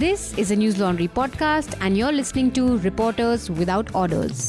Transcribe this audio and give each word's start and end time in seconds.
This 0.00 0.22
is 0.38 0.50
a 0.50 0.56
News 0.56 0.78
Laundry 0.78 1.06
podcast, 1.08 1.74
and 1.80 1.98
you're 1.98 2.12
listening 2.12 2.50
to 2.50 2.62
Reporters 2.84 3.42
Without 3.56 3.90
Orders. 3.94 4.44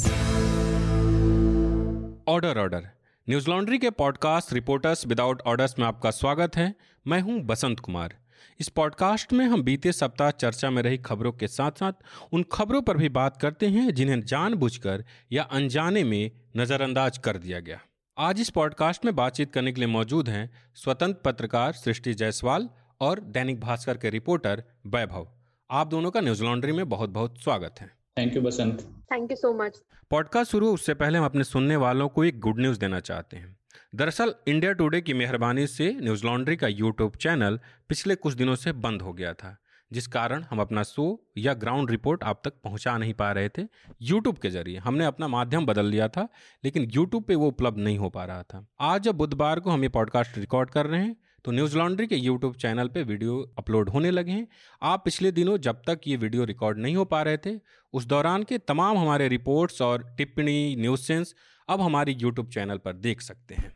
Order 2.27 2.59
order 2.59 2.87
Newslaundry 3.49 3.77
के 3.77 3.89
podcast 3.89 4.53
reporters 4.53 5.07
without 5.07 5.41
orders 5.41 5.79
में 5.79 5.85
आपका 5.85 6.11
स्वागत 6.11 6.55
है। 6.55 6.75
मैं 7.07 7.21
हूँ 7.21 7.39
बसंत 7.41 7.79
कुमार। 7.79 8.15
इस 8.59 8.69
पॉडकास्ट 8.69 9.33
में 9.33 9.45
हम 9.45 9.63
बीते 9.63 9.91
सप्ताह 9.91 10.31
चर्चा 10.31 10.69
में 10.69 10.81
रही 10.83 10.97
खबरों 10.97 11.31
के 11.31 11.47
साथ 11.47 11.71
साथ 11.71 11.93
उन 12.33 12.45
खबरों 12.51 12.81
पर 12.81 12.97
भी 12.97 13.09
बात 13.09 13.37
करते 13.37 13.67
हैं 13.67 13.93
जिन्हें 13.93 14.21
जानबूझकर 14.21 15.03
या 15.31 15.43
अनजाने 15.43 16.03
में 16.03 16.31
नज़रअंदाज 16.57 17.17
कर 17.17 17.37
दिया 17.37 17.59
गया। 17.59 17.79
आज 18.17 18.41
इस 18.41 18.49
पॉडकास्ट 18.49 19.05
में 19.05 19.15
बातचीत 19.15 19.53
करने 19.53 19.71
के 19.71 19.81
लिए 19.81 19.89
मौजूद 19.89 20.29
हैं 20.29 20.49
स्वतंत्र 20.75 21.21
पत्रकार 21.25 21.73
सृष्टि 21.73 22.13
जायसवाल 22.13 22.69
और 23.01 23.19
दैनिक 23.19 23.59
भास्कर 23.59 23.97
के 23.97 24.09
रिपोर्टर 24.09 24.63
वैभव। 24.87 25.27
आप 25.71 25.87
दोनों 25.87 26.11
का 26.11 26.21
न्यूज़ 26.21 26.43
लॉन्ड्री 26.43 26.71
में 26.71 26.89
बहुत 26.89 27.09
बहुत 27.09 27.39
स्वागत 27.39 27.75
है। 27.81 27.87
Thank 28.17 28.35
you 28.35 28.41
Basant. 28.41 28.81
Thank 29.11 29.31
you 29.31 29.37
so 29.37 29.53
much 29.53 29.81
podcast 30.09 30.51
शुरू 30.51 30.73
उससे 30.73 30.93
पहले 30.93 31.17
हम 31.17 31.25
अपने 31.25 31.43
सुनने 31.43 31.75
वालों 31.75 32.09
को 32.09 32.23
एक 32.23 32.39
गुड 32.39 32.59
न्यूज़ 32.59 32.79
देना 32.79 32.99
चाहते 32.99 33.37
हैं। 33.37 33.57
दरअसल 33.95 34.33
इंडिया 34.47 34.73
टुडे 34.73 35.01
की 35.01 35.13
मेहरबानी 35.13 35.67
से 35.67 35.93
न्यूज़ 35.93 36.25
लॉन्ड्री 36.25 36.55
का 36.55 36.67
यूट्यूब 36.67 37.15
चैनल 37.15 37.59
पिछले 37.89 38.15
कुछ 38.15 38.33
दिनों 38.33 38.55
से 38.55 38.71
बंद 38.71 39.01
हो 39.01 39.13
गया 39.13 39.33
था 39.33 39.57
जिस 39.91 40.07
कारण 40.07 40.43
हम 40.49 40.61
अपना 40.61 40.83
शो 40.83 41.07
या 41.37 41.53
ग्राउंड 41.53 41.91
रिपोर्ट 41.91 42.23
आप 42.23 42.41
तक 42.45 42.53
पहुँचा 42.63 42.97
नहीं 42.97 43.13
पा 43.13 43.31
रहे 43.31 43.49
थे 43.49 43.63
यूट्यूब 44.01 44.37
के 44.37 44.49
ज़रिए। 44.49 44.77
हमने 44.77 45.05
अपना 45.05 45.27
माध्यम 45.27 45.65
बदल 45.65 45.85
लिया 45.85 46.07
था 46.07 46.27
लेकिन 46.63 46.89
यूट्यूब 46.93 47.23
पे 47.23 47.35
वो 47.35 47.47
उपलब्ध 47.47 47.77
नहीं 47.77 47.97
हो 47.97 48.09
पा 48.09 48.25
रहा 48.25 48.43
था। 48.43 48.67
आज 48.79 49.01
जब 49.01 49.15
बुधवार 49.15 49.59
को 49.59 49.69
हम 49.69 49.83
ये 49.83 49.89
पॉडकास्ट 49.89 50.37
रिकॉर्ड 50.37 50.69
कर 50.69 50.85
रहे 50.85 51.01
हैं। 51.01 51.15
तो 51.45 51.51
न्यूज़ 51.51 51.77
लॉन्ड्री 51.77 52.07
के 52.07 52.15
यूट्यूब 52.15 52.55
चैनल 52.55 52.87
पे 52.87 53.03
वीडियो 53.03 53.53
अपलोड 53.57 53.89
होने 53.89 54.11
लगे 54.11 54.31
हैं। 54.31 54.47
आप 54.81 55.01
पिछले 55.05 55.31
दिनों 55.31 55.57
जब 55.57 55.81
तक 55.87 56.01
ये 56.07 56.15
वीडियो 56.15 56.43
रिकॉर्ड 56.43 56.77
नहीं 56.77 56.95
हो 56.95 57.05
पा 57.05 57.21
रहे 57.21 57.37
थे, 57.37 57.59
उस 57.93 58.05
दौरान 58.05 58.43
के 58.43 58.57
तमाम 58.57 58.97
हमारे 58.97 59.27
रिपोर्ट्स 59.27 59.81
और 59.81 60.15
टिप्पणी, 60.17 60.75
न्यूज़ 60.75 61.01
सेंस 61.01 61.35
अब 61.69 61.81
हमारी 61.81 62.11
यूट्यूब 62.11 62.49
चैनल 62.49 62.77
पर 62.77 62.93
देख 62.93 63.21
सकते 63.21 63.55
हैं। 63.55 63.73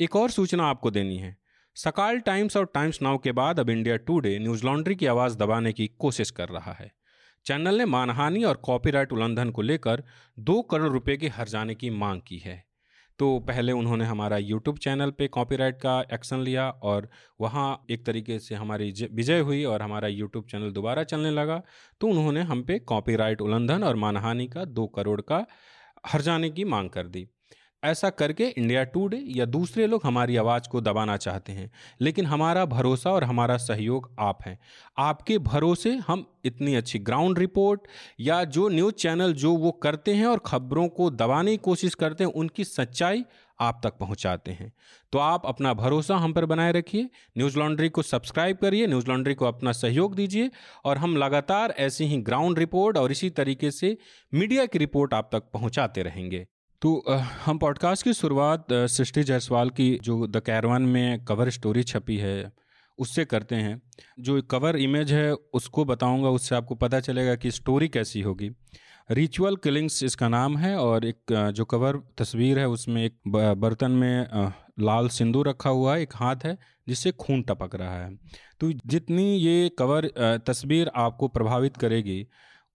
एक 0.00 0.16
और 0.16 0.30
सूचना 0.30 0.64
आपको 0.64 0.90
देनी 0.90 1.16
है। 1.16 1.36
सकाल 1.74 2.18
टाइम्स 2.18 2.56
और 2.56 2.70
टाइम्स 2.74 3.02
नाउ 3.02 3.18
के 3.18 3.32
बाद 3.32 3.60
अब 3.60 3.70
इंडिया 3.70 3.96
टुडे 3.96 4.38
न्यूज़ 4.38 4.66
लॉन्ड्री 4.66 4.94
की 4.94 5.06
आवाज़ 5.06 5.36
दबाने 5.36 5.72
की 5.72 5.86
कोशिश 5.86 6.30
कर 6.30 6.48
रहा 6.48 6.72
है। 6.72 6.92
चैनल 7.44 7.78
ने 7.78 7.84
मानहानि 7.84 8.44
और 8.44 8.56
कॉपीराइट 8.56 9.12
उल्लंघन 9.12 9.50
को 9.50 9.62
लेकर 9.62 10.04
दो 10.38 10.62
करोड़ 10.62 10.92
रुपए 10.92 11.16
के 11.16 11.28
हर्जाने 11.28 11.74
की 11.74 11.90
मांग 11.90 12.20
की 12.26 12.38
है। 12.38 12.71
तो 13.22 13.38
पहले 13.38 13.72
उन्होंने 13.72 14.04
हमारा 14.04 14.36
यूट्यूब 14.36 14.78
चैनल 14.78 15.10
पे 15.10 15.26
कॉपीराइट 15.28 15.76
का 15.76 16.00
एक्शन 16.12 16.38
लिया 16.38 16.68
और 16.82 17.08
वहाँ 17.40 17.66
एक 17.90 18.04
तरीके 18.06 18.38
से 18.38 18.54
हमारी 18.54 18.90
विजय 19.12 19.40
हुई 19.40 19.62
और 19.64 19.82
हमारा 19.82 20.08
यूट्यूब 20.08 20.44
चैनल 20.44 20.70
दोबारा 20.70 21.04
चलने 21.04 21.30
लगा। 21.30 21.60
तो 22.00 22.08
उन्होंने 22.08 22.40
हम 22.40 22.62
पे 22.62 22.78
कॉपीराइट 22.78 23.40
उल्लंघन 23.40 23.84
और 23.84 23.96
मानहानि 23.96 24.46
का 24.46 24.64
दो 24.64 24.86
करोड़ 24.86 25.20
का 25.20 25.46
हर 26.06 26.20
जाने 26.20 26.50
की 26.50 26.64
मांग 26.64 26.90
कर 26.90 27.06
दी। 27.06 27.26
ऐसा 27.82 28.10
करके 28.10 28.44
इंडिया 28.48 28.84
टूडे 28.84 29.16
या 29.26 29.44
दूसरे 29.44 29.86
लोग 29.86 30.00
हमारी 30.04 30.36
आवाज़ 30.36 30.68
को 30.68 30.80
दबाना 30.80 31.16
चाहते 31.16 31.52
हैं। 31.52 31.70
लेकिन 32.00 32.26
हमारा 32.26 32.64
भरोसा 32.64 33.10
और 33.10 33.24
हमारा 33.24 33.56
सहयोग 33.56 34.10
आप 34.18 34.38
हैं। 34.46 34.58
आपके 34.98 35.38
भरोसे 35.38 35.96
हम 35.96 36.26
इतनी 36.44 36.74
अच्छी 36.74 36.98
ग्राउंड 36.98 37.38
रिपोर्ट 37.38 37.80
या 38.20 38.44
जो 38.44 38.68
न्यूज़ 38.68 38.94
चैनल 38.94 39.32
जो 39.32 39.52
वो 39.52 39.70
करते 39.72 40.14
हैं 40.14 40.26
और 40.26 40.40
ख़बरों 40.46 40.88
को 40.88 41.10
दबाने 41.10 41.50
की 41.50 41.56
कोशिश 41.56 41.94
करते 41.94 42.24
हैं, 42.24 42.32
उनकी 42.32 42.64
सच्चाई 42.64 43.24
आप 43.60 43.80
तक 43.84 43.92
पहुंचाते 43.92 44.50
हैं। 44.50 44.72
तो 45.12 45.18
आप 45.18 45.42
अपना 45.46 45.74
भरोसा 45.74 46.16
हम 46.16 46.32
पर 46.32 46.44
बनाए 46.44 46.72
रखिए, 46.72 47.08
न्यूज़ 47.38 47.58
लॉन्ड्री 47.58 47.88
को 47.88 48.02
सब्सक्राइब 48.02 48.56
करिए, 48.56 48.86
न्यूज़ 48.86 49.08
लॉन्ड्री 49.08 49.34
को 49.34 49.44
अपना 49.44 49.72
सहयोग 49.72 50.14
दीजिए 50.14 50.50
और 50.84 50.98
हम 50.98 51.16
लगातार 51.16 51.74
ऐसी 51.78 52.04
ही 52.04 52.16
ग्राउंड 52.22 52.58
रिपोर्ट 52.58 52.96
और 52.96 53.12
इसी 53.12 53.30
तरीके 53.30 53.70
से 53.70 53.96
मीडिया 54.34 54.66
की 54.66 54.78
रिपोर्ट 54.78 55.14
आप 55.14 55.28
तक 55.32 55.50
पहुंचाते 55.52 56.02
रहेंगे। 56.02 56.46
तो 56.82 57.04
हम 57.44 57.58
पॉडकास्ट 57.58 58.04
की 58.04 58.12
शुरुआत 58.12 58.72
सृष्टि 58.72 59.22
जायसवाल 59.22 59.68
की 59.70 59.98
जो 60.02 60.26
द 60.26 60.40
कैरवान 60.46 60.82
में 60.82 61.24
कवर 61.24 61.50
स्टोरी 61.50 61.82
छपी 61.82 62.16
है, 62.16 62.52
उससे 62.98 63.24
करते 63.24 63.56
हैं। 63.56 63.80
जो 64.20 64.40
कवर 64.42 64.76
इमेज 64.76 65.12
है, 65.12 65.32
उसको 65.32 65.84
बताऊँगा, 65.84 66.28
उससे 66.28 66.54
आपको 66.54 66.74
पता 66.74 67.00
चलेगा 67.00 67.34
कि 67.34 67.50
स्टोरी 67.50 67.88
कैसी 67.88 68.20
होगी। 68.20 68.50
रिचुअल 69.10 69.56
किलिंग्स 69.56 70.02
इसका 70.02 70.28
नाम 70.28 70.56
है 70.58 70.76
और 70.76 71.04
एक 71.04 71.52
जो 71.54 71.64
कवर 71.64 72.00
तस्वीर 72.18 72.58
है, 72.58 72.68
उसमें 72.68 73.04
एक 73.04 73.18
बर्तन 73.28 73.90
में 73.92 74.26
लाल 74.80 75.08
सिंदूर 75.08 75.48
रखा 75.48 75.70
हुआ 75.70 75.94
है 75.94 76.02
एक 76.02 76.16
हाथ 76.16 76.44
है, 76.44 76.58
जिससे 76.88 77.10
खून 77.12 77.42
टपक 77.42 77.74
रहा 77.74 78.04
है। 78.04 78.14
तो 78.60 78.72
जितनी 78.86 79.34
ये 79.36 79.68
कवर 79.78 80.10
तस्वीर 80.46 80.90
आपको 80.96 81.28
प्रभावित 81.28 81.76
करेगी 81.76 82.26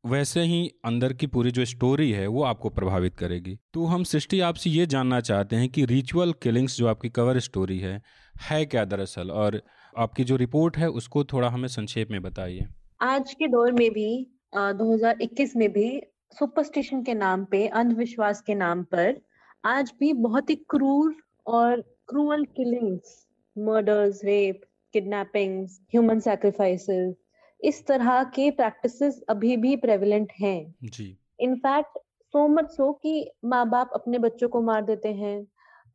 वैसे 0.03 0.41
ही 0.41 0.71
अंदर 0.85 1.13
की 1.13 1.27
पूरी 1.27 1.51
जो 1.51 1.65
स्टोरी 1.65 2.11
है 2.11 2.27
वो 2.27 2.43
आपको 2.43 2.69
प्रभावित 2.69 3.15
करेगी। 3.15 3.57
तो 3.73 3.85
हम 3.85 4.03
सृष्टि 4.03 4.39
आपसे 4.39 4.69
ये 4.69 4.85
जानना 4.85 5.19
चाहते 5.19 5.55
हैं 5.55 5.69
कि 5.69 5.85
रिचुअल 5.85 6.33
किलिंग्स 6.33 6.77
जो 6.77 6.87
आपकी 6.87 7.09
कवर 7.09 7.39
स्टोरी 7.39 7.79
है 7.79 8.01
है 8.41 8.65
क्या 8.65 8.85
दरअसल? 8.85 9.31
और 9.31 9.61
आपकी 9.97 10.23
जो 10.23 10.35
रिपोर्ट 10.35 10.77
है 10.77 10.89
उसको 10.89 11.23
थोड़ा 11.23 11.49
हमें 11.49 11.67
संक्षेप 11.67 12.11
में 12.11 12.21
बताइए। 12.21 12.65
आज 13.01 13.33
के 13.33 13.47
दौर 13.47 13.71
में 13.71 13.89
भी 13.91 14.27
आ, 14.57 14.71
2021 14.71 15.55
में 15.55 15.71
भी 15.73 16.01
सुपरस्टिशन 16.39 17.03
के 17.03 17.13
नाम 17.13 17.43
पे 17.45 17.67
अंधविश्वास 17.67 18.41
के 18.41 18.55
नाम 18.55 18.83
पर 18.83 19.17
आज 19.65 19.91
भी 19.99 20.13
बहुत 20.13 20.49
ही 20.49 20.55
क्रूर 20.55 21.15
और 21.47 21.81
cruel 22.07 22.43
killings 22.57 23.25
murders 23.55 24.21
rape 24.23 24.61
kidnappings 24.93 25.79
human 25.91 26.19
sacrifices 26.19 27.15
इस 27.63 27.85
तरह 27.87 28.23
के 28.35 28.49
प्रैक्टिसेस 28.51 29.21
अभी 29.29 29.55
भी 29.57 29.75
प्रेवलेंट 29.75 30.31
हैं। 30.41 30.75
जी। 30.83 31.17
इनफैक्ट 31.39 31.97
सो 32.33 32.47
मच 32.47 32.69
सो 32.71 32.91
कि 32.93 33.31
माँ 33.45 33.67
बाप 33.69 33.91
अपने 33.93 34.19
बच्चों 34.19 34.49
को 34.49 34.61
मार 34.61 34.83
देते 34.85 35.13
हैं 35.13 35.37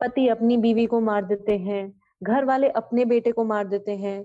पति 0.01 0.27
अपनी 0.29 0.57
बीवी 0.57 0.87
को 0.87 1.01
मार 1.01 1.25
देते 1.25 1.57
हैं 1.59 1.83
घर 2.23 2.45
वाले 2.45 2.69
अपने 2.77 3.05
बेटे 3.05 3.33
को 3.33 3.45
मार 3.45 3.69
देते 3.69 3.93
हैं। 3.97 4.25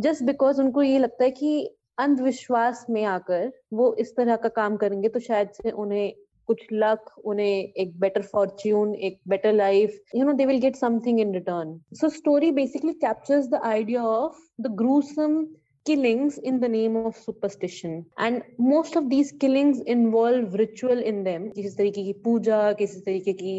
जस्ट 0.00 0.22
बिकॉज़ 0.22 0.60
उनको 0.60 0.82
ये 0.82 0.98
लगता 0.98 1.24
है 1.24 1.30
कि 1.30 1.64
अंधविश्वास 1.98 2.86
में 2.90 3.04
आकर 3.04 3.50
वो 3.72 3.94
इस 4.00 4.14
तरह 4.16 4.36
का 4.36 4.48
काम 4.56 4.76
करेंगे 4.76 5.08
तो 5.08 5.20
शायद 5.20 5.50
से 5.52 5.70
उन्हें 5.70 6.12
कुछ 6.48 6.66
लक 6.72 7.10
उन्हें 7.24 7.72
एक 7.76 7.98
बेटर 8.00 8.22
फॉर्च्यून 8.22 8.94
एक 8.94 9.18
better 9.28 9.52
life 9.52 10.00
you 10.16 10.24
know 10.24 10.32
they 10.32 10.46
will 10.46 10.60
get 10.60 10.76
something 10.76 11.20
in 11.20 11.32
return 11.34 11.78
so 11.94 12.08
story 12.08 12.50
basically 12.52 12.92
captures 13.04 13.48
the 13.48 13.60
idea 13.64 14.02
of 14.04 14.36
the 14.60 14.74
gruesome 14.76 15.42
killings 15.86 16.38
in 16.38 16.60
the 16.60 16.68
name 16.68 16.96
of 16.96 17.16
superstition 17.16 18.04
and 18.18 18.42
most 18.58 18.96
of 18.96 19.08
these 19.10 19.32
killings 19.32 19.80
involve 19.94 20.54
ritual 20.60 21.02
in 21.10 21.22
them 21.24 21.48
किसी 21.56 21.70
तरीके 21.76 22.04
की 22.04 22.12
पूजा 22.24 22.60
किसी 22.80 23.00
तरीके 23.00 23.32
की 23.42 23.54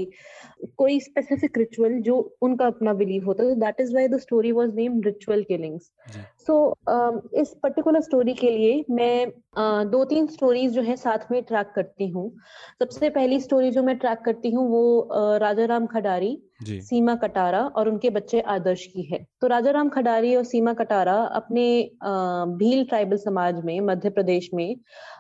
कोई 0.78 1.00
specific 1.00 1.58
ritual 1.58 2.00
जो 2.08 2.18
उनका 2.42 2.66
अपना 2.68 2.94
बिलीव 3.02 3.26
होता 3.26 3.44
है 3.44 3.56
that 3.60 3.82
is 3.82 3.94
why 3.96 4.08
the 4.08 4.20
story 4.20 4.52
was 4.60 4.74
name 4.76 5.02
ritual 5.06 5.44
killings 5.48 5.92
so 6.48 6.54
so, 6.54 6.94
uh, 6.94 7.40
इस 7.42 7.54
पर्टिकुलर 7.64 8.02
स्टोरी 8.02 8.34
के 8.34 8.50
लिए 8.50 8.84
मैं 8.90 9.26
uh, 9.26 9.92
दो 9.92 10.04
तीन 10.06 10.28
स्टोरीज 10.28 10.74
जो 10.74 10.82
है 10.82 10.96
साथ 10.96 11.32
में 11.32 11.42
ट्रैक 11.44 11.72
करती 11.76 12.08
हूँ। 12.08 12.30
सबसे 12.80 13.10
पहली 13.10 13.40
स्टोरी 13.40 13.72
जो 13.72 13.84
मैं 13.84 13.98
ट्रैक 13.98 14.20
करती 14.26 14.52
हूँ 14.52 14.68
वो 14.70 14.84
uh, 15.12 15.42
राजा 15.42 15.66
राम 15.66 15.86
खडारी 15.86 16.38
सीमा 16.64 17.16
कटारा 17.16 17.60
और 17.60 17.90
उनके 17.90 18.10
बच्चे 18.10 18.40
आदर्श 18.42 18.86
की 18.86 19.02
है। 19.04 19.18
तो 19.42 19.48
राजा 19.48 19.72
राम 19.72 19.90
खडारी 19.90 20.36
और 20.36 20.44
सीमा 20.44 20.74
कटारा 20.74 21.16
अपने 21.36 21.66
भील 22.58 22.84
ट्राइबल 22.86 23.18
समाज 23.18 23.64
में 23.66 23.80
मध्य 23.82 24.10
प्रदेश 24.10 24.50
में 24.54 24.76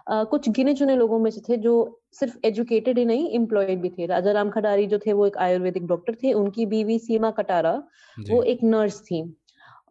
कुछ 0.09 0.49
गिने 0.49 0.73
चुने 0.73 0.95
लोगों 0.95 1.19
में 1.19 1.29
से 1.31 1.41
थे 1.49 1.57
जो 1.57 1.73
सिर्फ़ 2.13 2.37
एजुकेटेड 2.45 2.97
ही 2.97 3.05
नहीं 3.05 3.29
एम्प्लॉयड 3.35 3.81
भी 3.81 3.89
थे। 3.89 4.05
राजा 4.05 4.31
राम 4.31 4.49
खडारी 4.49 4.87
जो 4.87 4.99
थे 4.99 5.13
वो 5.13 5.27
एक 5.27 5.37
आयुर्वेदिक 5.37 5.85
डॉक्टर 5.87 6.15
थे 6.23 6.33
उनकी 6.33 6.65
बीवी 6.65 6.97
सीमा 6.99 7.31
कटारा 7.31 7.73
वो 8.17 8.41
एक 8.43 8.63
नर्स 8.63 9.01
थी। 9.01 9.21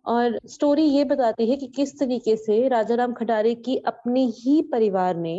और 0.06 0.39
स्टोरी 0.47 0.83
ये 0.83 1.05
बताती 1.05 1.49
है 1.50 1.56
कि 1.56 1.67
किस 1.67 1.99
तरीके 1.99 2.37
से 2.37 2.67
राजा 2.69 2.94
राम 2.94 3.12
खटारे 3.12 3.55
की 3.56 3.76
अपने 3.87 4.25
ही 4.35 4.61
परिवार 4.73 5.17
ने 5.17 5.35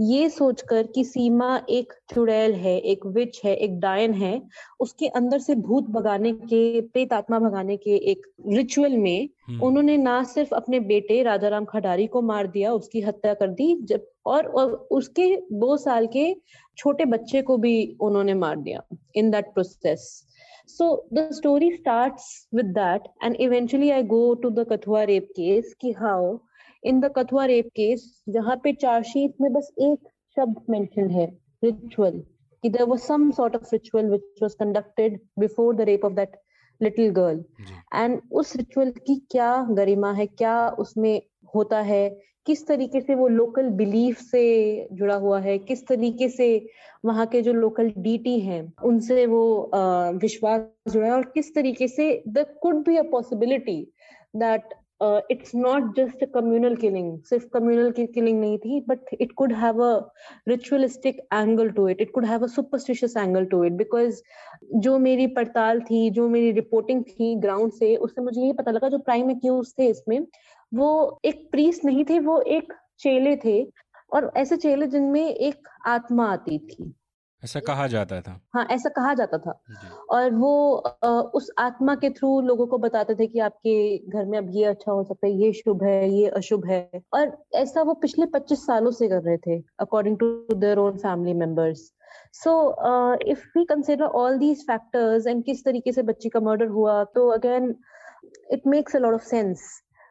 ये 0.00 0.28
सोचकर 0.30 0.86
कि 0.86 1.04
सीमा 1.04 1.56
एक 1.70 1.92
चुड़ैल 2.14 2.54
है 2.56 2.78
एक 2.86 3.06
विच 3.08 3.40
है 3.44 3.54
एक 3.56 3.78
डायन 3.80 4.14
है 4.14 4.40
उसके 4.80 5.08
अंदर 5.14 5.38
से 5.38 5.54
भूत 5.62 5.88
भगाने 5.90 6.32
के 6.32 6.80
प्रेत 6.82 7.12
आत्मा 7.12 7.38
भगाने 7.40 7.76
के 7.76 7.96
एक 8.12 8.26
रिचुअल 8.48 8.96
में 8.98 9.28
हम्म। 9.48 9.62
उन्होंने 9.62 9.96
ना 9.98 10.22
सिर्फ़ 10.24 10.54
अपने 10.54 10.80
बेटे 10.82 11.22
राजा 11.22 11.48
राम 11.48 11.64
खडारी 11.64 12.06
को 12.06 12.22
मार 12.22 12.46
दिया 12.48 12.72
उसकी 12.72 13.00
हत्या 13.00 13.34
कर 13.34 13.48
दी 13.50 13.76
जब 13.84 14.06
और, 14.26 14.46
और 14.46 14.72
उसके 14.90 15.34
दो 15.54 15.76
साल 15.78 16.06
के 16.06 16.34
छोटे 16.78 17.04
बच्चे 17.06 17.42
को 17.42 17.56
भी 17.56 17.74
उन्होंने 18.00 18.34
मार 18.36 18.56
दिया 18.58 18.82
in 19.14 19.30
that 19.30 19.52
process 19.54 20.10
So 20.66 21.04
the 21.10 21.32
story 21.32 21.76
starts 21.78 22.46
with 22.52 22.74
that, 22.74 23.08
and 23.20 23.36
eventually 23.40 23.92
I 23.92 24.02
go 24.02 24.34
to 24.34 24.50
the 24.50 24.64
Kathua 24.64 25.06
rape 25.08 25.28
case. 25.36 25.74
कि 25.74 25.94
how 25.98 26.40
in 26.82 27.00
the 27.00 27.10
Kathua 27.10 27.48
rape 27.48 27.72
case, 27.74 28.04
जहाँ 28.28 28.56
पे 28.64 28.72
चार्जशीट 28.72 29.34
में 29.40 29.52
बस 29.52 29.72
एक 29.80 30.08
शब्द 30.36 30.64
mentioned 30.70 31.12
है 31.12 31.26
ritual. 31.64 32.22
कि 32.64 32.72
there 32.72 32.86
was 32.86 33.02
some 33.02 33.32
sort 33.32 33.54
of 33.54 33.68
ritual 33.72 34.08
which 34.08 34.40
was 34.40 34.54
conducted 34.54 35.20
before 35.38 35.74
the 35.74 35.86
rape 35.86 36.04
of 36.04 36.16
that 36.16 36.40
little 36.82 37.10
girl 37.14 37.44
and 37.94 38.20
उस 38.32 38.54
रिचुअल 38.56 38.90
की 39.06 39.14
क्या 39.30 39.50
गरिमा 39.70 40.12
है 40.12 40.26
क्या 40.26 40.54
उसमें 40.78 41.22
होता 41.54 41.80
है 41.80 42.02
किस 42.46 42.66
तरीके 42.66 43.00
से 43.00 43.14
वो 43.14 43.26
लोकल 43.28 43.68
बिलीफ 43.70 44.18
से 44.20 44.88
जुड़ा 44.92 45.14
हुआ 45.16 45.38
है? 45.40 45.56
किस 45.58 45.86
तरीके 45.86 46.28
से 46.28 46.48
वहाँ 47.04 47.26
के 47.26 47.42
जो 47.42 47.52
लोकल 47.52 47.90
डीटी 47.98 48.38
हैं, 48.40 48.72
उनसे 48.84 49.26
वो 49.26 49.70
विश्वास 50.22 50.92
जुड़ा 50.92 51.06
है? 51.06 51.12
और 51.12 51.30
किस 51.34 51.54
तरीके 51.54 51.88
से 51.88 52.22
the 52.28 52.46
could 52.62 52.84
be 52.86 52.96
a 52.96 53.02
possibility 53.10 53.82
that 54.36 54.74
it's 55.30 55.54
not 55.54 55.96
just 55.96 56.24
communal 56.34 56.74
killing 56.76 57.18
सिर्फ़ 57.28 57.46
कम्युनल 57.52 57.90
की 57.92 58.06
किलिंग 58.08 58.38
नहीं 58.40 58.58
थी 58.58 58.80
but 58.88 59.14
it 59.20 59.32
could 59.36 59.52
have 59.52 59.82
a 59.84 59.94
ritualistic 60.48 61.16
angle 61.34 61.70
to 61.70 61.88
it 61.88 62.00
it 62.00 62.10
could 62.10 62.26
have 62.26 62.42
a 62.42 62.46
superstitious 62.48 63.16
angle 63.16 63.44
to 63.46 63.62
it 63.64 63.72
because 63.72 64.20
जो 64.74 64.98
मेरी 64.98 65.26
पड़ताल 65.36 65.80
थी, 65.80 66.08
जो 66.10 66.28
मेरी 66.28 66.50
रिपोर्टिंग 66.52 67.02
थी 67.04 67.34
ग्राउंड 67.40 67.72
से, 67.72 67.94
उससे 67.96 68.22
मुझे 68.22 68.40
ये 68.42 68.52
पता 68.52 68.70
लगा 68.70 68.88
जो 68.88 68.98
प्राइम 68.98 69.30
एक्यूज 69.30 69.72
थे 69.78 69.88
इसमें 69.88 70.20
वो 70.72 71.20
एक 71.24 71.48
प्रीस 71.50 71.80
नहीं 71.84 72.04
थे 72.04 72.18
वो 72.18 72.40
एक 72.56 72.72
चेले 72.98 73.36
थे 73.36 73.62
और 74.12 74.32
ऐसे 74.36 74.56
चेले 74.56 74.86
जिनमें 74.86 75.28
एक 75.28 75.68
आत्मा 75.86 76.32
आती 76.32 76.58
थी। 76.58 76.92
ऐसा 77.42 77.60
कहा 77.60 77.86
जाता 77.86 78.20
था। 78.20 78.40
हाँ 78.54 78.64
ऐसा 78.70 78.88
कहा 78.88 79.14
जाता 79.14 79.38
था। 79.38 79.52
और 80.10 80.34
वो 80.34 80.74
आ, 80.76 81.08
उस 81.08 81.50
आत्मा 81.58 81.94
के 81.94 82.10
थ्रू 82.10 82.40
लोगों 82.40 82.66
को 82.66 82.78
बताते 82.78 83.14
थे 83.14 83.26
कि 83.26 83.38
आपके 83.38 83.98
घर 83.98 84.24
में 84.24 84.36
अब 84.38 84.48
ये 84.50 84.64
अच्छा 84.64 84.92
हो 84.92 85.02
सकता 85.04 85.26
है 85.26 85.32
ये 85.32 85.52
शुभ 85.52 85.82
है 85.84 86.10
ये 86.10 86.28
अशुभ 86.28 86.66
है। 86.66 86.90
और 87.14 87.36
ऐसा 87.54 87.82
वो 87.82 87.94
पिछले 87.94 88.26
25 88.26 88.66
सालों 88.66 88.90
से 88.90 89.08
कर 89.08 89.22
रहे 89.22 89.36
थे 89.36 89.58
according 89.80 90.18
to 90.18 90.46
their 90.54 90.78
own 90.78 90.96
family 90.98 91.34
members 91.34 91.92
so 92.34 92.52
if 93.30 93.46
we 93.58 93.64
consider 93.64 94.04
all 94.04 94.38
these 94.38 94.66
factors 94.66 95.26
and 95.26 95.44
किस 95.44 95.64
तरीके 95.64 95.92
से 95.92 96.02
बच्ची 96.02 96.28
का 96.28 96.40
मर्डर 96.40 96.66
हुआ 96.78 97.02
तो 97.14 97.28
again 97.28 97.74
it 98.52 98.66
makes 98.66 98.96
a 98.96 98.98
lot 98.98 99.14
of 99.14 99.24
sense 99.24 99.68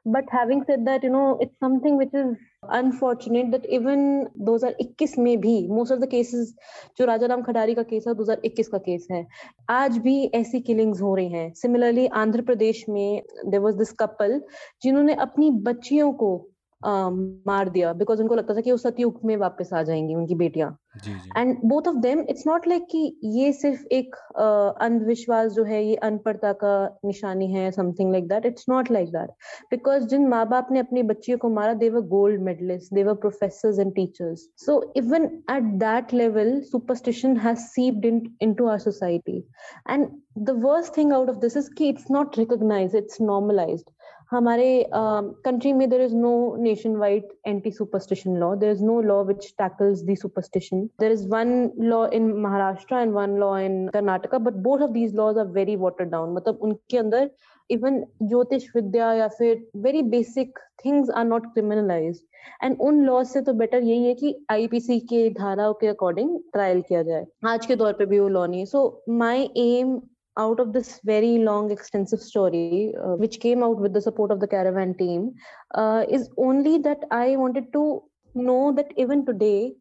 but 0.07 0.25
having 0.33 0.63
said 0.63 0.79
that 0.79 1.03
you 1.03 1.11
know 1.11 1.39
it's 1.41 1.53
something 1.55 1.99
which 1.99 2.15
is 2.15 2.35
unfortunate 2.69 3.45
that 3.45 3.65
even 3.65 4.27
2021 4.39 5.17
में 5.19 5.37
भी 5.41 5.67
most 5.67 5.93
of 5.93 5.99
the 5.99 6.09
cases 6.09 6.53
जो 6.97 7.05
राजा 7.05 7.27
राम 7.27 7.41
खडारी 7.41 7.73
का 7.75 7.83
केस 7.83 8.03
है 8.07 8.13
2021 8.13 8.67
का 8.67 8.77
केस 8.77 9.07
है। 9.11 9.25
आज 9.69 9.97
भी 9.97 10.23
ऐसी 10.35 10.59
किलिंग्स 10.59 11.01
हो 11.01 11.15
रही 11.15 11.31
हैं। 11.31 11.51
सिमिलरली 11.53 12.07
आंध्र 12.07 12.41
प्रदेश 12.41 12.85
में 12.89 13.21
देर 13.45 13.59
वॉज़ 13.59 13.75
दिस 13.75 13.91
कपल 13.91 14.41
जिन्होंने 14.83 15.13
अपनी 15.13 15.51
बच्चियों 15.51 16.11
को 16.13 16.50
मार 16.85 17.69
दिया। 17.69 17.93
बिकॉज़ 17.93 18.21
उनको 18.21 18.35
लगता 18.35 18.55
था 18.55 18.61
कि 18.61 18.71
वो 18.71 18.77
सतयुग 18.77 19.19
में 19.25 19.35
वापस 19.37 19.73
आ 19.73 19.83
जाएँगी 19.83 20.15
उनकी 20.15 20.35
बेटियाँ। 20.35 20.77
And 21.37 21.57
both 21.65 21.87
of 21.87 21.95
them 21.95 22.19
it's 22.29 22.43
not 22.47 22.67
like 22.67 22.85
कि 22.91 23.19
ये 23.23 23.51
सिर्फ़ 23.53 23.85
एक 23.93 24.15
अंधविश्वास 24.81 25.51
जो 25.51 25.63
है 25.63 25.83
ये 25.85 25.95
अनपढ़ता 25.95 26.51
का 26.63 26.73
निशानी 27.05 27.51
है 27.53 27.69
something 27.71 28.11
like 28.11 28.27
that 28.27 28.45
it's 28.45 28.65
not 28.69 28.91
like 28.91 29.09
that 29.09 29.29
because 29.71 30.07
जिन 30.07 30.27
माँ 30.27 30.45
बाप 30.49 30.71
ने 30.71 30.79
अपनी 30.79 31.03
बच्चियों 31.03 31.37
को 31.37 31.49
मारा 31.49 31.73
they were 31.73 32.01
gold 32.07 32.41
medalist 32.41 32.93
they were 32.93 33.13
professor 33.13 33.81
and 33.81 33.93
teachers 33.95 34.47
so 34.65 34.81
even 34.95 35.25
at 35.51 35.71
that 35.79 36.13
level 36.13 36.59
superstition 36.61 37.37
has 37.37 37.59
seeped 37.59 38.05
in 38.05 38.55
society 38.61 39.37
and 39.89 40.07
the 40.39 40.49
worst 40.63 40.97
thing 40.97 41.13
out 41.13 41.29
of 41.29 41.37
this 41.37 41.57
is 41.57 41.69
की 41.77 41.89
it's 41.89 42.11
not 42.11 42.37
recognise 42.37 42.95
it's 42.95 43.21
normalised 43.21 43.89
हमारे 44.31 44.67
country 44.93 45.71
में 45.73 45.89
there 45.89 46.01
is 46.01 46.15
no 46.15 46.33
nationwide 46.95 47.27
anti 47.47 47.71
superstition 47.71 48.37
law 48.39 48.53
there 48.55 48.71
is 48.71 48.83
no 48.85 48.99
law 49.01 49.21
which 49.23 49.47
tackles 49.57 50.01
the 50.01 50.15
superstition 50.15 50.85
there 51.01 51.11
is 51.11 51.27
one 51.29 51.71
law 51.79 52.05
in 52.13 52.31
Maharashtra 52.41 52.95
and 52.95 53.13
one 53.13 53.37
law 53.39 53.57
in 53.59 53.87
Karnataka 53.93 54.37
but 54.39 54.53
both 54.67 54.81
of 54.81 54.91
these 54.91 55.15
laws 55.15 55.37
are 55.37 55.47
very 55.57 55.75
water 55.77 56.05
down 56.05 56.33
मतलब 56.35 56.59
उनके 56.61 56.97
अंदर 56.97 57.29
even 57.69 57.99
ज्योतिष 58.23 58.63
विद्या 58.75 59.13
या 59.13 59.27
फिर 59.37 59.65
very 59.83 60.01
basic 60.11 60.59
things 60.85 61.09
are 61.09 61.25
not 61.25 61.45
criminalise 61.53 62.21
and 62.63 62.77
उन 62.81 63.01
law 63.05 63.23
से 63.23 63.41
तो 63.41 63.53
बेटर 63.53 63.83
यही 63.83 64.05
है 64.05 64.13
कि 64.13 64.33
आईपीसी 64.51 64.99
के 65.11 65.29
धाराओं 65.33 65.73
के 65.81 65.87
अकॉर्डिंग 65.87 66.37
ट्रायल 66.53 66.81
किया 66.81 67.01
जाए। 67.03 67.25
आज 67.47 67.65
के 67.65 67.75
दौर 67.75 67.93
पे 67.93 68.05
भी 68.05 68.19
वो 68.19 68.27
लॉ 68.27 68.45
नहीं 68.45 68.59
है। 68.59 68.65
So 68.65 69.03
my 69.09 69.49
aim 69.57 69.99
out 70.36 70.60
of 70.60 70.72
this 70.72 71.00
very 71.04 71.38
long 71.38 71.70
extensive 71.70 72.20
story 72.20 72.94
uh, 73.02 73.14
which 73.22 73.40
came 73.40 73.62
out 73.62 73.78
with 73.78 73.92
the 73.92 74.00
support 74.00 74.30
of 74.30 74.40
the 74.40 74.46
caravan 74.46 74.94
team 74.94 75.32
uh, 75.74 76.04
is 76.08 76.28
only 76.36 76.78
that 76.78 76.98
i 77.10 77.36
wanted 77.36 77.72
to 77.72 78.02
know 78.34 78.72
that 78.72 78.92
even 78.96 79.24
today 79.24 79.72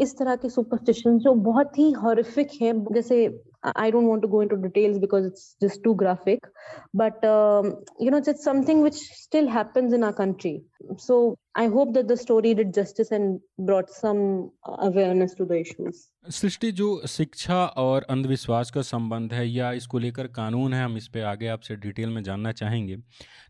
इस 0.00 0.16
तरह 0.18 0.36
के 0.36 0.48
superstition 0.48 1.18
जो 1.18 1.34
बहुत 1.46 1.78
ही 1.78 1.90
horrific 1.92 2.50
है 2.60 2.72
जैसे 2.92 3.16
I 3.75 3.91
don't 3.91 4.07
want 4.07 4.21
to 4.23 4.27
go 4.27 4.41
into 4.41 4.57
details 4.57 4.99
because 4.99 5.25
it's 5.25 5.55
just 5.61 5.83
too 5.83 5.95
graphic, 5.95 6.39
but 6.93 7.23
um, 7.25 7.75
you 7.99 8.11
know, 8.11 8.17
it's 8.17 8.43
something 8.43 8.81
which 8.81 8.95
still 8.95 9.47
happens 9.47 9.93
in 9.93 10.03
our 10.03 10.13
country. 10.13 10.63
So 10.97 11.35
I 11.55 11.67
hope 11.67 11.93
that 11.93 12.07
the 12.07 12.17
story 12.17 12.53
did 12.53 12.73
justice 12.73 13.11
and 13.11 13.39
brought 13.59 13.89
some 13.89 14.51
awareness 14.63 15.33
to 15.35 15.45
the 15.45 15.59
issues. 15.59 16.07
सृष्टि 16.29 16.71
जो 16.71 16.87
शिक्षा 17.07 17.65
और 17.77 18.05
अंधविश्वास 18.09 18.71
का 18.71 18.81
संबंध 18.81 19.33
है 19.33 19.47
या 19.49 19.71
इसको 19.73 19.99
लेकर 19.99 20.27
कानून 20.27 20.73
है 20.73 20.83
हम 20.83 20.97
इस 20.97 21.07
पे 21.13 21.21
आगे 21.21 21.47
आपसे 21.47 21.75
डिटेल 21.75 22.09
में 22.09 22.21
जानना 22.23 22.51
चाहेंगे 22.51 22.97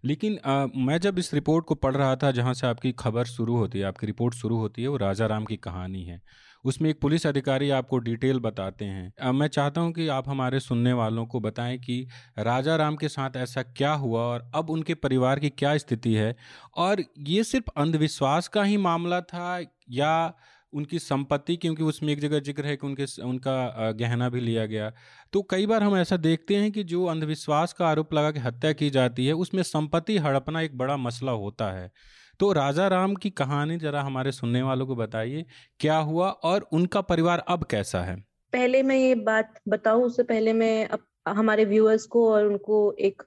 लेकिन 0.05 0.37
आ, 0.45 0.65
मैं 0.75 0.97
जब 0.99 1.19
इस 1.19 1.33
रिपोर्ट 1.33 1.65
को 1.65 1.75
पढ़ 1.75 1.95
रहा 1.95 2.15
था 2.15 2.31
जहाँ 2.31 2.53
से 2.53 2.67
आपकी 2.67 2.91
खबर 2.99 3.25
शुरू 3.25 3.55
होती 3.57 3.79
है 3.79 3.85
आपकी 3.85 4.07
रिपोर्ट 4.07 4.35
शुरू 4.35 4.57
होती 4.57 4.81
है 4.81 4.87
वो 4.87 4.97
राजा 4.97 5.25
राम 5.27 5.45
की 5.45 5.57
कहानी 5.57 6.03
है 6.03 6.21
उसमें 6.67 6.89
एक 6.89 6.99
पुलिस 7.01 7.25
अधिकारी 7.27 7.69
आपको 7.71 7.97
डिटेल 7.99 8.39
बताते 8.39 8.85
हैं। 8.85 9.31
मैं 9.31 9.47
चाहता 9.47 9.81
हूँ 9.81 9.91
कि 9.93 10.07
आप 10.09 10.29
हमारे 10.29 10.59
सुनने 10.59 10.93
वालों 10.93 11.25
को 11.25 11.39
बताएँ 11.39 11.77
कि 11.77 12.07
राजा 12.39 12.75
राम 12.75 12.95
के 12.95 13.09
साथ 13.09 13.35
ऐसा 13.37 13.63
क्या 13.63 13.91
हुआ 13.95 14.21
और 14.23 14.51
अब 14.55 14.69
उनके 14.69 14.93
परिवार 14.95 15.39
की 15.39 15.49
क्या 15.49 15.77
स्थिति 15.77 16.13
है। 16.13 16.35
और 16.77 17.03
ये 17.27 17.43
सिर्फ़ 17.43 17.69
अंधविश्वास 17.77 18.47
का 18.47 18.63
ही 18.63 18.77
मामला 18.79 19.21
था 19.23 19.59
या 19.91 20.33
उनकी 20.73 20.99
संपत्ति, 20.99 21.55
क्योंकि 21.55 21.83
उसमें 21.83 22.11
एक 22.13 22.19
जगह 22.19 22.39
ज़िक्र 22.39 22.65
है 22.65 22.75
कि 22.75 22.87
उनके 22.87 23.05
उनका 23.23 23.91
गहना 23.91 24.27
भी 24.29 24.39
लिया 24.39 24.65
गया। 24.65 24.91
तो 25.33 25.41
कई 25.51 25.65
बार 25.65 25.83
हम 25.83 25.95
ऐसा 25.97 26.17
देखते 26.17 26.55
हैं 26.55 26.71
कि 26.71 26.83
जो 26.83 27.05
अंधविश्वास 27.05 27.73
का 27.73 27.87
आरोप 27.87 28.13
लगा 28.13 28.31
के 28.31 28.39
हत्या 28.39 28.71
की 28.73 28.89
जाती 28.89 29.25
है, 29.27 29.33
उसमें 29.33 29.63
संपत्ति 29.63 30.17
हड़पना 30.17 30.61
एक 30.61 30.77
बड़ा 30.77 30.97
मसला 30.97 31.31
होता 31.33 31.71
है। 31.71 31.91
तो 32.39 32.51
राजा 32.51 32.87
राम 32.87 33.15
की 33.15 33.29
कहानी 33.29 33.77
जरा 33.77 34.01
हमारे 34.01 34.31
सुनने 34.31 34.61
वालों 34.61 34.87
को 34.87 34.95
बताइए 34.95 35.45
क्या 35.79 35.97
हुआ 35.97 36.29
और 36.29 36.67
उनका 36.73 37.01
परिवार 37.01 37.39
अब 37.47 37.63
कैसा 37.63 38.01
है? 38.01 38.15
पहले 38.53 38.83
मैं 38.83 38.95
ये 38.95 39.15
बात 39.15 39.59
बताऊँ 39.67 40.03
उससे 40.03 40.23
पहले 40.23 40.53
मैं 40.53 40.87
अब 40.87 40.99
हमारे 41.27 41.65
व्यूअर्स 41.65 42.05
को 42.05 42.31
और 42.31 42.45
उनको 42.45 42.91
एक 42.99 43.23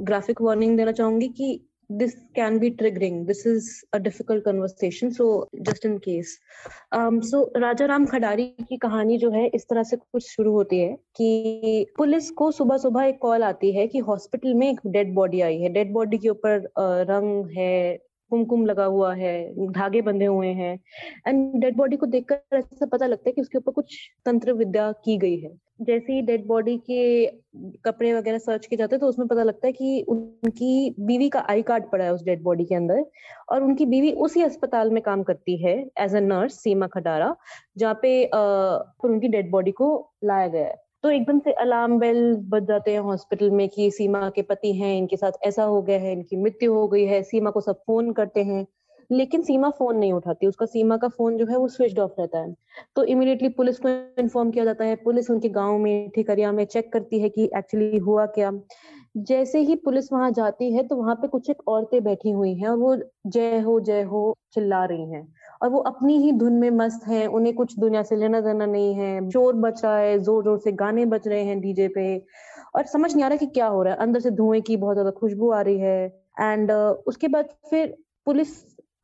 ग्राफिक 0.00 0.42
वार्निंग 0.42 0.76
देना 0.76 0.92
चाहूँगी 0.92 1.28
कि 1.28 1.68
this 2.00 2.12
can 2.36 2.58
be 2.58 2.70
triggering. 2.70 3.26
This 3.26 3.46
is 3.46 3.84
a 3.92 3.98
difficult 3.98 4.44
conversation 4.44 5.12
so 5.12 5.48
just 5.62 5.84
in 5.84 5.98
case. 6.00 6.38
Um, 6.92 7.22
so 7.22 7.44
राजा 7.56 7.86
राम 7.86 8.06
खडारी 8.06 8.44
की 8.44 8.76
कहानी 8.76 9.18
जो 9.18 9.30
है 9.30 9.46
इस 9.46 9.64
तरह 9.64 9.82
से 9.82 9.96
कुछ 9.96 10.30
शुरू 10.30 10.52
होती 10.52 10.78
है 10.78 10.96
कि 11.16 11.86
पुलिस 11.96 12.30
को 12.30 12.50
सुबह 12.50 12.76
सुबह 12.76 13.04
एक 13.04 13.18
कॉल 13.18 13.42
आती 13.42 13.72
है 13.72 13.86
कि 13.86 13.98
हॉस्पिटल 13.98 14.54
में 14.54 14.70
एक 14.70 14.80
डेड 14.86 15.14
बॉडी 15.14 15.40
आई 15.40 15.58
है। 15.58 15.68
डेड 15.68 15.92
बॉडी 15.92 16.18
के 16.18 16.28
ऊपर 16.28 16.72
रंग 16.78 17.50
है 17.58 18.11
कुमकुम 18.32 18.66
लगा 18.66 18.84
हुआ 18.86 19.14
है 19.14 19.34
धागे 19.72 20.00
बंधे 20.02 20.26
हुए 20.26 20.48
हैं। 20.54 20.74
एंड 21.28 21.60
डेड 21.62 21.76
बॉडी 21.76 21.96
को 21.96 22.06
देखकर 22.08 22.58
ऐसा 22.58 22.86
पता 22.86 23.06
लगता 23.06 23.28
है 23.28 23.32
कि 23.32 23.40
उसके 23.40 23.58
ऊपर 23.58 23.72
कुछ 23.72 23.98
तंत्र 24.26 24.52
विद्या 24.54 24.90
की 25.04 25.16
गई 25.18 25.36
है। 25.40 25.50
जैसे 25.82 26.12
ही 26.12 26.20
डेड 26.22 26.46
बॉडी 26.46 26.76
के 26.80 27.26
कपड़े 27.84 28.12
वगैरह 28.14 28.38
सर्च 28.38 28.66
किए 28.66 28.76
जाते 28.76 28.94
हैं 28.96 29.00
तो 29.00 29.06
उसमें 29.06 29.26
पता 29.28 29.42
लगता 29.42 29.66
है 29.66 29.72
कि 29.72 30.04
उनकी 30.08 30.94
बीवी 31.00 31.28
का 31.28 31.40
आई 31.50 31.62
कार्ड 31.62 31.84
पड़ा 31.92 32.04
है 32.04 32.12
उस 32.14 32.24
डेड 32.24 32.42
बॉडी 32.42 32.64
के 32.64 32.74
अंदर। 32.74 33.04
और 33.50 33.62
उनकी 33.62 33.86
बीवी 33.86 34.12
उसी 34.26 34.42
अस्पताल 34.42 34.90
में 34.90 35.02
काम 35.02 35.22
करती 35.22 35.56
है 35.64 35.74
एज 36.00 36.14
अ 36.16 36.20
नर्स 36.20 36.62
सीमा 36.62 36.86
खटारा 36.86 37.34
जहाँ 37.78 37.98
पे 38.02 38.24
आ, 38.26 38.40
उनकी 39.04 39.28
डेड 39.28 39.50
बॉडी 39.50 39.70
को 39.72 39.88
लाया 40.24 40.48
गया 40.48 40.66
है। 40.66 40.81
तो 41.04 41.10
एकदम 41.10 41.38
से 41.38 41.52
अलार्म 41.52 41.98
बेल 41.98 42.18
बज 42.48 42.66
जाते 42.66 42.92
हैं 42.92 42.98
हॉस्पिटल 43.00 43.50
में 43.50 43.68
कि 43.68 43.90
सीमा 43.90 44.28
के 44.30 44.42
पति 44.42 44.72
हैं, 44.72 44.96
इनके 44.98 45.16
साथ 45.16 45.32
ऐसा 45.44 45.64
हो 45.64 45.80
गया 45.82 45.98
है, 45.98 46.12
इनकी 46.12 46.36
मृत्यु 46.36 46.72
हो 46.74 46.86
गई 46.88 47.04
है, 47.04 47.22
सीमा 47.22 47.50
को 47.50 47.60
सब 47.60 47.80
फ़ोन 47.86 48.12
करते 48.12 48.42
हैं। 48.44 48.66
लेकिन 49.10 49.42
सीमा 49.42 49.70
फ़ोन 49.70 49.96
नहीं 49.96 50.12
उठाती, 50.12 50.46
उसका 50.46 50.66
सीमा 50.66 50.96
का 50.96 51.08
फ़ोन 51.08 51.36
जो 51.36 51.46
है 51.46 51.56
वो 51.56 51.68
स्विच 51.68 51.98
ऑफ़ 51.98 52.12
रहता 52.20 52.38
है। 52.38 52.54
तो 52.96 53.04
इमीडिएटली 53.04 53.48
पुलिस 53.48 53.78
को 53.78 53.88
इन्फॉर्म 54.20 54.50
किया 54.50 54.64
जाता 54.64 54.84
है, 54.84 54.94
पुलिस 54.96 55.30
उनके 55.30 55.48
गाँव 55.48 55.78
में, 55.78 56.10
ठिकरिया 56.10 56.52
में 56.52 56.64
चेक 56.64 56.92
करती 56.92 57.20
है 57.20 57.28
कि 57.28 57.50
एक्चुअली 57.56 57.98
हुआ 57.98 58.26
क्या। 58.26 58.52
जैसे 59.16 59.60
ही 59.60 59.74
पुलिस 59.76 60.12
वहाँ 60.12 60.30
जाती 60.30 60.72
है 60.72 60.86
तो 60.88 60.96
वहाँ 60.96 61.14
पे 61.14 61.28
कुछ 61.28 61.50
एक 61.50 61.68
औरतें 61.68 62.02
बैठी 62.04 62.30
हुई 62.30 62.54
हैं 62.54 62.68
और 62.68 62.76
वो 62.78 62.96
जय 63.26 63.58
हो 63.60 63.78
जय 63.80 64.02
हो 64.04 64.34
चिल्ला 64.52 64.84
रही 64.84 65.10
हैं। 65.12 65.26
और 65.62 65.68
वो 65.70 65.78
अपनी 65.78 66.16
ही 66.18 66.32
धुन 66.32 66.52
में 66.52 66.70
मस्त 66.70 67.06
है 67.08 67.26
उन्हें 67.26 67.54
कुछ 67.54 67.78
दुनिया 67.78 68.02
से 68.02 68.16
लेना 68.16 68.40
देना 68.40 68.66
नहीं 68.66 68.94
है। 68.94 69.30
शोर 69.30 69.54
बच 69.54 69.84
रहा 69.84 69.96
है 69.98 70.18
ज़ोर 70.18 70.44
ज़ोर 70.44 70.58
से 70.58 70.72
गाने 70.72 71.04
बज 71.06 71.28
रहे 71.28 71.44
हैं 71.44 71.60
डीजे 71.60 71.88
पे। 71.88 72.06
और 72.76 72.86
समझ 72.86 73.14
नहीं 73.14 73.24
आ 73.24 73.28
रहा 73.28 73.36
कि 73.36 73.46
क्या 73.46 73.66
हो 73.66 73.82
रहा 73.82 73.94
है। 73.94 74.00
अंदर 74.00 74.20
से 74.20 74.30
धुएँ 74.30 74.60
की 74.60 74.76
बहुत 74.76 74.94
ज़्यादा 74.94 75.10
खुशबू 75.10 75.50
आ 75.50 75.60
रही 75.60 75.78
है। 75.78 76.06
एंड 76.40 76.70
uh, 76.72 76.94
उसके 77.06 77.28
बाद 77.28 77.48
फिर 77.70 77.96
पुलिस 78.26 78.48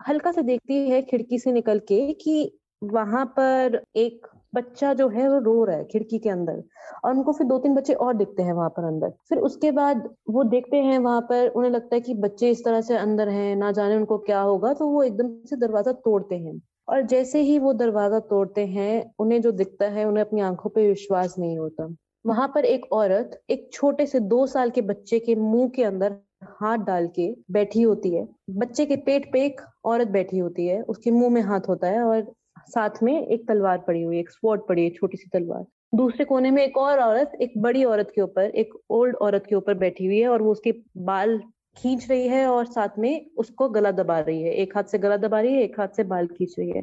हल्का 0.08 0.32
से 0.32 0.42
देखती 0.42 0.88
है 0.90 1.02
खिड़की 1.02 1.38
से 1.38 1.52
निकल 1.52 1.78
के 1.78 2.12
कि 2.12 2.58
वहाँ 2.84 3.24
पर 3.38 3.80
एक 3.96 4.26
बच्चा 4.52 4.92
जो 4.94 5.08
है 5.08 5.28
वो 5.28 5.38
रो 5.38 5.64
रहा 5.64 5.76
है 5.76 5.84
खिड़की 5.84 6.18
के 6.18 6.28
अंदर 6.28 6.62
और 7.04 7.12
उनको 7.12 7.32
फिर 7.32 7.46
दो 7.46 7.58
तीन 7.58 7.74
बच्चे 7.74 7.94
और 7.94 8.14
दिखते 8.16 8.42
हैं 8.42 8.52
वहाँ 8.52 8.68
पर 8.68 8.84
अंदर। 8.84 9.12
फिर 9.28 9.38
उसके 9.40 9.70
बाद 9.70 10.08
वो 10.30 10.44
देखते 10.44 10.76
हैं 10.76 10.98
वहाँ 10.98 11.20
पर, 11.20 11.48
उन्हें 11.48 11.70
लगता 11.70 11.94
है 11.94 12.00
कि 12.00 12.14
बच्चे 12.16 12.50
इस 12.50 12.64
तरह 12.64 12.80
से 12.80 12.96
अंदर 12.96 13.28
हैं, 13.28 13.54
ना 13.56 13.72
जाने 13.72 13.96
उनको 13.96 14.18
क्या 14.18 14.40
होगा 14.40 14.72
तो 14.72 14.88
वो 14.88 15.02
एकदम 15.02 15.28
से 15.46 15.56
दरवाज़ा 15.56 15.92
तोड़ते 15.94 16.36
हैं। 16.36 16.60
और 16.88 17.02
जैसे 17.02 17.40
ही 17.40 17.58
वो 17.58 17.72
दरवाज़ा 17.72 18.18
तोड़ते 18.20 18.64
हैं, 18.66 19.14
उन्हें 19.18 19.40
जो 19.42 19.50
दिखता 19.52 19.86
है, 19.86 20.04
उन्हें 20.04 20.24
अपनी 20.24 20.40
आँखों 20.40 20.70
पर 20.70 20.80
विश्वास 20.80 21.34
नहीं 21.38 21.58
होता। 21.58 21.88
वहाँ 22.24 22.46
पर 22.48 22.64
एक 22.64 22.92
औरत, 22.92 23.38
एक 23.50 23.68
छोटे 23.72 24.06
से 24.06 24.20
दो 24.20 24.46
साल 24.46 24.70
के 24.70 24.80
बच्चे 24.82 25.18
के 25.18 25.34
मुँह 25.34 25.68
के 25.68 25.84
अंदर 25.84 26.16
हाथ 26.60 26.78
डाल 26.78 27.06
के 27.08 27.28
बैठी 27.50 27.82
होती 27.82 28.14
है। 28.14 28.26
बच्चे 28.50 28.86
के 28.86 28.96
पेट 28.96 29.32
पे 29.32 29.44
एक 29.44 29.60
औरत 29.84 30.08
बैठी 30.08 30.38
होती 30.38 30.66
है, 30.66 30.80
उसके 30.82 31.10
मुँह 31.10 31.30
में 31.30 31.40
हाथ 31.42 31.68
होता 31.68 31.86
है 31.86 32.02
और 32.02 32.20
साथ 32.68 33.02
में 33.02 33.26
एक 33.26 33.46
तलवार 33.48 33.78
पड़ी 33.78 34.02
हुई 34.02 34.18
एक 34.18 34.30
स्वॉर्ड 34.30 34.60
पड़ी 34.68 34.84
है 34.84 34.90
छोटी 34.90 35.16
सी 35.16 35.28
तलवार। 35.32 35.64
दूसरे 35.94 36.24
कोने 36.24 36.50
में 36.50 36.62
एक 36.64 36.76
और 36.76 36.98
औरत 37.00 37.32
एक 37.42 37.52
बड़ी 37.58 37.84
औरत 37.84 38.10
के 38.14 38.20
ऊपर 38.20 38.50
एक 38.54 38.74
ओल्ड 38.90 39.16
औरत 39.16 39.44
के 39.48 39.54
ऊपर 39.54 39.74
बैठी 39.74 40.06
हुई 40.06 40.18
है 40.20 40.28
और 40.28 40.42
वो 40.42 40.52
उसके 40.52 40.72
बाल 41.02 41.38
खींच 41.76 42.10
रही 42.10 42.26
है 42.28 42.46
और 42.46 42.66
साथ 42.66 42.98
में 42.98 43.30
उसको 43.38 43.68
गला 43.68 43.90
दबा 43.90 44.18
रही 44.18 44.42
है। 44.42 44.52
एक 44.52 44.76
हाथ 44.76 44.84
से 44.84 44.98
गला 44.98 45.16
दबा 45.16 45.40
रही 45.40 45.54
है 45.54 45.62
एक 45.62 45.80
हाथ 45.80 45.88
से 45.88 46.04
बाल 46.04 46.26
खींच 46.28 46.54
रही 46.58 46.70
है। 46.70 46.82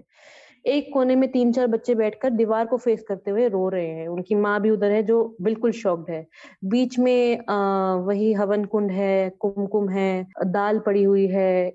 एक 0.66 0.90
कोने 0.94 1.16
में 1.16 1.30
तीन 1.32 1.52
चार 1.52 1.68
बच्चे 1.68 1.96
बैठकर 1.96 2.30
दीवार 2.30 2.66
को 2.66 2.78
फेस 2.78 3.04
करते 3.08 3.32
हुए 3.32 3.48
रो 3.48 3.68
रहे 3.70 3.88
हैं। 3.88 4.08
उनकी 4.08 4.36
माँ 4.36 4.60
भी 4.62 4.70
उधर 4.70 4.92
है 4.92 5.04
जो 5.04 5.36
बिल्कुल 5.42 5.72
शॉक्ड 5.72 6.10
है। 6.10 6.26
बीच 6.66 7.00
में 7.00 7.38
आ, 7.50 7.96
वही 7.96 8.32
हवन 8.34 8.66
कुंड 8.66 8.92
है 8.92 9.30
कुमकुम 9.40 9.90
है 9.90 10.28
दाल 10.46 10.80
पड़ी 10.80 11.04
हुई 11.04 11.28
है 11.28 11.74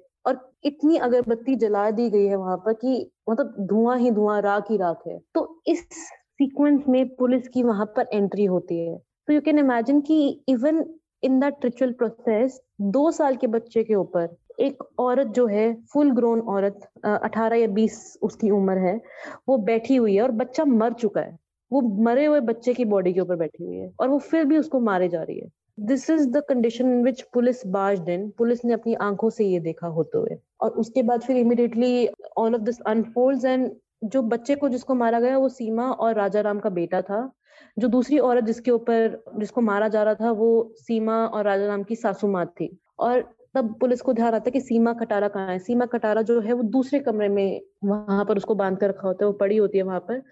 इतनी 0.65 0.97
अगरबत्ती 0.99 1.55
जला 1.57 1.91
दी 1.91 2.09
गई 2.11 2.27
है 2.27 2.37
वहाँ 2.37 2.57
पर 2.57 2.73
कि 2.73 3.11
मतलब 3.31 3.55
धुआँ 3.61 3.99
ही 3.99 4.11
धुआँ, 4.11 4.41
राख 4.41 4.71
ही 4.71 4.77
राख 4.77 5.07
है। 5.07 5.19
तो 5.35 5.63
इस 5.67 5.87
सीक्वेंस 5.91 6.85
में 6.89 7.15
पुलिस 7.17 7.49
की 7.49 7.63
वहाँ 7.63 7.87
पर 7.97 8.09
एंट्री 8.13 8.45
होती 8.45 8.79
है। 8.79 8.97
तो 9.29 9.33
यू 9.33 9.41
कैन 9.41 9.59
इमेजिन 9.59 10.01
कि 10.01 10.45
even 10.49 10.85
in 11.23 11.41
that 11.41 11.65
ritual 11.65 11.93
process 11.93 12.61
दो 12.81 13.11
साल 13.11 13.37
के 13.37 13.47
बच्चे 13.47 13.85
के 13.85 13.95
ऊपर 13.95 14.37
एक 14.61 14.83
औरत 14.99 15.27
जो 15.27 15.47
है 15.47 15.73
फुल 15.93 16.11
ग्रोन 16.11 16.41
औरत 16.49 16.81
अठारह 17.05 17.57
या 17.57 17.67
बीस 17.67 18.19
उसकी 18.23 18.51
उम्र 18.51 18.79
है, 18.79 19.01
वो 19.49 19.57
बैठी 19.59 19.97
हुई 19.97 20.15
है 20.15 20.23
और 20.23 20.31
बच्चा 20.31 20.65
मर 20.65 20.93
चुका 20.93 21.21
है। 21.21 21.39
वो 21.71 21.81
मरे 22.05 22.25
हुए 22.27 22.41
बच्चे 22.41 22.75
की 22.75 22.85
बॉडी 22.85 23.13
के 23.13 23.21
ऊपर 23.21 23.37
बैठी 23.37 23.65
हुई 23.65 23.77
है 23.77 23.91
और 24.01 24.09
वो 24.09 24.19
फिर 24.21 24.45
भी 24.45 24.59
उसको 24.59 24.81
मारे 24.81 25.09
जा 25.09 25.23
रही 25.23 25.39
है। 25.41 25.49
This 25.79 26.09
is 26.11 26.29
the 26.29 26.43
condition 26.49 26.93
in 26.93 27.03
which 27.05 27.21
police 27.33 27.67
बाज 27.67 27.99
दिन 28.01 28.29
पुलिस 28.39 28.65
ने 28.65 28.73
अपनी 28.73 28.95
आँखों 29.03 29.31
से 29.31 29.45
ये 29.45 29.61
देखा 29.61 29.87
होते 29.89 30.19
हुए। 30.19 30.39
और 30.61 30.71
उसके 30.73 31.03
बाद 31.03 31.23
फिर 31.23 31.37
immediately 31.37 32.09
all 32.39 32.55
of 32.55 32.63
this 32.63 32.81
unfold 32.87 33.45
and 33.45 33.71
जो 34.05 34.23
बच्चे 34.25 34.55
को 34.57 34.69
जिसको 34.69 34.95
मारा 34.95 35.21
गया 35.21 35.39
वो 35.39 35.49
सीमा 35.49 35.91
और 35.91 36.15
राजा 36.15 36.41
राम 36.41 36.59
का 36.61 36.71
बेटा 36.71 37.03
था। 37.03 37.31
जो 37.77 37.89
दूसरी 37.89 38.19
औरत 38.19 38.45
जिसके 38.45 38.71
ऊपर 38.71 39.23
जिसको 39.39 39.61
मारा 39.61 39.89
जा 39.89 40.03
रहा 40.03 40.15
था 40.15 40.31
वो 40.33 40.51
सीमा 40.77 41.25
और 41.27 41.45
राजा 41.45 41.67
राम 41.67 41.83
की 41.83 41.97
सासू 41.97 42.29
माँ 42.29 42.47
थी। 42.61 42.77
और 42.99 43.21
तब 43.55 43.75
पुलिस 43.81 44.01
को 44.01 44.13
ध्यान 44.13 44.35
आता 44.35 44.45
है 44.47 44.51
कि 44.51 44.61
सीमा 44.61 44.93
कटारा 44.93 45.29
कहाँ 45.29 45.49
है? 45.49 45.59
सीमा 45.59 45.87
कटारा 45.87 46.23
जो 46.23 46.41
है 46.41 46.53
वो 46.53 46.63
दूसरे 46.63 46.99
कमरे 47.01 47.29
में 47.29 47.61
वहाँ 47.85 48.25
पर 48.25 48.37
उसको 48.37 48.55
बाँध 48.55 48.79
कर 48.79 48.89
रखा 48.89 49.07
होता 49.09 49.25
है 49.25 49.27
वो 49.27 49.33
पड़ी 49.33 49.57
होती 49.57 49.79
है 49.79 49.85
वहाँ 49.85 50.01
पर। 50.01 50.23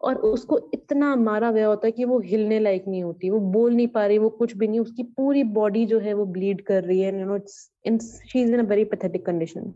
और 0.00 0.16
उसको 0.16 0.58
इतना 0.74 1.14
मारा 1.16 1.50
गया 1.52 1.66
होता 1.66 1.86
है 1.86 1.92
कि 1.92 2.04
वो 2.04 2.18
हिलने 2.20 2.58
लायक 2.60 2.84
नहीं 2.88 3.02
होती 3.02 3.30
वो 3.30 3.40
बोल 3.52 3.74
नहीं 3.74 3.86
पा 3.88 4.06
रही 4.06 4.18
वो 4.18 4.28
कुछ 4.28 4.56
भी 4.56 4.68
नहीं 4.68 4.80
उसकी 4.80 5.02
पूरी 5.16 5.42
बॉडी 5.52 5.84
जो 5.86 5.98
है 5.98 6.14
वो 6.14 6.26
ब्लीड 6.26 6.60
कर 6.60 6.84
रही 6.84 7.00
है 7.00 7.18
you 7.20 7.26
know 7.26 7.38
in 7.86 7.98
she 7.98 8.42
is 8.42 8.52
in 8.54 8.58
a 8.58 8.68
very 8.68 8.84
pathetic 8.84 9.26
condition 9.26 9.72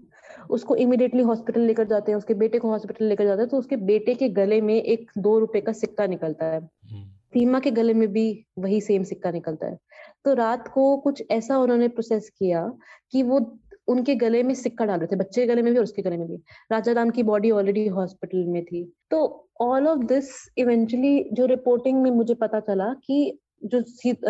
उसको 0.51 0.77
इमिडिएटली 0.77 1.23
हॉस्पिटल 1.23 1.61
लेकर 1.61 1.87
जाते 1.87 2.13
हैं 2.13 2.17
उसके 2.19 2.35
बेटे 2.35 2.59
को 2.59 2.69
हॉस्पिटल 2.69 3.05
लेकर 3.05 3.25
जाते 3.25 3.43
हैं 3.43 3.49
तो 3.51 3.59
उसके 3.59 3.77
बेटे 3.77 4.15
के 4.15 4.29
गले 4.29 4.61
में 4.61 4.75
एक 4.75 5.11
दो 5.19 5.39
रुपए 5.39 5.61
का 5.61 5.73
सिक्का 5.73 6.07
निकलता 6.07 6.47
है। 6.47 6.61
हम्म। 6.61 7.05
सीमा 7.35 7.61
के 7.61 7.71
गले 7.71 7.95
में 7.95 8.09
भी 8.09 8.25
वही 8.59 8.81
सेम 8.81 9.03
सिक्का 9.03 9.31
निकलता 9.31 9.67
है। 9.67 9.79
तो 10.25 10.35
रात 10.35 10.69
को 10.69 10.97
कुछ 10.97 11.23
ऐसा 11.31 11.59
उन्होंने 11.59 11.89
प्रोसेस 11.89 12.29
किया 12.39 12.71
कि 13.13 13.23
वो 13.23 13.41
उनके 13.89 14.15
गले 14.15 14.43
में 14.43 14.55
सिक्का 14.55 14.85
डाल 14.85 14.99
रहे 14.99 15.07
थे, 15.07 15.17
बच्चे 15.17 15.41
के 15.41 15.47
गले 15.47 15.63
में 15.63 15.73
भी 15.73 15.79
और 15.79 15.85
उसके 15.85 16.03
गले 16.03 16.17
में 16.17 16.27
भी। 16.29 16.37
राजा 16.73 16.93
राम 16.93 17.11
की 17.11 17.23
बॉडी 17.23 17.51
ऑलरेडी 17.51 17.87
हॉस्पिटल 17.89 18.45
में 18.47 18.65
थी। 18.65 18.85
तो 19.11 19.49
ऑल 19.61 19.87
ऑफ़ 19.89 19.99
दिस 19.99 20.29
इवेंचुअली 20.59 21.29
जो 21.33 21.47
रिपोर्टिंग 21.47 22.03
में 22.03 22.11
मुझे 22.11 22.35
पता 22.35 22.61
चला 22.61 22.93
कि 23.07 23.39
जो 23.65 23.81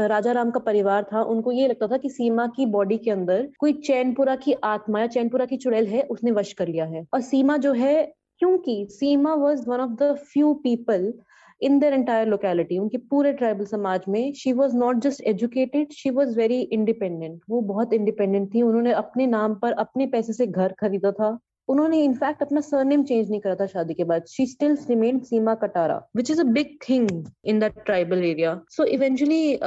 राजा 0.06 0.32
राम 0.32 0.50
का 0.50 0.61
परिवार 0.61 1.02
था, 1.02 1.22
उनको 1.22 1.52
ये 1.52 1.68
लगता 1.68 1.87
था 1.87 1.96
कि 1.96 2.08
सीमा 2.11 2.46
की 2.46 2.66
बॉडी 2.66 2.99
के 2.99 3.11
अंदर 3.11 3.49
कोई 3.58 3.72
चैनपुरा 3.72 4.37
की 4.37 4.52
आत्मा 4.64 5.00
या 5.00 5.06
चैनपुरा 5.06 5.44
की 5.44 5.56
चुड़ैल 5.56 5.87
है, 5.87 6.02
उसने 6.02 6.30
वश 6.30 6.52
कर 6.52 6.68
लिया 6.68 6.84
है। 6.84 7.06
और 7.14 7.20
सीमा 7.20 7.56
जो 7.56 7.72
है, 7.72 8.12
क्योंकि 8.38 8.87
Seema 8.90 9.34
was 9.34 9.68
one 9.68 9.80
of 9.80 9.90
the 9.90 10.12
few 10.32 10.52
people 10.54 11.12
in 11.62 11.78
their 11.78 11.95
entire 11.95 12.28
locality 12.28 12.78
उनके 12.78 12.99
पूरे 13.11 13.33
ट्राइबल 13.33 13.64
समाज 13.66 14.04
में 14.09 14.33
she 14.35 14.52
was 14.52 14.76
not 14.76 15.00
just 15.02 15.23
educated 15.28 15.92
she 15.92 16.11
was 16.11 16.37
very 16.38 16.61
independent 16.73 17.40
वो 17.50 17.61
बहुत 17.71 17.92
इंडिपेंडेंट 17.92 18.52
थी 18.54 18.62
उन्होंने 18.62 18.92
अपने 18.95 19.26
नाम 19.28 19.54
पर 19.54 19.73
अपने 19.81 20.07
पैसे 20.07 20.33
से 20.33 20.47
घर 20.47 20.75
खरीदा 20.81 21.12
था। 21.12 21.38
उन्होंने 21.69 22.02
इनफैक्ट 22.04 22.42
अपना 22.42 22.61
सरनेम 22.61 23.02
चेंज 23.04 23.28
नहीं 23.31 23.40
करा 23.40 23.54
था 23.54 23.66
शादी 23.66 23.95
के 23.95 24.04
बाद। 24.04 24.25
She 24.28 24.47
still 24.47 24.76
remain 24.88 25.19
Seema 25.21 25.54
Katara 25.54 26.00
which 26.16 26.31
is 26.31 26.40
a 26.40 26.45
big 26.52 26.76
thing 26.88 27.09
in 27.47 27.59
that 27.61 27.78
tribal 27.85 28.25
area 28.25 28.61
so 28.71 28.85
eventually 28.97 29.59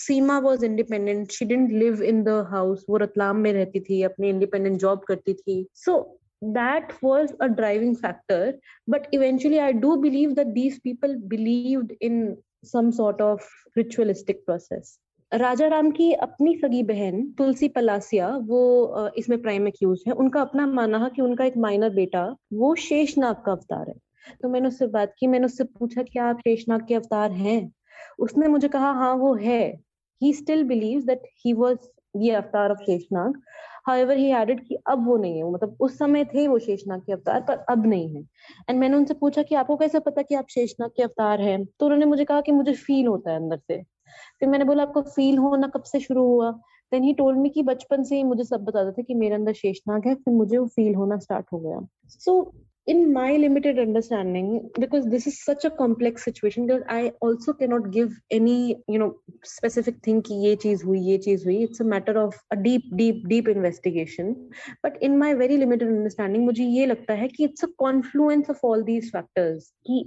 Seema 0.00 0.38
was 0.38 0.64
independent 0.64 1.30
she 1.32 1.44
didn't 1.44 1.72
live 1.72 2.02
in 2.04 2.22
the 2.24 2.44
house 2.50 2.84
वो 2.90 2.96
रतलाम 2.96 3.36
में 3.36 3.52
रहती 3.52 3.80
थी 3.80 4.02
अपनी 4.02 4.28
इंडिपेंडेंट 4.28 4.80
जॉब 4.80 5.04
करती 5.08 5.34
थी। 5.34 5.66
सो 5.74 5.92
so, 5.92 6.04
that 6.44 6.82
was 7.04 7.30
a 7.42 7.48
driving 7.48 7.94
factor. 7.94 8.52
But 8.90 9.02
eventually, 9.14 9.58
i 9.58 9.72
do 9.72 9.90
believe 9.96 10.30
that 10.34 10.46
these 10.46 10.78
people 10.86 11.16
believed 11.28 11.92
in 12.02 12.34
some 12.74 12.90
sort 12.90 13.20
of 13.20 13.38
ritualistic 13.78 14.34
process. 14.50 14.98
राजा 15.34 15.66
राम 15.66 15.90
की 15.90 16.12
अपनी 16.12 16.56
सगी 16.56 16.82
बहन, 16.82 17.34
तुलसी 17.38 17.68
पलासिया, 17.68 18.36
वो 18.36 18.90
इसमें 19.16 19.42
प्राइम 19.42 19.68
एक्यूज 19.68 20.04
है। 20.06 20.12
उनका 20.12 20.40
अपना 20.40 20.66
माना 20.66 20.98
है 20.98 21.10
कि 21.10 21.22
उनका 21.22 21.44
एक 21.44 21.56
माइनर 21.56 21.90
बेटा, 21.90 22.36
वो 22.52 22.74
शेषनाग 22.74 23.34
का 23.34 23.52
अवतार 23.52 23.88
है। 23.88 23.94
तो 24.42 24.48
मैंने 24.48 24.68
उससे 24.68 24.86
बात 24.86 25.14
की, 25.18 25.26
मैंने 25.26 25.44
उससे 25.44 25.64
पूछा 25.64 26.02
कि 26.02 26.18
आप 26.18 26.38
शेषनाग 26.38 26.86
के 26.88 26.94
अवतार 26.94 27.32
हैं? 27.32 27.72
उसने 28.18 28.48
मुझे 28.48 28.68
कहा 28.68 28.90
हाँ 28.90 29.14
वो 29.14 29.34
है। 29.34 29.80
He 30.22 30.32
still 30.32 30.64
believe 30.64 31.00
that 31.00 31.22
he 31.44 31.52
was 31.52 32.01
ये 32.16 32.30
avatar 32.30 32.70
of 32.70 32.78
Sheshnag. 32.78 33.40
However 33.86 34.16
he 34.16 34.32
added 34.32 34.66
कि 34.66 34.74
अब 34.74 35.06
वो 35.06 35.16
नहीं 35.16 35.38
है 35.38 35.52
मतलब 35.52 35.76
उस 35.80 35.98
समय 35.98 36.24
थे 36.24 36.48
वो 36.48 36.58
शेषनाग 36.58 37.00
के 37.00 37.12
अवतार 37.12 37.40
पर 37.40 37.54
अब 37.54 37.86
नहीं 37.86 38.14
है। 38.14 38.22
एंड 38.70 38.80
मैंने 38.80 38.96
उनसे 38.96 39.14
पूछा 39.14 39.42
कि 39.42 39.54
आपको 39.54 39.76
कैसे 39.76 40.00
पता 40.00 40.22
कि 40.22 40.34
आप 40.34 40.46
शेषनाग 40.48 40.90
के 40.90 41.02
अवतार 41.02 41.40
हैं? 41.40 41.64
तो 41.64 41.86
उन्होंने 41.86 42.04
मुझे 42.04 42.24
कहा 42.24 42.40
कि 42.40 42.52
मुझे 42.52 42.72
फील 42.72 43.06
होता 43.06 43.30
है 43.30 43.36
अंदर 43.36 43.56
से। 43.56 43.82
फिर 44.40 44.48
मैंने 44.48 44.64
बोला 44.64 44.82
आपको 44.82 45.02
फील 45.02 45.38
होना 45.38 45.66
कब 45.66 45.82
से 45.82 46.00
शुरू 46.00 46.24
हुआ? 46.24 46.50
देन 46.92 47.02
ही 47.02 47.12
टोल्ड 47.12 47.38
मी 47.38 47.48
कि 47.48 47.62
बचपन 47.62 48.02
से 48.02 48.16
ही 48.16 48.22
मुझे 48.22 48.44
सब 48.44 48.64
बताता 48.64 48.92
था 48.92 49.02
कि 49.02 49.14
मेरे 49.14 49.34
अंदर 49.34 49.52
शेषनाग 49.52 50.06
है 50.06 50.14
फिर 50.14 50.34
मुझे 50.34 50.58
वो 50.58 50.66
फील 50.66 50.94
होना 50.94 51.18
स्टार्ट 51.18 51.46
हो 51.52 51.58
गया। 51.58 51.88
सो 52.08 52.42
so, 52.42 52.71
in 52.87 53.11
my 53.13 53.35
limited 53.35 53.79
understanding 53.79 54.69
because 54.79 55.05
this 55.13 55.27
is 55.27 55.43
such 55.43 55.65
a 55.65 55.69
complex 55.79 56.23
situation 56.23 56.67
because 56.67 56.83
i 56.89 57.11
also 57.21 57.53
cannot 57.53 57.89
give 57.91 58.13
any 58.31 58.77
you 58.87 58.99
know 59.01 59.09
specific 59.43 59.97
thing 60.05 60.21
ki 60.29 60.37
ye 60.43 60.53
cheez 60.63 60.85
hui 60.89 61.01
ye 61.07 61.17
cheez 61.25 61.43
hui 61.47 61.57
it's 61.63 61.83
a 61.85 61.87
matter 61.95 62.15
of 62.21 62.37
a 62.51 62.59
deep 62.67 62.85
deep 63.01 63.27
deep 63.33 63.49
investigation 63.55 64.31
but 64.83 65.01
in 65.09 65.19
my 65.23 65.33
very 65.33 65.57
limited 65.65 65.91
understanding 65.97 66.47
mujhe 66.51 66.69
ye 66.77 66.87
lagta 66.93 67.19
hai 67.23 67.29
ki 67.35 67.49
it's 67.49 67.67
a 67.67 67.71
confluence 67.85 68.55
of 68.55 68.63
all 68.69 68.87
these 68.93 69.11
factors 69.17 69.69
ki 69.89 69.99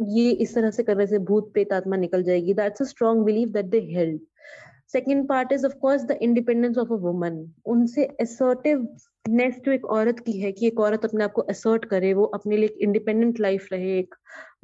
ये 0.00 0.30
इस 0.42 0.54
तरह 0.54 0.70
से 0.70 0.82
करने 0.82 1.06
से 1.06 1.18
भूत 1.28 1.50
प्रेत 1.52 1.72
आत्मा 1.72 1.96
निकल 1.96 2.22
जाएगी 2.22 2.52
that's 2.54 2.82
a 2.82 2.84
strong 2.84 3.24
believe 3.24 3.48
that 3.52 3.66
they 3.70 3.78
held 3.94 4.20
Second 4.93 5.27
part 5.27 5.51
is 5.53 5.65
of 5.65 5.73
course 5.73 6.03
the 6.03 6.17
independence 6.21 6.77
of 6.77 6.93
a 6.93 6.95
woman 7.05 7.53
उनसे 7.65 8.05
असर्टिवनेस 8.21 9.59
जो 9.65 9.71
एक 9.71 9.85
औरत 9.85 10.19
की 10.19 10.39
है 10.39 10.51
कि 10.51 10.67
एक 10.67 10.79
औरत 10.79 11.05
अपने 11.05 11.23
आप 11.23 11.31
को 11.31 11.41
असर्ट 11.41 11.85
करे 11.85 12.13
वो 12.13 12.23
अपने 12.23 12.57
लिए 12.57 12.77
इंडिपेंडेंट 12.81 13.39
लाइफ 13.39 13.67
रहे 13.71 13.97
एक 13.99 14.15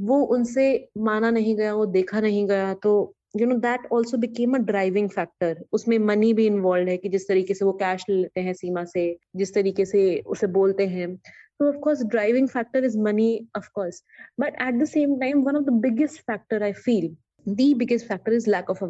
वो 0.02 0.22
उनसे 0.36 0.68
माना 0.98 1.32
नहीं 1.32 1.56
गया 1.58 1.74
वो 1.76 1.86
देखा 1.86 2.22
नहीं 2.22 2.48
गया 2.48 2.74
तो 2.74 3.16
you 3.38 3.48
know 3.48 3.56
that 3.56 3.88
also 3.94 4.18
became 4.18 4.56
a 4.56 4.58
driving 4.58 5.10
factor 5.10 5.64
उसमें 5.74 5.98
मनी 6.00 6.34
भी 6.34 6.46
इन्वॉल्व 6.46 6.90
है 6.90 6.98
कि 6.98 7.10
जिस 7.10 7.28
तरीके 7.28 7.54
से 7.54 7.66
वो 7.66 7.74
कैश 7.74 8.06
लेते 8.10 8.42
हैं 8.42 8.54
सीमा 8.54 8.84
से 8.84 9.18
जिस 9.36 9.54
तरीके 9.54 9.86
से 9.86 10.24
उसे 10.28 10.48
बोलते 10.48 10.88
हैं। 10.88 11.20
So 11.62 11.68
of 11.68 11.82
course, 11.82 12.02
driving 12.06 12.48
factor 12.48 12.80
is 12.80 12.96
money, 12.96 13.46
of 13.54 13.66
course. 13.74 13.98
But 14.38 14.54
at 14.60 14.80
the 14.80 14.88
same 14.88 15.20
time, 15.20 15.44
one 15.44 15.58
of 15.58 15.66
the 15.66 15.74
biggest 15.74 16.22
factor 16.22 16.64
I 16.64 16.72
feel, 16.72 17.10
the 17.46 17.74
biggest 17.74 18.08
factor 18.08 18.32
is 18.32 18.48
lack 18.48 18.70
of 18.70 18.82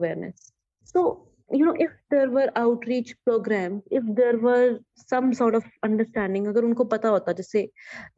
you 1.52 1.66
know 1.66 1.74
if 1.80 1.92
there 2.12 2.30
were 2.30 2.48
outreach 2.56 3.12
programs 3.26 3.82
if 3.92 4.04
there 4.16 4.38
were 4.38 4.80
some 5.12 5.32
sort 5.34 5.56
of 5.56 5.64
understanding 5.88 6.48
अगर 6.48 6.64
उनको 6.64 6.84
पता 6.86 7.10
होता 7.10 7.32
जैसे 7.34 7.68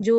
जो 0.01 0.15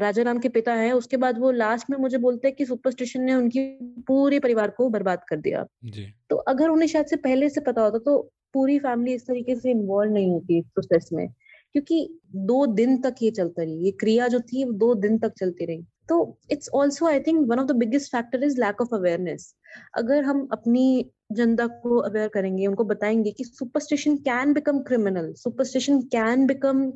राजा 0.00 0.22
राम 0.22 0.38
के 0.38 0.48
पिता 0.48 0.74
है 0.74 0.92
उसके 0.92 1.16
बाद 1.16 1.38
वो 1.38 1.50
लास्ट 1.52 1.90
में 1.90 1.96
मुझे 1.98 2.18
बोलते 2.18 2.48
हैं 2.48 2.56
कि 2.56 2.66
सुपरस्टिशन 2.66 3.22
ने 3.22 3.34
उनकी 3.34 3.64
पूरे 4.08 4.40
परिवार 4.40 4.70
को 4.70 4.88
बर्बाद 4.88 5.24
कर 5.28 5.36
दिया। 5.36 5.64
जी. 5.84 6.06
तो 6.30 6.36
अगर 6.36 6.68
उन्हें 6.68 6.88
शायद 6.88 7.06
से 7.06 7.16
पहले 7.16 7.48
से 7.48 7.60
पता 7.60 7.82
होता 7.82 7.98
तो 7.98 8.18
पूरी 8.54 8.78
फैमिली 8.78 9.14
इस 9.14 9.26
तरीके 9.26 9.56
से 9.56 9.70
इन्वॉल्व 9.70 10.12
नहीं 10.12 10.30
होती 10.30 10.58
इस 10.58 10.64
प्रोसेस 10.74 11.08
में। 11.12 11.28
क्योंकि 11.74 12.20
दो 12.46 12.64
दिन 12.66 12.96
तक 13.02 13.14
ये 13.22 13.30
चलता 13.30 13.62
रही 13.62 13.84
ये 13.84 13.90
क्रिया 14.00 14.28
जो 14.28 14.40
थी 14.40 14.64
वो 14.64 14.72
दो 14.72 14.94
दिन 14.94 15.18
तक 15.18 15.32
चलती 15.38 15.64
रही। 15.66 15.84
तो 16.08 16.38
it's 16.52 16.68
also 16.74 17.06
I 17.06 17.20
think 17.20 17.46
one 17.48 17.58
of 17.58 17.66
the 17.66 17.76
biggest 17.76 18.12
factor 18.12 18.44
is 18.44 18.60
lack 18.60 18.80
of 18.80 18.94
awareness 18.94 19.54
अगर 19.98 20.22
हम 20.24 20.48
अपनी 20.52 21.10
जनता 21.32 21.66
को 21.66 21.96
अवेयर 21.96 22.28
करेंगे 22.28 22.66
उनको 22.66 22.84
बताएँगे 22.84 23.30
कि 23.30 23.44
superstition 23.44 24.16
can 24.16 24.52
become 24.52 24.78
criminal 24.78 25.32
superstition 25.32 26.02
can 26.02 26.46
become 26.46 26.92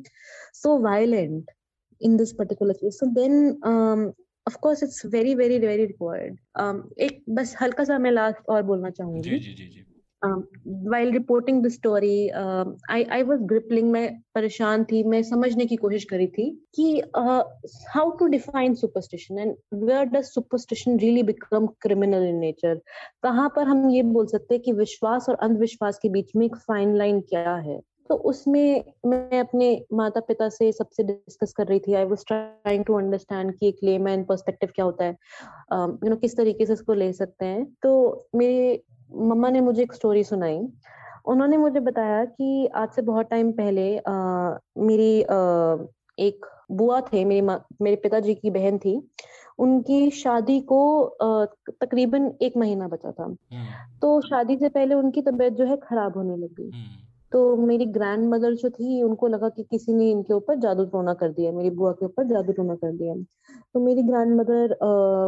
so 0.53 0.79
violent 0.79 1.51
in 2.01 2.17
this 2.17 2.31
particular 2.31 2.73
case 2.73 2.99
so 2.99 3.05
then 3.05 3.49
of 4.47 4.55
of 4.55 4.57
course 4.57 5.05
very 5.05 5.35
very 5.35 5.59
required. 5.59 6.37
Um, 6.59 6.99
एक 6.99 7.23
बस 7.29 7.55
हल्का 7.61 7.83
सा 7.83 7.97
मैं 7.99 8.11
लास्ट 8.11 8.49
और 8.49 8.63
बोलना 8.63 8.89
चाहूँगी। 8.89 9.29
जी 9.29 9.39
जी 9.39 9.53
जी 9.53 9.65
जी। 9.65 9.85
While 10.23 11.11
reporting 11.11 11.63
the 11.63 11.67
story 11.67 12.29
I 12.29 13.03
I 13.03 13.23
was 13.23 13.39
grappling 13.41 13.91
मैं 13.91 14.07
परेशान 14.35 14.83
थी 14.83 15.03
मैं 15.03 15.21
समझने 15.23 15.65
की 15.65 15.75
कोशिश 15.75 16.03
करी 16.03 16.27
थी 16.27 16.49
कि 16.75 17.01
how 17.95 18.09
to 18.09 18.25
define 18.27 18.73
superstition 18.73 19.39
and 19.39 19.55
where 19.73 20.05
does 20.05 20.23
superstition 20.23 20.99
really 20.99 21.23
become 21.23 21.67
criminal 21.81 22.27
in 22.27 22.35
nature 22.35 22.81
कहाँ 23.23 23.49
पर 23.55 23.67
हम 23.67 23.89
ये 23.89 24.03
बोल 24.03 24.25
सकते 24.25 24.55
हैं 24.55 24.63
कि 24.63 24.71
विश्वास 24.71 25.29
और 25.29 25.35
अंधविश्वास 25.35 25.99
के 26.01 26.09
बीच 26.09 26.35
में 26.35 26.45
एक 26.45 26.55
फाइन 26.55 26.95
लाइन 26.97 27.21
क्या 27.21 27.55
है? 27.55 27.79
तो 28.09 28.15
उसमें 28.15 28.83
मैं 29.05 29.39
अपने 29.39 29.85
माता 29.93 30.19
पिता 30.19 30.47
से 30.49 30.71
सबसे 30.71 31.03
डिस्कस 31.03 31.53
कर 31.53 31.67
रही 31.67 31.79
थी। 31.79 31.93
I 31.93 32.05
was 32.05 32.25
trying 32.27 32.85
to 32.85 32.97
understand 32.97 33.53
कि 33.57 33.67
एक 33.67 33.77
लेमैन 33.83 34.23
पर्सपेक्टिव 34.23 34.69
क्या 34.75 34.85
होता 34.85 35.05
है। 35.05 35.11
You 35.11 35.77
um, 35.77 35.89
know 35.89 35.97
you 35.97 36.09
know, 36.09 36.19
किस 36.21 36.37
तरीके 36.37 36.65
से 36.65 36.73
इसको 36.73 36.93
ले 36.93 37.11
सकते 37.13 37.45
हैं। 37.45 37.65
तो 37.83 37.91
मेरे 38.35 38.83
मम्मा 39.15 39.49
ने 39.49 39.61
मुझे 39.61 39.83
एक 39.83 39.93
स्टोरी 39.93 40.23
सुनाई 40.23 40.67
उन्होंने 41.25 41.57
मुझे 41.57 41.79
बताया 41.79 42.25
कि 42.25 42.67
आज 42.67 42.89
से 42.89 43.01
बहुत 43.01 43.29
टाइम 43.29 43.51
पहले 43.51 43.97
आ, 43.97 44.13
मेरी 44.77 45.23
आ, 45.23 45.77
एक 46.19 46.45
बुआ 46.71 47.01
थे 47.01 47.25
मेरी 47.25 47.41
मेरे 47.81 47.95
पिताजी 47.95 48.35
की 48.35 48.49
बहन 48.49 48.77
थी 48.77 49.09
उनकी 49.59 50.09
शादी 50.09 50.59
को 50.61 50.81
तकरीबन 51.81 52.31
एक 52.41 52.57
महीना 52.57 52.87
बचा 52.87 53.11
था 53.11 53.23
हम्म। 53.23 53.99
तो 54.01 54.21
शादी 54.21 54.57
से 54.57 54.69
पहले 54.69 54.95
उनकी 54.95 55.21
तबीयत 55.21 55.53
जो 55.53 55.65
है 55.65 55.77
खराब 55.77 56.17
होने 56.17 56.37
लगी। 56.37 56.71
तो 57.31 57.55
मेरी 57.57 57.85
ग्रैंड 57.87 58.27
मदर 58.29 58.53
जो 58.55 58.69
थी, 58.69 59.01
उनको 59.03 59.27
लगा 59.27 59.49
कि 59.49 59.63
किसी 59.63 59.93
ने 59.93 60.09
इनके 60.11 60.33
ऊपर 60.33 60.59
जादू 60.59 60.85
टोना 60.85 61.13
कर 61.13 61.31
दिया, 61.31 61.51
मेरी 61.51 61.69
बुआ 61.71 61.91
के 61.91 62.05
ऊपर 62.05 62.27
जादू 62.27 62.53
टोना 62.53 62.75
कर 62.75 62.91
दिया। 62.97 63.15
तो 63.73 63.79
मेरी 63.79 64.03
grand 64.03 64.39
mother 64.39 64.77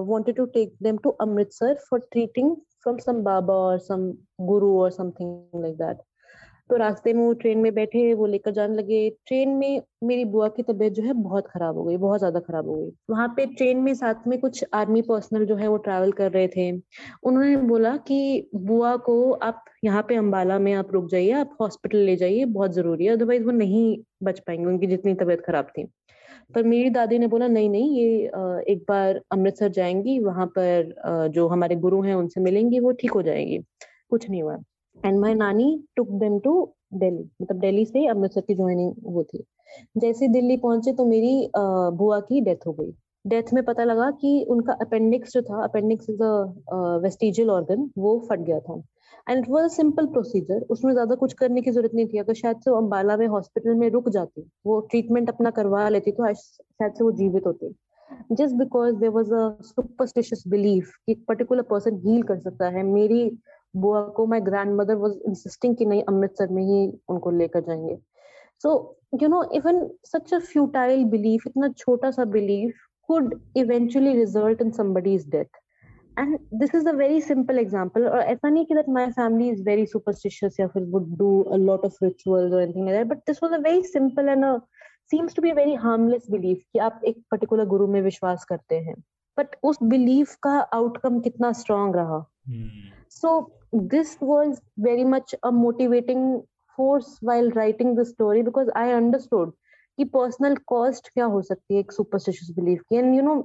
wanted 0.07 0.35
to 0.35 0.45
take 0.55 0.75
them 0.83 0.97
to 1.03 1.09
Amritsar 1.21 1.75
for 1.89 1.99
treating 2.11 2.55
from 2.83 2.97
some 2.97 3.21
baba 3.23 3.53
और 3.55 3.77
सम 3.81 4.11
गुरु 4.47 4.77
और 4.79 4.91
समथिंग 4.91 5.61
लाइक 5.61 5.75
दैट 5.77 6.01
तो 6.69 6.75
रास्ते 6.77 7.11
में 7.13 7.23
वो 7.23 7.33
ट्रेन 7.33 7.57
में 7.57 7.73
बैठे, 7.73 8.13
वो 8.13 8.25
लेकर 8.25 8.51
जाने 8.51 8.75
लगे। 8.75 9.09
ट्रेन 9.27 9.49
में 9.49 9.81
मेरी 10.03 10.25
बुआ 10.25 10.47
की 10.49 10.63
तबीयत 10.63 10.93
जो 10.93 11.03
है 11.03 11.13
बहुत 11.13 11.47
खराब 11.47 11.77
हो 11.77 11.83
गई, 11.83 11.97
बहुत 11.97 12.19
ज़्यादा 12.19 12.39
खराब 12.39 12.67
हो 12.69 12.75
गई। 12.75 12.91
वहाँ 13.09 13.27
पे 13.37 13.45
ट्रेन 13.47 13.77
में 13.77 13.93
साथ 13.93 14.27
में 14.27 14.39
कुछ 14.39 14.63
आर्मी 14.73 15.01
पर्सनल 15.01 15.45
जो 15.45 15.55
है 15.55 15.67
वो 15.67 15.77
ट्रैवल 15.79 16.11
कर 16.11 16.31
रहे 16.31 16.47
थे। 16.47 16.71
उन्होंने 17.23 17.55
बोला 17.63 17.95
कि, 17.97 18.49
बुआ 18.55 18.95
को 18.99 19.31
आप 19.33 19.63
यहाँ 19.83 20.03
पे 20.09 20.15
अम्बाला 20.15 20.59
में 20.59 20.73
आप 20.73 20.91
रुक 20.93 21.09
जाइए, 21.09 21.31
आप 21.31 21.55
हॉस्पिटल 21.61 21.97
ले 21.97 22.15
जाइए, 22.15 22.45
बहुत 22.45 22.73
ज़रूरी 22.73 23.05
है 23.05 23.11
अदरवाइज़ 23.13 23.43
वो 23.43 23.51
नहीं 23.51 23.97
बच 24.23 24.39
पाएँगे 24.39 24.65
उनकी 24.65 24.87
जितनी 24.87 25.13
तबीयत 25.15 25.41
खराब 25.41 25.67
थी। 25.77 25.85
पर 26.55 26.63
मेरी 26.63 26.89
दादी 26.89 27.19
ने 27.19 27.27
बोला, 27.27 27.47
नहीं 27.47 27.69
नहीं, 27.69 27.97
ये 27.99 28.25
एक 28.73 28.85
बार 28.89 29.21
अमृतसर 29.31 29.69
जाएँगी, 29.71 30.19
वहाँ 30.19 30.45
पर 30.57 31.29
जो 31.33 31.47
हमारे 31.47 31.75
गुरु 31.77 32.01
हैं 32.01 32.15
उनसे 32.15 32.41
मिलेंगी, 32.41 32.79
वो 32.79 32.91
ठीक 32.93 33.11
हो 33.11 33.21
जाएगी। 33.21 33.59
कुछ 34.09 34.29
नहीं 34.29 34.43
हुआ। 34.43 34.57
एंड 35.03 35.19
माई 35.19 35.33
नानी 35.35 35.67
टुक 35.95 36.09
देम 36.19 36.39
टू 36.39 36.53
दिल्ली 36.95 37.23
मतलब 37.41 37.59
दिल्ली 37.59 37.85
से 37.85 38.05
अमृतसर 38.07 38.41
की 38.41 38.55
ज्वाइनिंग 38.55 38.93
वो 39.05 39.23
थी। 39.23 39.43
जैसे 39.97 40.27
दिल्ली 40.29 40.57
पहुँचे 40.57 40.93
तो 40.93 41.05
मेरी 41.05 41.49
बुआ 41.55 42.19
की 42.21 42.41
डेथ 42.41 42.67
हो 42.67 42.73
गई। 42.73 42.91
डेथ 43.25 43.53
में 43.53 43.63
पता 43.65 43.83
लगा 43.83 44.09
कि 44.11 44.45
उनका 44.49 44.73
अपेंडिक्स 44.81 45.33
जो 45.33 45.41
था 45.41 45.63
appendix 45.63 46.09
is 46.09 46.23
a 46.23 46.97
vestigial 47.03 47.49
organ 47.49 47.89
वो 47.97 48.19
फट 48.29 48.39
गया 48.39 48.59
था। 48.59 48.81
And 49.27 49.37
it 49.39 49.49
was 49.49 49.71
simple 49.73 50.05
procedure 50.07 50.65
उसमें 50.71 50.91
ज़्यादा 50.93 51.15
कुछ 51.15 51.33
करने 51.33 51.61
की 51.61 51.71
ज़रूरत 51.71 51.91
नहीं 51.95 52.05
थी। 52.07 52.17
अगर 52.19 52.33
शायद 52.33 52.57
से 52.57 52.71
वो 52.71 52.77
अम्बाला 52.77 53.17
में 53.17 53.27
हॉस्पिटल 53.27 53.75
में 53.75 53.89
रुक 53.89 54.09
जाती, 54.09 54.49
वो 54.65 54.79
ट्रीटमेंट 54.81 55.29
अपना 55.29 55.49
करवा 55.51 55.87
लेती 55.89 56.11
तो 56.11 56.33
शायद 56.33 56.93
से 56.93 57.03
वो 57.03 57.11
जीवित 57.13 57.45
होते। 57.47 57.71
Just 58.31 58.55
because 58.55 58.95
there 58.95 59.09
was 59.09 59.33
a 59.33 59.49
superstitious 59.63 60.43
belief 60.47 60.91
कि 60.97 61.11
एक 61.11 61.23
पर्टिकुलर 61.27 61.61
पर्सन 61.69 61.95
हील 62.05 62.23
कर 62.23 62.39
सकता 62.39 62.69
है, 62.69 62.83
मेरी 62.83 63.29
बुआ 63.75 64.01
को 64.07 64.25
my 64.25 64.39
grand 64.41 64.75
mother 64.75 64.95
was 64.95 65.13
insisting 65.27 65.75
कि 65.75 65.85
नहीं, 65.85 66.03
अमृतसर 66.03 66.47
में 66.47 66.63
ही 66.63 66.99
उनको 67.09 67.31
लेकर 67.31 67.61
जाएँगे। 67.61 67.97
So 68.63 68.97
you 69.21 69.29
know 69.29 69.43
even 69.53 69.89
such 70.05 70.33
a 70.33 70.39
futile 70.39 71.05
belief 71.05 71.43
इतना 71.47 71.67
छोटा 71.67 72.11
सा 72.11 72.25
believe 72.25 72.71
could 73.07 73.41
eventually 73.57 74.13
result 74.13 74.61
in 74.61 74.71
somebody 74.71 75.13
is 75.13 75.29
death 75.29 75.59
and 76.19 76.37
this 76.53 76.75
is 76.75 76.89
a 76.89 76.91
very 76.91 77.21
simple 77.21 77.59
example 77.59 78.07
और 78.07 78.19
ऐसा 78.19 78.49
नहीं 78.49 78.65
कि 78.65 78.75
that 78.75 78.89
my 78.89 79.07
family 79.07 79.49
is 79.49 79.63
very 79.63 79.85
superstitious 79.85 80.59
या 80.59 80.67
फिर 80.67 80.83
would 80.83 81.17
do 81.17 81.41
a 81.41 81.55
lot 81.55 81.85
of 81.85 82.03
ritual 82.03 83.03
but 83.03 83.17
this 83.17 83.43
was 83.43 83.53
a 83.53 83.57
very 83.57 83.83
simple 83.83 84.29
and 84.29 84.45
seems 85.11 85.35
to 85.35 85.41
be 85.41 85.51
very 85.51 85.73
harmless 85.73 86.27
belief 86.31 86.63
कि 86.73 86.79
आप 86.79 87.01
एक 87.05 87.23
particular 87.31 87.65
गुरु 87.65 87.87
में 87.87 88.01
विश्वास 88.01 88.45
करते 88.45 88.75
हैं। 88.75 88.95
बट 89.37 89.55
उस 89.63 89.77
बिलीफ 89.83 90.35
का 90.35 90.51
आउटकम 90.51 91.19
कितना 91.19 91.51
स्ट्रॉन्ग 91.51 91.95
रहा. 91.95 92.25
Hmm. 92.49 93.02
So 93.15 93.31
this 93.91 94.15
was 94.21 94.61
very 94.77 95.03
much 95.15 95.35
a 95.43 95.51
motivating 95.51 96.23
force 96.77 97.17
while 97.21 97.49
writing 97.51 97.95
the 97.95 98.05
story 98.05 98.41
because 98.41 98.71
I 98.75 98.87
understood 98.93 99.51
कि 99.97 100.03
पर्सनल 100.13 100.55
कॉस्ट 100.67 101.09
क्या 101.13 101.25
हो 101.25 101.41
सकती 101.41 101.73
है 101.73 101.79
एक 101.79 101.91
सुपरस्टिशियस 101.91 102.55
बिलीफ 102.55 102.81
की? 102.81 102.95
And 102.95 103.15
you 103.15 103.21
know 103.21 103.35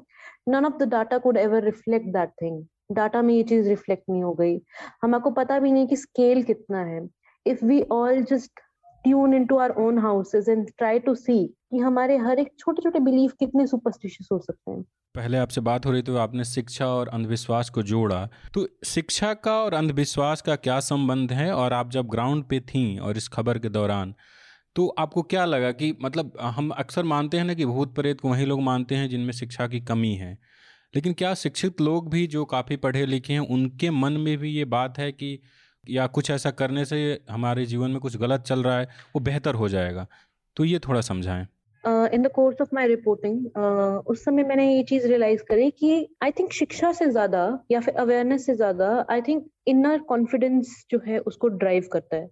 none 0.49 0.67
of 0.67 0.77
the 0.77 0.89
data 0.89 1.19
could 1.19 1.37
ever 1.37 1.65
reflect 1.65 2.07
that 2.13 2.31
thing 2.43 2.65
data 2.93 3.23
में 3.23 3.35
ये 3.35 3.43
चीज़ 3.43 3.69
reflect 3.69 4.05
नहीं 4.11 4.23
हो 4.23 4.33
गई। 4.35 4.57
हम 5.03 5.15
आपको 5.15 5.31
पता 5.31 5.59
भी 5.59 5.73
नहीं 5.73 5.87
कि 5.87 5.97
स्केल 5.97 6.43
कितना 6.43 6.85
है। 6.85 7.01
If 7.47 7.65
we 7.65 7.81
all 7.93 8.23
just 8.31 8.61
tune 9.09 9.35
in 9.35 9.45
to 9.47 9.59
our 9.59 9.75
own 9.79 9.99
houses 9.99 10.49
and 10.49 10.67
try 10.79 10.99
to 10.99 11.15
see 11.15 11.45
कि 11.47 11.79
हमारे 11.79 12.17
हर 12.19 12.39
एक 12.39 12.53
छोटे 12.59 12.83
छोटे 12.83 13.01
बिलीफ 13.01 13.33
कितने 13.41 13.67
सुपरस्टिशियस 13.67 14.29
हो 14.33 14.39
सकते 14.39 14.71
हैं। 14.71 14.83
पहले 15.15 15.39
आपसे 15.39 15.61
बात 15.61 15.87
हो 15.87 15.91
रही 15.93 16.03
तो 16.03 16.17
आपने 16.17 16.45
शिक्षा 16.45 16.87
और 16.87 17.09
अंधविश्वास 17.09 17.71
को 17.71 17.83
जोड़ा। 17.83 18.19
तो 18.55 18.67
शिक्षा 18.87 19.33
का 19.35 19.53
और 19.63 19.75
अंधविश्वास 19.75 20.43
का 20.43 20.57
क्या 20.57 20.79
संबंध 20.81 21.33
है? 21.33 21.51
और 21.53 21.73
आप 21.73 21.91
जब 21.91 22.09
ग्राउंड 22.09 22.45
पे 22.45 22.61
थी 22.61 22.99
और 22.99 23.17
इस 23.17 23.29
खबर 23.29 23.59
के 23.59 23.69
दौरान 23.69 24.15
तो 24.77 24.87
आपको 24.99 25.23
क्या 25.23 25.45
लगा 25.45 25.71
कि 25.73 25.97
मतलब 26.03 26.33
हम 26.41 26.69
अक्सर 26.71 27.05
मानते 27.05 27.37
हैं 27.37 27.45
ना 27.45 27.55
कि 27.55 27.67
भूत 27.67 27.95
प्रेत 27.95 28.21
को 28.21 28.29
वही 28.29 28.45
लोग 28.45 28.61
मानते 28.63 28.95
हैं 28.95 29.09
जिनमें 29.09 29.33
शिक्षा 29.33 29.67
की 29.67 29.81
कमी 29.81 30.15
है। 30.15 30.33
लेकिन 30.95 31.13
क्या 31.13 31.33
शिक्षित 31.35 31.81
लोग 31.81 32.11
भी 32.11 32.27
जो 32.27 32.45
काफ़ी 32.45 32.77
पढ़े 32.77 33.07
लिखे 33.07 33.33
हैं, 33.33 33.41
उनके 33.41 33.91
मन 33.91 34.13
में 34.13 34.37
भी 34.39 34.51
ये 34.51 34.65
बात 34.65 34.99
है 34.99 35.11
कि 35.13 35.41
या 35.91 36.07
कुछ 36.09 36.31
ऐसा 36.31 36.51
करने 36.53 36.85
से 36.85 36.99
हमारे 37.31 37.67
जीवन 37.67 37.91
में 37.91 38.01
कुछ 38.01 38.17
गलत 38.17 38.43
चल 38.43 38.63
रहा 38.63 38.79
है, 38.79 38.89
वो 39.15 39.21
बेहतर 39.23 39.55
हो 39.55 39.69
जाएगा। 39.69 40.07
तो 40.57 40.65
ये 40.65 40.79
थोड़ा 40.79 41.01
समझाएँ। 41.03 41.47
In 42.15 42.23
the 42.23 42.29
course 42.35 42.61
of 42.61 42.69
my 42.75 42.87
reporting 42.89 43.47
उस 44.07 44.25
समय 44.25 44.45
मैंने 44.45 44.73
ये 44.75 44.83
चीज़ 44.85 45.07
रियलाइज़ 45.07 45.43
करी 45.49 45.71
कि 45.71 46.09
आई 46.23 46.31
थिंक 46.39 46.53
शिक्षा 46.53 46.93
से 46.93 47.09
ज़्यादा 47.11 47.43
या 47.71 47.81
फिर 47.81 47.95
अवेयरनेस 47.97 48.47
से 48.47 48.55
ज़्यादा 48.55 48.89
आई 49.11 49.23
थिंक 49.23 49.45
इनर 49.69 49.99
कॉन्फिडेंस 50.09 50.75
जो 50.91 51.01
है 51.07 51.19
उसको 51.21 51.49
ड्राइव 51.49 51.89
करता 51.93 52.17
है। 52.17 52.27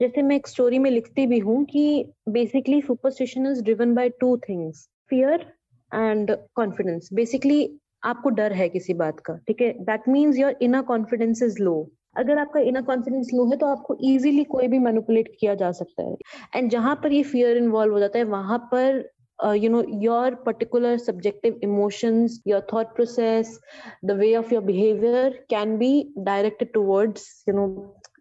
जैसे 0.00 0.22
मैं 0.22 0.36
एक 0.36 0.46
स्टोरी 0.48 0.78
में 0.78 0.90
लिखती 0.90 1.26
भी 1.26 1.38
हूँ 1.38 1.64
कि 1.64 2.12
basically 2.28 2.80
superstition 2.82 3.46
is 3.46 3.62
driven 3.64 3.94
by 3.94 4.08
two 4.20 4.36
things 4.48 4.88
fear 5.10 5.46
and 5.92 6.30
confidence 6.54 7.08
basically 7.12 7.60
आपको 8.04 8.30
डर 8.30 8.52
है 8.52 8.68
किसी 8.68 8.94
बात 8.94 9.20
का, 9.20 9.34
ठीक 9.38 9.60
है? 9.60 9.72
That 9.80 10.08
means 10.08 10.38
your 10.38 10.56
inner 10.62 10.82
confidence 10.84 11.42
is 11.42 11.62
low 11.62 11.90
अगर 12.16 12.38
आपका 12.38 12.60
इनर 12.60 12.82
कॉन्फिडेंस 12.82 13.30
लो 13.34 13.46
है 13.50 13.56
तो 13.56 13.66
आपको 13.66 13.96
इजीली 14.04 14.44
कोई 14.46 14.68
भी 14.68 14.78
मैनुपुलेट 14.78 15.28
किया 15.40 15.54
जा 15.54 15.70
सकता 15.72 16.02
है। 16.02 16.16
एंड 16.56 16.70
जहाँ 16.70 16.94
पर 17.02 17.12
ये 17.12 17.22
फियर 17.24 17.56
इन्वॉल्व 17.56 17.92
हो 17.92 18.00
जाता 18.00 18.18
है, 18.18 18.24
वहाँ 18.26 18.58
पर 18.72 19.08
you 19.56 19.70
know 19.70 19.82
your 20.02 20.34
particular 20.46 20.96
subjective 20.98 21.60
emotions 21.64 22.42
your 22.46 22.66
thought 22.72 22.94
process 22.94 23.58
the 24.04 24.10
way 24.18 24.34
of 24.36 24.52
your 24.54 24.62
behaviour 24.64 25.44
can 25.50 25.76
be 25.78 25.92
directed 26.18 26.72
towards 26.74 27.44
you 27.48 27.54
know 27.54 27.66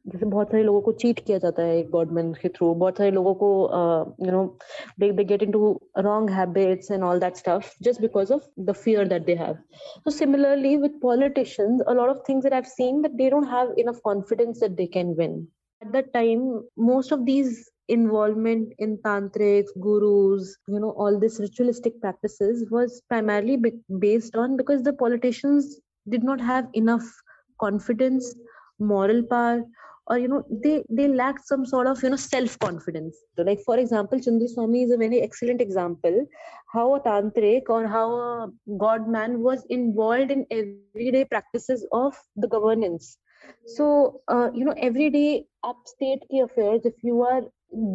जैसे 0.09 0.27
बहुत 0.27 0.51
सारे 0.51 0.63
लोगों 0.63 0.81
को 0.83 0.93
चीट 1.03 1.21
किया 1.27 1.39
जाता 1.39 1.63
है 1.63 1.83
गवर्नमेंट 1.83 2.37
के 2.39 2.49
थ्रू 2.57 2.73
बहुत 2.75 2.99
सारे 2.99 3.11
लोगों 3.11 3.35
को 3.43 3.49
you 4.27 4.33
know 4.33 4.45
they 5.01 5.11
they 5.13 5.25
get 5.25 5.43
into 5.43 5.69
wrong 6.07 6.31
habits 6.31 6.91
and 6.91 7.03
all 7.05 7.21
that 7.21 7.37
stuff 7.37 7.71
just 7.83 8.01
because 8.01 8.33
of 8.33 8.49
the 8.61 8.73
fear 8.85 9.09
that 9.09 9.25
they 9.27 9.35
have 9.35 9.57
so 10.07 10.13
similarly 10.15 10.73
with 10.83 10.97
politicians 11.05 11.85
a 11.93 11.95
lot 12.01 12.11
of 12.15 12.19
things 12.27 12.47
that 12.47 12.57
i've 12.59 12.73
seen 12.73 13.03
that 13.07 13.15
they 13.21 13.29
don't 13.35 13.51
have 13.53 13.71
enough 13.85 14.03
confidence 14.09 14.65
that 14.65 14.77
they 14.81 14.87
can 14.97 15.15
win 15.21 15.39
at 15.83 15.93
that 15.93 16.13
time 16.17 16.45
most 16.91 17.15
of 17.17 17.25
these 17.31 17.63
involvement 17.89 18.73
in 18.87 18.97
tantrics 19.07 19.75
gurus 19.87 20.53
you 20.75 20.83
know 20.85 20.93
all 21.05 21.19
this 21.25 21.39
ritualistic 21.45 22.01
practices 22.05 22.65
was 22.71 23.01
primarily 23.15 23.57
based 24.07 24.37
on 24.45 24.57
because 24.57 24.83
the 24.83 24.95
politicians 25.05 25.73
did 26.07 26.23
not 26.31 26.41
have 26.41 26.69
enough 26.83 27.11
confidence 27.59 28.35
moral 28.79 29.23
power 29.33 29.65
or 30.10 30.18
you 30.18 30.28
know 30.28 30.44
they 30.64 30.84
they 30.90 31.08
lack 31.08 31.40
some 31.46 31.66
sort 31.66 31.88
of 31.88 32.02
you 32.04 32.10
know 32.10 32.16
self 32.24 32.58
confidence 32.60 33.18
so 33.36 33.44
like 33.50 33.60
for 33.66 33.78
example 33.84 34.20
chandraswami 34.28 34.84
is 34.86 34.92
a 34.92 34.98
very 35.04 35.22
excellent 35.28 35.62
example 35.62 36.18
how 36.74 36.86
a 36.96 37.02
tantric 37.08 37.70
or 37.78 37.88
how 37.88 38.08
a 38.22 38.50
god 38.84 39.08
man 39.18 39.40
was 39.48 39.66
involved 39.70 40.32
in 40.32 40.46
everyday 40.52 40.96
practices 40.96 41.56
of 41.56 41.88
the 42.06 42.20
governance. 42.20 42.86
So 43.44 43.88
uh, 44.10 44.34
you 44.38 44.50
know 44.50 44.60
everyday 44.66 45.46
upstate 45.64 46.22
key 46.30 46.40
affairs 46.40 46.86
if 46.86 46.94
you 47.04 47.22
are 47.22 47.42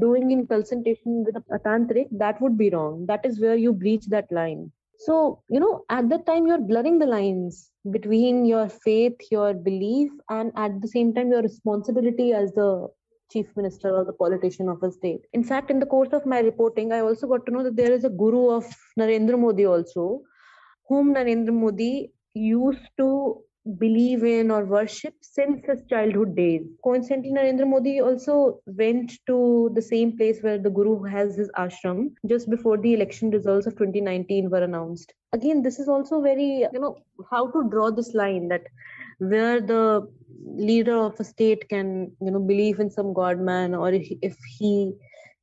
doing 0.00 0.30
in 0.30 0.46
consultation 0.46 1.24
with 1.26 1.36
a 1.36 1.58
tantric 1.58 2.08
that 2.12 2.40
would 2.40 2.56
be 2.58 2.70
wrong. 2.70 3.06
That 3.06 3.24
is 3.24 3.40
where 3.40 3.56
you 3.56 3.72
breach 3.72 4.06
that 4.08 4.30
line 4.30 4.72
so 4.98 5.42
you 5.48 5.60
know 5.60 5.84
at 5.90 6.08
that 6.08 6.26
time 6.26 6.46
you're 6.46 6.60
blurring 6.60 6.98
the 6.98 7.06
lines 7.06 7.70
between 7.90 8.44
your 8.44 8.68
faith 8.68 9.16
your 9.30 9.52
belief 9.54 10.10
and 10.30 10.52
at 10.56 10.80
the 10.80 10.88
same 10.88 11.14
time 11.14 11.30
your 11.30 11.42
responsibility 11.42 12.32
as 12.32 12.52
the 12.52 12.88
chief 13.30 13.46
minister 13.56 13.90
or 13.90 14.04
the 14.04 14.12
politician 14.12 14.68
of 14.68 14.82
a 14.82 14.92
state. 14.92 15.22
In 15.32 15.42
fact 15.42 15.70
in 15.70 15.80
the 15.80 15.86
course 15.86 16.12
of 16.12 16.24
my 16.24 16.40
reporting 16.40 16.92
i 16.92 17.00
also 17.00 17.26
got 17.26 17.44
to 17.46 17.52
know 17.52 17.64
that 17.64 17.76
there 17.76 17.92
is 17.92 18.04
a 18.04 18.10
guru 18.10 18.50
of 18.50 18.64
narendra 18.98 19.38
modi 19.38 19.66
also 19.66 20.22
whom 20.88 21.14
narendra 21.14 21.52
modi 21.52 22.12
used 22.34 22.86
to 22.98 23.42
believe 23.78 24.22
in 24.24 24.50
or 24.50 24.64
worship 24.64 25.14
since 25.22 25.64
his 25.66 25.82
childhood 25.88 26.36
days. 26.36 26.62
Coincidentally, 26.82 27.32
Narendra 27.32 27.66
Modi 27.66 28.00
also 28.00 28.60
went 28.66 29.12
to 29.26 29.70
the 29.74 29.82
same 29.82 30.16
place 30.16 30.40
where 30.42 30.58
the 30.58 30.70
Guru 30.70 31.02
has 31.04 31.36
his 31.36 31.50
ashram 31.56 32.10
just 32.28 32.50
before 32.50 32.76
the 32.76 32.92
election 32.92 33.30
results 33.30 33.66
of 33.66 33.74
2019 33.74 34.50
were 34.50 34.62
announced. 34.62 35.14
Again, 35.32 35.62
this 35.62 35.78
is 35.78 35.88
also 35.88 36.20
very, 36.20 36.66
you 36.72 36.80
know, 36.80 36.98
how 37.30 37.50
to 37.50 37.68
draw 37.70 37.90
this 37.90 38.12
line 38.14 38.48
that 38.48 38.62
where 39.18 39.60
the 39.60 40.06
leader 40.44 40.96
of 40.96 41.18
a 41.18 41.24
state 41.24 41.68
can, 41.68 42.12
you 42.20 42.30
know, 42.30 42.40
believe 42.40 42.80
in 42.80 42.90
some 42.90 43.14
godman 43.14 43.74
or 43.74 43.92
if, 43.92 44.06
if 44.20 44.36
he 44.58 44.92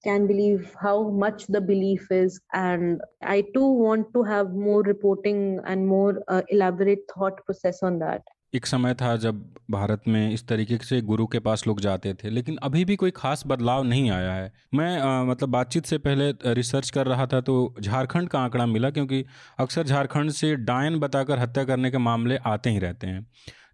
can 0.04 0.28
believe 0.28 0.68
how 0.84 0.98
much 1.24 1.48
the 1.48 1.62
belief 1.62 2.12
is. 2.12 2.40
And 2.54 3.02
i 3.24 3.42
too 3.56 3.72
want 3.86 4.14
to 4.14 4.24
have 4.24 4.54
more 4.68 4.82
reporting 4.84 5.60
and 5.66 5.88
more 5.88 6.24
uh, 6.28 6.42
elaborate 6.50 7.10
thought 7.16 7.44
process 7.46 7.84
on 7.84 8.00
that. 8.00 8.38
एक 8.56 8.66
समय 8.66 8.94
था 8.94 9.16
जब 9.16 9.44
भारत 9.72 10.02
में 10.08 10.34
इस 10.34 10.48
तरीके 10.48 10.78
से 10.78 11.02
गुरु 11.02 11.26
के 11.28 11.40
पास 11.40 11.64
लोग 11.68 11.80
जाते 11.82 12.14
थे 12.14 12.30
लेकिन 12.30 12.58
अभी 12.64 12.84
भी 12.86 12.96
कोई 12.96 13.12
खास 13.12 13.44
बदलाव 13.48 13.84
नहीं 13.84 14.10
आया 14.12 14.34
है। 14.34 14.52
मैं 14.74 15.00
आ, 15.00 15.24
मतलब 15.24 15.50
बातचीत 15.50 15.86
से 15.86 15.98
पहले 15.98 16.54
रिसर्च 16.54 16.90
कर 16.90 17.08
रहा 17.08 17.28
था 17.28 17.42
तो 17.42 17.76
झारखंड 17.82 18.30
का 18.30 18.40
आंकड़ा 18.40 18.66
मिला 18.66 18.90
क्योंकि 18.90 19.24
अक्सर 19.60 19.84
झारखंड 19.84 20.32
से 20.32 20.56
डायन 20.56 21.00
बताकर 21.00 21.40
हत्या 21.40 21.64
करने 21.64 21.92
के 21.92 21.98
मामले 21.98 22.38
आते 22.46 22.70
ही 22.70 22.80
रहते 22.80 23.08
हैं। 23.08 23.26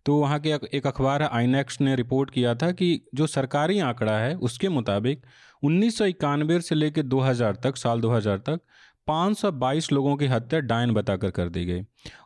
तो 0.05 0.17
वहाँ 0.17 0.39
के 0.39 0.49
एक 0.73 0.87
अखबार 0.87 1.23
आईनेक्स 1.23 1.81
ने 1.81 1.95
रिपोर्ट 1.95 2.29
किया 2.29 2.55
था 2.55 2.71
कि 2.71 3.01
जो 3.15 3.27
सरकारी 3.27 3.79
आंकड़ा 3.79 4.17
है 4.17 4.35
उसके 4.35 4.69
मुताबिक 4.69 5.25
उन्नीस 5.63 5.97
सौ 5.97 6.05
इक्यानवे 6.05 6.59
से 6.61 6.75
लेकर 6.75 7.01
2000 7.03 7.55
तक, 7.55 7.75
साल 7.75 8.01
2000 8.01 8.37
तक 8.39 8.59
522 9.07 9.91
लोगों 9.91 10.15
की 10.17 10.25
हत्या 10.27 10.59
डायन 10.59 10.91
बताकर 10.91 11.29
कर 11.31 11.49
दी 11.49 11.65
गई। 11.65 11.81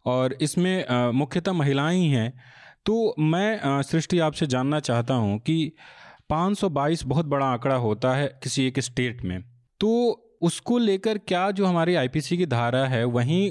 और 0.06 0.34
इसमें 0.41 1.12
मुख्यतः 1.12 1.52
महिलाएँ 1.52 1.98
ही 1.98 2.10
हैं। 2.10 2.34
तो 2.86 3.15
मैं 3.20 3.82
सृष्टि 3.82 4.20
आपसे 4.20 4.48
जानना 4.48 4.80
चाहता 4.80 5.13
हूँ 5.13 5.39
कि 5.39 5.72
522 6.30 7.06
बहुत 7.06 7.26
बड़ा 7.26 7.46
आंकड़ा 7.46 7.76
होता 7.76 8.13
है 8.15 8.28
किसी 8.44 8.67
एक 8.67 8.80
स्टेट 8.80 9.24
में। 9.24 9.41
तो 9.80 9.91
उसको 10.42 10.78
लेकर 10.78 11.18
क्या 11.18 11.50
जो 11.52 11.66
हमारी 11.66 11.96
आईपीसी 11.96 12.38
की 12.38 12.46
धारा 12.46 12.86
है 12.88 13.04
वहीं 13.06 13.50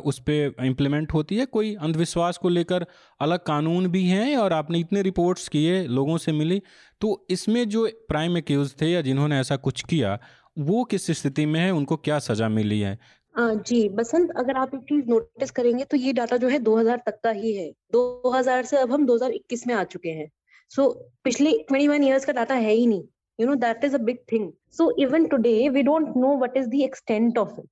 उस 0.00 0.18
पर 0.20 0.64
इम्प्लीमेंट 0.64 1.12
होती 1.14 1.36
है? 1.36 1.46
कोई 1.46 1.74
अंधविश्वास 1.74 2.38
को 2.38 2.48
लेकर 2.48 2.86
अलग 3.20 3.38
कानून 3.38 3.86
भी 3.86 4.04
हैं 4.04 4.36
और 4.36 4.52
आपने 4.52 4.78
इतने 4.78 5.02
रिपोर्ट्स 5.02 5.48
किए 5.48 5.82
लोगों 5.88 6.18
से 6.18 6.32
मिली 6.32 6.60
तो 7.00 7.26
इसमें 7.30 7.68
जो 7.68 7.88
प्राइम 8.08 8.36
एक्यूज 8.36 8.74
थे 8.80 8.86
या 8.86 9.00
जिन्होंने 9.00 9.38
ऐसा 9.40 9.56
कुछ 9.58 9.82
किया 9.84 10.18
वो 10.58 10.84
किस 10.84 11.10
स्थिति 11.10 11.46
में 11.46 11.60
है? 11.60 11.70
उनको 11.70 11.96
क्या 11.96 12.18
सजा 12.18 12.48
मिली 12.48 12.80
है? 12.80 12.98
जी 13.34 13.88
बसंत 13.88 14.30
अगर 14.36 14.56
आप 14.56 14.74
एक 14.74 14.80
चीज़ 14.80 15.04
नोटिस 15.06 15.50
करेंगे 15.50 15.84
तो 15.84 15.96
ये 15.96 16.12
डाटा 16.12 16.36
जो 16.36 16.48
है 16.48 16.58
2000 16.58 17.02
तक 17.06 17.20
का 17.24 17.30
ही 17.30 17.52
है। 17.54 17.70
2000 17.92 18.64
से 18.64 18.76
अब 18.76 18.92
हम 18.92 19.06
2021 19.06 19.66
में 19.66 19.74
आ 19.74 19.84
चुके 19.84 20.08
हैं। 20.08 20.30
सो 20.70 20.82
so, 20.84 20.96
पिछले 21.24 21.50
21 21.52 22.04
इयर्स 22.04 22.24
का 22.24 22.32
डाटा 22.32 22.54
है 22.54 22.72
ही 22.72 22.86
नहीं। 22.86 23.02
You 23.38 23.46
know 23.46 23.56
that 23.56 23.84
is 23.84 23.94
a 23.94 23.98
big 24.00 24.24
thing. 24.26 24.52
So 24.70 24.92
even 24.98 25.28
today 25.30 25.70
we 25.70 25.82
don't 25.82 26.16
know 26.16 26.32
what 26.34 26.56
is 26.56 26.68
the 26.68 26.84
extent 26.84 27.38
of 27.38 27.58
it. 27.58 27.68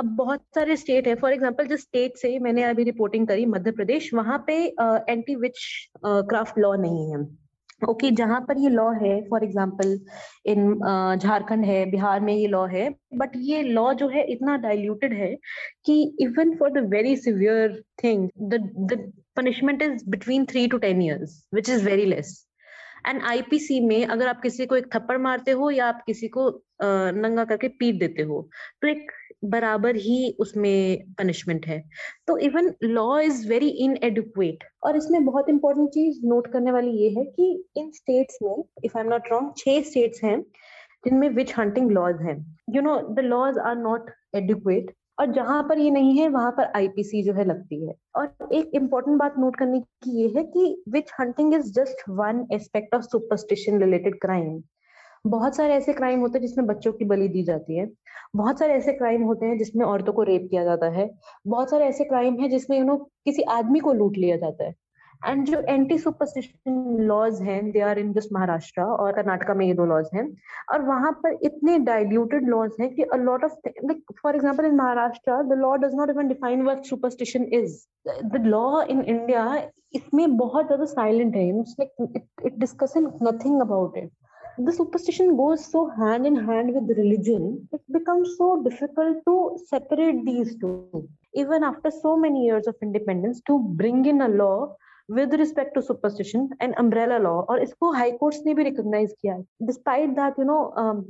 अब 0.00 0.04
बहुत 0.16 0.40
सारे 0.54 0.76
स्टेट 0.76 1.06
है. 1.08 1.14
फॉर 1.14 1.32
एग्ज़ाम्पल 1.32 1.66
जिस 1.68 1.80
स्टेट 1.80 2.16
से 2.18 2.38
मैंने 2.38 2.62
अभी 2.64 2.84
रिपोर्टिंग 2.84 3.26
करी 3.28 3.46
मध्य 3.46 3.70
प्रदेश 3.72 4.12
वहाँ 4.14 4.38
पे 4.46 4.54
एंटी 5.08 5.34
विच 5.36 5.58
क्राफ्ट 6.04 6.58
लॉ 6.58 6.74
नहीं 6.76 7.10
है. 7.10 7.18
ओके 7.82 8.06
okay, 8.06 8.16
जहाँ 8.18 8.40
पर 8.48 8.58
ये 8.58 8.68
लॉ 8.70 8.90
है 9.00 9.20
फॉर 9.28 9.44
एग्ज़ाम्पल 9.44 9.98
इन 10.46 10.74
झारखंड 11.18 11.64
है 11.64 11.84
बिहार 11.90 12.20
में 12.20 12.32
ये 12.34 12.46
लॉ 12.48 12.64
है 12.66 12.88
बट 13.16 13.32
ये 13.36 13.62
लॉ 13.62 13.92
जो 13.94 14.08
है 14.08 14.24
इतना 14.32 14.56
डाइल्यूटेड 14.56 15.12
है 15.14 15.34
कि 15.86 16.00
even 16.22 16.54
for 16.58 16.70
the 16.72 16.84
very 16.90 17.16
severe 17.16 17.82
thing 18.04 18.28
the 18.52 18.98
punishment 19.36 19.82
is 19.82 20.04
between 20.10 20.44
three 20.50 20.66
to 20.68 20.78
ten 20.78 21.02
years 21.02 21.42
which 21.54 21.70
is 21.70 21.84
very 21.88 22.04
less 22.06 22.34
and 23.06 23.22
IPC 23.28 23.80
में 23.80 24.04
अगर 24.06 24.28
आप 24.28 24.40
किसी 24.42 24.66
को 24.66 24.76
एक 24.76 24.86
थप्पड़ 24.94 25.18
मारते 25.18 25.50
हो 25.52 25.70
या 25.70 25.86
आप 25.86 26.02
किसी 26.06 26.28
को 26.28 26.48
नंगा 26.82 27.44
करके 27.44 27.68
पीट 27.70 27.98
देते 27.98 28.22
हो 28.22 28.48
तो 28.82 28.88
एक 28.88 29.12
बराबर 29.44 29.96
ही 29.96 30.36
उसमें 30.40 31.04
पनिशमेंट 31.18 31.66
है। 31.66 31.78
तो 32.26 32.36
even 32.38 32.72
law 32.82 33.18
is 33.20 33.48
very 33.48 33.68
inadequate 33.84 34.64
और 34.84 34.96
इसमें 34.96 35.24
बहुत 35.24 35.48
इंपॉर्टेंट 35.48 35.88
चीज़ 35.90 36.20
नोट 36.26 36.52
करने 36.52 36.72
वाली 36.72 36.90
ये 37.02 37.08
है 37.18 37.24
कि 37.26 37.52
इन 37.76 37.90
स्टेट्स 37.90 38.38
में 38.42 38.54
if 38.84 38.98
I 38.98 39.04
am 39.04 39.10
not 39.10 39.28
wrong 39.32 39.52
छह 39.58 39.80
स्टेट्स 39.90 40.24
हैं 40.24 40.40
जिनमें 41.04 41.28
विच 41.30 41.58
हंटिंग 41.58 41.90
लॉज 41.90 42.22
हैं। 42.22 42.36
You 42.74 42.82
know 42.82 43.00
the 43.14 43.24
laws 43.24 43.58
are 43.58 43.76
not 43.78 44.10
adequate 44.36 44.94
और 45.18 45.32
जहाँ 45.32 45.62
पर 45.62 45.78
ये 45.78 45.90
नहीं 45.90 46.18
है, 46.18 46.28
वहाँ 46.28 46.50
पर 46.50 46.72
आईपीसी 46.76 47.22
जो 47.22 47.32
है 47.32 47.44
लगती 47.44 47.86
है। 47.86 47.94
और 48.16 48.48
एक 48.52 48.70
इम्पोर्टेंट 48.74 49.18
बात 49.18 49.34
नोट 49.38 49.56
करने 49.56 49.80
की 49.80 50.22
ये 50.22 50.28
है 50.36 50.42
कि 50.44 50.82
witch 50.88 51.10
hunting 51.20 51.54
is 51.54 51.72
just 51.72 52.08
one 52.08 52.46
aspect 52.52 52.94
of 52.94 53.02
superstition 53.02 53.80
related 53.80 54.20
crime 54.20 54.62
बहुत 55.26 55.56
सारे 55.56 55.74
ऐसे 55.74 55.92
क्राइम 55.92 56.20
होते 56.20 56.38
हैं 56.38 56.46
जिसमें 56.46 56.66
बच्चों 56.66 56.92
की 56.92 57.04
बलि 57.04 57.28
दी 57.28 57.42
जाती 57.42 57.76
है। 57.76 57.90
बहुत 58.36 58.58
सारे 58.58 58.74
ऐसे 58.74 58.92
क्राइम 58.92 59.22
होते 59.22 59.46
हैं 59.46 59.58
जिसमें 59.58 59.86
औरतों 59.86 60.12
को 60.12 60.22
रेप 60.22 60.48
किया 60.50 60.64
जाता 60.64 60.88
है। 60.88 61.10
बहुत 61.46 61.70
सारे 61.70 61.84
ऐसे 61.84 62.04
क्राइम 62.04 62.40
है 62.40 62.48
जिसमें 62.48 62.78
यू 62.78 62.84
नो 62.84 62.96
किसी 63.24 63.42
आदमी 63.42 63.80
को 63.80 63.92
लूट 63.92 64.16
लिया 64.16 64.36
जाता 64.36 64.64
है। 64.64 64.74
एंड 65.26 65.44
जो 65.46 65.60
एंटी 65.68 65.98
सुपरस्टिशन 65.98 66.96
लॉज 67.06 67.40
हैं 67.42 67.70
they 67.72 67.80
are 67.88 67.98
in 67.98 68.12
just 68.12 68.32
Maharashtra 68.32 68.82
और 68.82 69.12
कर्नाटका 69.12 69.54
में 69.54 69.66
ये 69.66 69.74
दो 69.74 69.84
लॉज 69.86 70.08
हैं। 70.14 70.24
और 70.72 70.82
वहाँ 70.86 71.12
पर 71.22 71.38
इतने 71.44 71.78
डाइल्यूटेड 71.90 72.48
लॉज 72.48 72.70
हैं 72.80 72.94
कि 72.94 73.02
a 73.02 73.16
lot 73.16 73.44
of 73.44 73.68
like 73.68 74.02
for 74.22 74.34
example 74.36 74.64
in 74.66 74.74
Maharashtra 74.76 75.42
the 75.54 75.58
law 75.60 75.74
does 75.84 75.94
not 76.00 76.10
even 76.10 76.28
define 76.28 76.62
what 76.64 76.84
superstition 76.86 77.48
is 77.60 77.78
the 78.08 78.44
law 78.46 78.82
in 78.82 79.00
India 79.02 79.54
इसमें 79.94 80.36
बहुत 80.36 80.66
ज़्यादा 80.66 80.84
साइलेंट 80.92 81.36
है। 81.36 81.48
It 82.46 82.58
discussing 82.58 83.10
nothing 83.22 83.60
about 83.60 83.96
it 83.98 84.10
the 84.58 84.72
superstition 84.74 85.30
goes 85.38 85.62
so 85.68 85.80
hand 85.94 86.26
in 86.28 86.36
hand 86.48 86.72
with 86.74 86.90
religion, 86.96 87.46
it 87.72 87.80
becomes 87.94 88.34
so 88.40 88.50
difficult 88.66 89.16
to 89.28 89.32
separate 89.70 90.20
these 90.26 90.52
two. 90.60 91.00
Even 91.42 91.64
after 91.68 91.90
so 91.90 92.12
many 92.16 92.44
years 92.44 92.68
of 92.72 92.84
independence, 92.88 93.40
to 93.50 93.56
bring 93.80 94.04
in 94.12 94.22
a 94.26 94.28
law 94.28 94.76
with 95.08 95.34
respect 95.34 95.74
to 95.74 95.82
superstition 95.82 96.48
and 96.60 96.74
umbrella 96.78 97.18
law, 97.20 97.38
और 97.50 97.62
इसको 97.62 97.92
high 97.92 98.10
courts 98.20 98.42
ने 98.46 98.54
भी 98.54 98.64
recognise 98.64 99.14
किया 99.20 99.34
है। 99.34 99.42
Despite 99.62 100.10
that 100.18 100.38
you 100.38 100.44
know 100.44 100.58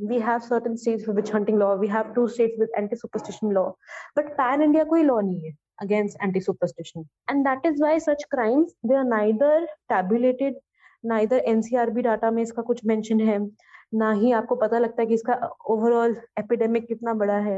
we 0.09 0.19
have 0.21 0.39
certain 0.47 0.77
states 0.77 1.09
witch 1.09 1.35
hunting 1.35 1.59
law 1.59 1.75
we 1.79 1.89
have 1.89 2.13
two 2.15 2.27
states 2.29 2.61
with 2.61 2.69
anti 2.79 2.97
superstition 2.97 3.53
law 3.53 3.69
but 4.19 4.33
pan 4.41 4.63
India 4.63 4.85
कोई 4.95 5.03
law 5.03 5.21
नहीं 5.21 5.41
है 5.45 5.57
against 5.83 6.21
anti-superstition 6.25 7.05
and 7.31 7.47
that 7.47 7.65
is 7.69 7.81
why 7.85 7.93
such 8.03 8.21
crimes, 8.33 8.75
they 8.89 8.99
are 8.99 9.07
neither 9.07 9.55
tabulated, 9.93 10.61
neither 11.05 11.41
ncrb 11.53 12.05
data 12.07 12.31
में 12.33 12.43
इसका 12.43 12.63
कुछ 12.69 12.85
mention 12.87 13.21
है, 13.21 13.39
ना 13.95 14.13
ही 14.21 14.31
आपको 14.33 14.57
पता 14.57 14.79
लगता 14.79 15.03
है 15.03 15.07
कि 15.09 15.15
इसका 15.15 15.35
ओवरऑल 15.71 16.17
एपिडेमिक 16.39 16.87
कितना 16.89 17.15
बड़ा 17.23 17.39
है 17.49 17.57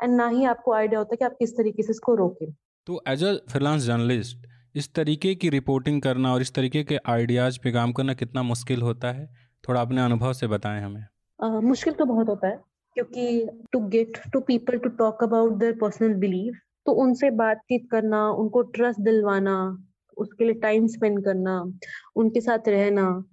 एंड 0.00 0.16
ना 0.16 0.28
ही 0.28 0.44
आपको 0.54 0.72
आइडिया 0.72 0.98
होता 0.98 1.14
है 1.14 1.16
कि 1.16 1.24
आप 1.24 1.36
किस 1.38 1.56
तरीके 1.56 1.82
से 1.82 1.90
इसको 1.90 2.14
रोकें। 2.14 2.52
तो 2.86 3.00
एज 3.08 3.24
अ 3.24 3.32
फ्रीलांस 3.50 3.82
जर्नलिस्ट 3.82 4.46
इस 4.74 4.94
तरीके 4.94 5.34
की 5.34 5.48
रिपोर्टिंग 5.48 6.02
करना 6.02 6.32
और 6.34 6.40
इस 6.40 6.54
तरीके 6.54 6.82
के 6.84 6.98
आइडियाज़ 7.06 7.58
पे 7.64 7.72
काम 7.72 7.92
करना 7.92 8.14
कितना 8.14 8.42
मुश्किल 8.42 8.82
होता 8.82 9.12
है? 9.12 9.26
थोड़ा 9.68 9.80
अपने 9.80 10.00
अनुभव 10.00 10.32
से 10.32 10.46
बताएँ 10.46 10.82
हमें। 10.82 11.06
uh, 11.44 11.62
मुश्किल 11.62 11.94
तो 11.94 12.04
बहुत 12.04 12.28
होता 12.28 12.48
है 12.48 12.60
क्योंकि 12.94 13.46
to 13.72 13.80
get 13.80 14.18
to 14.32 14.40
people 14.40 14.78
to 14.78 14.88
talk 14.88 15.22
about 15.22 15.52
their 15.52 15.72
personal 15.72 16.14
believe 16.14 16.54
तो 16.86 16.92
उनसे 16.92 17.30
बातचीत 17.30 17.88
करना 17.90 18.30
उनको 18.30 18.62
ट्रस्ट 18.62 19.00
दिलवाना 19.00 19.84
उसके 20.16 20.44
लिए 20.44 20.54
टाइम 20.54 20.86
स्पेंड 20.86 21.24
करना 21.24 21.72
उनके 22.16 22.40
साथ 22.40 22.68
रहना 22.68 23.24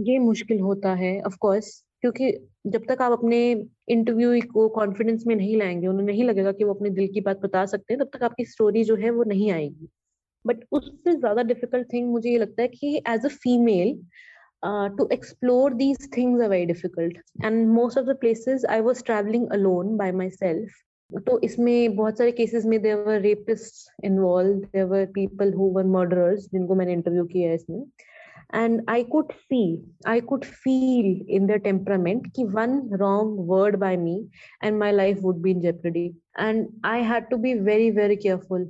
ये 0.00 0.18
मुश्किल 0.18 0.60
होता 0.60 0.94
है 0.94 1.22
ऑफ़ 1.22 1.36
कोर्स 1.40 1.84
क्योंकि 2.00 2.48
जब 2.66 2.82
तक 2.88 3.02
आप 3.02 3.12
अपने 3.12 3.66
इंटरव्यू 3.88 4.40
को 4.52 4.68
कॉन्फिडेंस 4.68 5.24
में 5.26 5.36
नहीं 5.36 5.56
लाएँगे 5.56 5.86
उन्हें 5.86 6.06
नहीं 6.06 6.24
लगेगा 6.24 6.52
कि 6.52 6.64
वो 6.64 6.74
अपने 6.74 6.90
दिल 6.90 7.08
की 7.14 7.20
बात 7.20 7.40
बता 7.40 7.66
सकते 7.66 7.94
हैं 7.94 8.04
तब 8.04 8.18
तक 8.18 8.24
आपकी 8.24 8.44
स्टोरी 8.44 8.84
जो 8.84 8.96
है 8.96 9.10
वो 9.10 9.24
नहीं 9.24 9.50
आएगी। 9.52 9.88
बट 10.46 10.64
उससे 10.72 11.12
ज़्यादा 11.12 11.42
डिफ़िकल्ट 11.42 11.92
थिंग 11.92 12.10
मुझे 12.10 12.30
ये 12.30 12.38
लगता 12.38 12.62
है 12.62 12.68
कि 12.68 12.96
as 13.08 13.24
a 13.24 13.28
female 13.44 13.94
to 14.98 15.08
explore 15.12 15.74
these 15.74 16.08
thing 16.16 16.38
very 16.40 16.66
difficult 16.66 17.44
and 17.44 17.66
most 17.68 17.98
of 17.98 18.06
the 18.06 18.16
places 18.20 18.64
I 18.70 18.80
was 18.80 19.04
travelling 19.04 19.48
alone 19.52 19.96
by 19.96 20.12
myself 20.30 20.82
तो 21.26 21.38
इसमें 21.44 21.96
बहुत 21.96 22.18
सारे 22.18 22.30
केसेस 22.32 22.64
में 22.66 22.80
there 22.82 22.94
were 22.96 23.20
rapist 23.20 24.04
involve 24.04 24.54
there 24.54 24.84
were 24.84 25.04
people 25.14 25.52
who 25.52 25.70
were 25.70 25.84
murderers 25.88 26.48
जिनको 26.52 26.74
मैंने 26.74 26.92
interview 26.92 27.24
किया 27.24 27.48
है 27.48 27.54
इसमें. 27.54 27.84
And 28.54 28.82
I 28.90 29.02
could 29.04 29.32
see 29.32 29.60
I 30.06 30.20
could 30.20 30.44
feel 30.44 31.26
in 31.36 31.46
the 31.46 31.58
temperament 31.62 32.26
कि 32.36 32.44
one 32.44 32.80
wrong 32.94 33.38
word 33.48 33.76
by 33.76 33.96
me 33.96 34.16
and 34.64 34.78
my 34.78 34.92
life 34.92 35.22
would 35.22 35.40
be 35.42 35.50
in 35.50 35.60
jeopardy 35.60 36.06
and 36.40 36.66
I 36.84 37.02
had 37.02 37.28
to 37.30 37.36
be 37.36 37.54
very 37.60 37.90
very 37.90 38.16
careful 38.16 38.68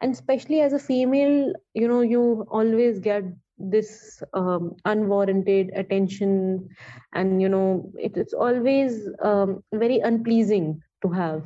and 0.00 0.12
especially 0.12 0.60
as 0.60 0.72
a 0.72 0.78
female 0.78 1.52
you 1.74 1.88
know 1.88 2.00
you 2.00 2.46
always 2.50 2.98
get 3.00 3.24
this 3.58 4.22
um, 4.34 4.74
unwarranted 4.84 5.70
attention 5.76 6.68
and 7.14 7.40
you 7.42 7.48
know 7.48 7.90
it, 7.96 8.16
it's 8.16 8.32
always 8.32 9.08
um, 9.22 9.62
very 9.72 9.98
unpleasing 10.00 10.80
to 11.02 11.08
have. 11.10 11.42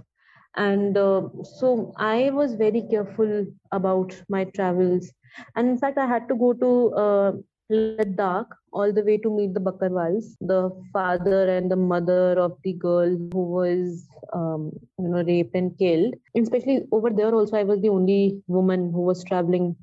And 0.57 0.97
uh, 0.97 1.23
so 1.59 1.93
i 1.97 2.31
was 2.31 2.55
very 2.55 2.83
careful 2.91 3.47
about 3.73 4.15
my 4.29 4.45
travels. 4.45 5.13
And 5.57 5.69
in 5.69 5.79
fact 5.79 5.99
i 5.99 6.07
had 6.07 6.29
to 6.29 6.35
go 6.35 6.53
to 6.55 6.71
uh, 7.05 7.33
Ladakh 7.73 8.47
all 8.73 8.93
the 8.93 9.03
way 9.03 9.17
to 9.19 9.31
meet 9.35 9.55
the 9.55 9.61
Bakarwals, 9.61 10.25
the 10.41 10.71
father 10.93 11.49
and 11.57 11.71
the 11.71 11.77
mother 11.77 12.39
of 12.39 12.57
the 12.65 12.73
girl 12.75 13.17
who 13.33 13.45
was, 13.59 14.07
um, 14.33 14.71
you 14.99 15.09
know, 15.09 15.23
raped 15.23 15.55
and 15.55 15.77
killed. 15.79 16.15
And 16.35 16.45
especially 16.45 16.83
over 16.93 17.11
there, 17.11 17.35
also, 17.35 17.57
I 17.57 17.65
was 17.65 17.81
the 17.81 17.89
only 17.89 18.43
woman 18.47 18.91
who 18.93 19.03
was 19.03 19.25
traveling. 19.25 19.77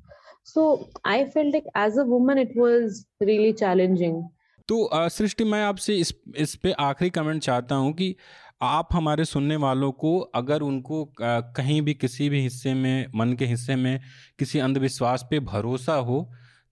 So 0.44 0.88
I 1.04 1.24
felt 1.26 1.52
like 1.52 1.66
as 1.74 1.98
a 1.98 2.04
woman, 2.04 2.38
it 2.38 2.54
was 2.56 3.06
really 3.20 3.52
challenging. 3.52 4.22
तो 4.68 4.88
सृष्टि 5.10 5.44
मैं 5.44 5.62
आपसे 5.62 5.94
इस 5.98 6.12
इस 6.38 6.54
पे 6.62 6.72
आखिरी 6.80 7.10
comment 7.10 7.42
चाहता 7.42 7.74
हूँ 7.74 7.92
कि 7.92 8.14
आप 8.62 8.88
हमारे 8.92 9.24
सुनने 9.24 9.56
वालों 9.56 9.90
को 10.02 10.18
अगर 10.40 10.62
उनको 10.62 11.04
कहीं 11.20 11.80
भी 11.82 11.94
किसी 11.94 12.28
भी 12.30 12.42
हिस्से 12.42 12.74
में 12.74 13.06
मन 13.16 13.32
के 13.38 13.46
हिस्से 13.52 13.76
में 13.76 14.00
किसी 14.38 14.58
अंधविश्वास 14.58 15.26
पे 15.30 15.40
भरोसा 15.40 15.94
हो 16.08 16.18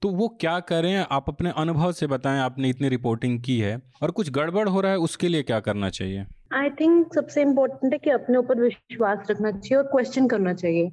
तो 0.03 0.09
वो 0.09 0.29
क्या 0.41 0.59
करें 0.61 0.95
आप 1.11 1.25
अपने 1.29 1.51
अनुभव 1.57 1.93
से 1.93 2.07
बताएँ 2.07 2.41
आपने 2.41 2.69
इतनी 2.69 2.89
रिपोर्टिंग 2.89 3.41
की 3.43 3.59
है 3.61 3.81
और 4.03 4.11
कुछ 4.11 4.31
गड़बड़ 4.31 4.69
हो 4.69 4.81
रहा 4.81 4.93
है 4.93 4.99
उसके 4.99 5.29
लिए 5.29 5.43
क्या 5.43 5.61
करना 5.61 5.89
चाहिए? 5.91 6.27
आई 6.55 6.71
थिंक 6.71 7.15
सबसे 7.15 7.43
इम्पोर्टेंट 7.43 7.93
है 7.93 7.99
कि 7.99 8.11
अपने 8.11 8.39
ऊपर 8.39 8.61
विश्वास 8.61 9.27
रखना 9.31 9.51
चाहिए 9.51 9.77
और 9.77 9.85
क्वेश्चन 9.85 10.29
करना 10.29 10.55
चाहिए। 10.55 10.91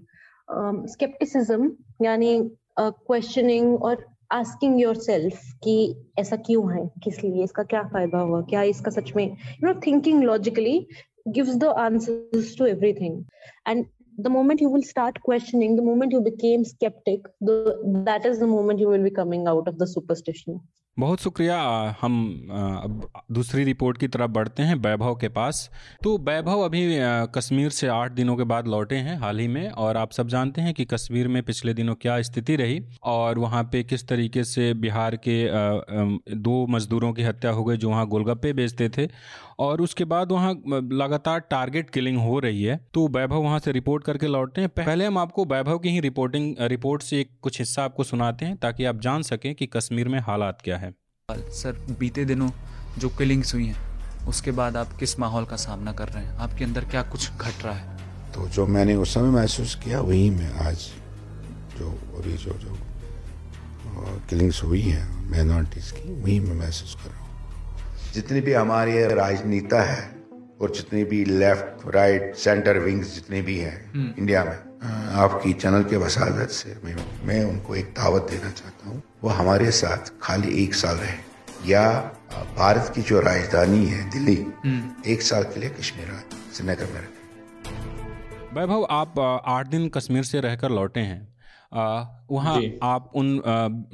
स्केप्टिसिज्म 0.87 1.69
um, 1.69 2.05
यानी 2.05 2.51
क्वेश्चनिंग 2.79 3.75
uh, 3.75 3.81
और 3.81 4.05
आस्किंग 4.31 4.81
योर 4.81 4.95
सेल्फ 4.95 5.39
कि 5.63 5.75
ऐसा 6.19 6.35
क्यों 6.35 6.73
है 6.73 6.89
किस 7.03 7.23
लिए 7.23 7.43
इसका 7.43 7.63
क्या 7.63 7.83
फ़ायदा 7.83 8.19
हुआ 8.19 8.41
क्या 8.41 8.63
इसका 8.63 8.91
सच 8.91 9.11
में 9.15 9.25
you 9.25 9.67
know 9.67 9.79
thinking 9.87 10.23
logically 10.23 10.87
gives 11.27 11.57
the 11.57 11.69
answers 11.73 12.55
to 12.55 12.65
everything. 12.67 13.25
And 13.65 13.85
the 14.17 14.29
moment 14.29 14.61
you 14.61 14.69
will 14.69 14.83
start 14.83 15.19
questioning 15.21 15.75
the 15.75 15.83
moment 15.83 16.11
you 16.11 16.21
became 16.21 16.63
skeptic 16.63 17.27
the, 17.41 17.57
that 18.05 18.25
is 18.25 18.39
the 18.39 18.47
moment 18.47 18.79
you 18.79 18.87
will 18.87 19.03
be 19.03 19.11
coming 19.11 19.47
out 19.47 19.67
of 19.67 19.77
the 19.79 19.87
superstition. 19.87 20.59
बहुत 20.97 21.21
शुक्रिया 21.21 21.55
हम 22.01 22.13
अब 22.83 23.09
दूसरी 23.31 23.63
report 23.63 23.97
की 23.97 24.07
तरफ़ 24.07 24.31
बढ़ते 24.31 24.63
हैं 24.63 24.75
वैभव 24.75 25.15
के 25.21 25.29
पास। 25.29 25.69
तो 26.03 26.17
वैभव 26.27 26.61
अभी 26.65 26.83
कश्मीर 27.35 27.69
से 27.77 27.87
आठ 27.87 28.11
दिनों 28.11 28.35
के 28.37 28.43
बाद 28.51 28.67
लौटे 28.67 28.95
हैं 28.95 29.17
हाल 29.19 29.39
ही 29.39 29.47
में 29.47 29.69
और 29.69 29.97
आप 29.97 30.11
सब 30.11 30.27
जानते 30.27 30.61
हैं 30.61 30.73
कि 30.73 30.85
कश्मीर 30.93 31.27
में 31.27 31.41
पिछले 31.43 31.73
दिनों 31.73 31.95
क्या 32.01 32.21
स्थिति 32.21 32.55
रही 32.55 32.81
और 33.13 33.39
वहाँ 33.39 33.63
पे 33.71 33.83
किस 33.83 34.07
तरीके 34.07 34.43
से 34.43 34.73
बिहार 34.85 35.15
के 35.27 35.37
दो 36.35 36.65
मजदूरों 36.75 37.11
की 37.13 37.23
हत्या 37.23 37.51
हो 37.51 37.63
गई 37.63 37.77
जो 37.77 37.89
वहाँ 37.89 38.07
गोलगप्पे 38.07 38.53
बेचते 38.53 38.89
थे 38.97 39.09
और 39.59 39.81
उसके 39.81 40.05
बाद 40.05 40.31
वहाँ 40.31 40.53
लगातार 40.93 41.39
टारगेट 41.49 41.89
किलिंग 41.89 42.17
हो 42.19 42.39
रही 42.39 42.63
है। 42.63 42.79
तो 42.93 43.07
वैभव 43.07 43.41
वहाँ 43.43 43.59
से 43.59 43.71
रिपोर्ट 43.71 44.03
करके 44.03 44.27
लौटते 44.27 44.61
हैं। 44.61 44.69
पहले 44.77 45.05
हम 45.05 45.17
आपको 45.17 45.45
वैभव 45.45 45.77
की 45.77 45.89
ही 45.89 45.99
रिपोर्टिंग 45.99 46.55
रिपोर्ट 46.61 47.01
से 47.01 47.19
एक 47.19 47.29
कुछ 47.41 47.59
हिस्सा 47.59 47.83
आपको 47.83 48.03
सुनाते 48.03 48.45
हैं 48.45 48.57
ताकि 48.57 48.85
आप 48.85 48.99
जान 49.01 49.21
सकें 49.23 49.53
कि 49.55 49.65
कश्मीर 49.67 50.07
में 50.07 50.19
हालात 50.19 50.61
क्या 50.63 50.77
है। 50.77 50.93
सर 51.29 51.85
बीते 51.99 52.25
दिनों 52.25 52.49
जो 52.97 53.09
किलिंग्स 53.09 53.53
हुई 53.53 53.65
हैं 53.65 54.27
उसके 54.27 54.51
बाद 54.51 54.77
आप 54.77 54.93
किस 54.99 55.19
माहौल 55.19 55.45
का 55.45 55.55
सामना 55.57 55.91
कर 55.93 56.09
रहे 56.09 56.23
हैं? 56.23 56.35
आपके 56.37 56.63
अंदर 56.63 56.85
क्या 56.85 57.01
कुछ 57.03 57.31
घट 57.31 57.63
रहा 57.63 57.73
है? 57.73 57.97
तो 58.33 58.47
जो 58.47 58.65
मैंने 58.67 58.95
उस 58.95 59.13
समय 59.13 59.29
महसूस 59.31 59.75
किया 59.75 60.01
वही 60.01 60.29
मैं 60.29 60.51
आज 60.61 60.87
जो 61.77 61.89
अभी 62.17 62.33
जो 62.37 62.53
जो 62.59 62.77
किलिंग्स 64.29 64.63
हुई 64.63 64.81
हैं 64.81 65.29
माइनॉरिटीज़ 65.31 65.93
की 65.93 66.13
वही 66.13 66.39
मैं 66.39 66.55
महसूस 66.55 66.95
कर 66.95 67.09
रहा 67.09 67.19
हूँ। 67.19 67.24
जितनी 68.15 68.41
भी 68.41 68.53
हमारी 68.53 69.03
राजनीता 69.13 69.81
है 69.83 70.03
और 70.61 70.71
जितनी 70.71 71.03
भी 71.05 71.23
लेफ़्ट 71.25 71.95
राइट 71.95 72.35
सेंटर 72.37 72.77
विंग्स 72.79 73.13
जितने 73.15 73.41
भी 73.41 73.57
हैं 73.57 73.77
हम्म। 73.85 74.13
इंडिया 74.17 74.43
में 74.43 74.57
आपकी 75.15 75.53
चैनल 75.55 75.83
के 75.83 75.97
वसादत 75.97 76.49
से 76.51 76.75
मैं 76.83 76.95
मैं 77.25 77.43
उनको 77.43 77.75
एक 77.75 77.93
दावत 77.93 78.27
देना 78.31 78.51
चाहता 78.51 78.89
हूँ 78.89 79.01
वो 79.23 79.29
हमारे 79.31 79.71
साथ 79.73 80.11
खाली 80.21 80.63
एक 80.63 80.73
साल 80.75 80.95
रहे 80.97 81.17
या 81.65 81.85
भारत 82.57 82.91
की 82.95 83.01
जो 83.01 83.19
राजधानी 83.21 83.85
है 83.85 84.09
दिल्ली 84.11 84.35
हम्म। 84.65 85.11
एक 85.11 85.21
साल 85.23 85.43
के 85.43 85.59
लिए 85.59 85.69
कश्मीर 85.71 86.17
श्रीनगर 86.53 86.93
में 86.93 86.99
रखे 86.99 87.23
वैभव 88.55 88.87
आप 88.93 89.19
आठ 89.19 89.67
दिन 89.67 89.87
कश्मीर 89.89 90.23
से 90.23 90.39
रहकर 90.41 90.69
लौटे 90.71 90.99
हैं 91.03 91.34
वहाँ 92.31 92.61
आप 92.83 93.11
उन 93.15 93.41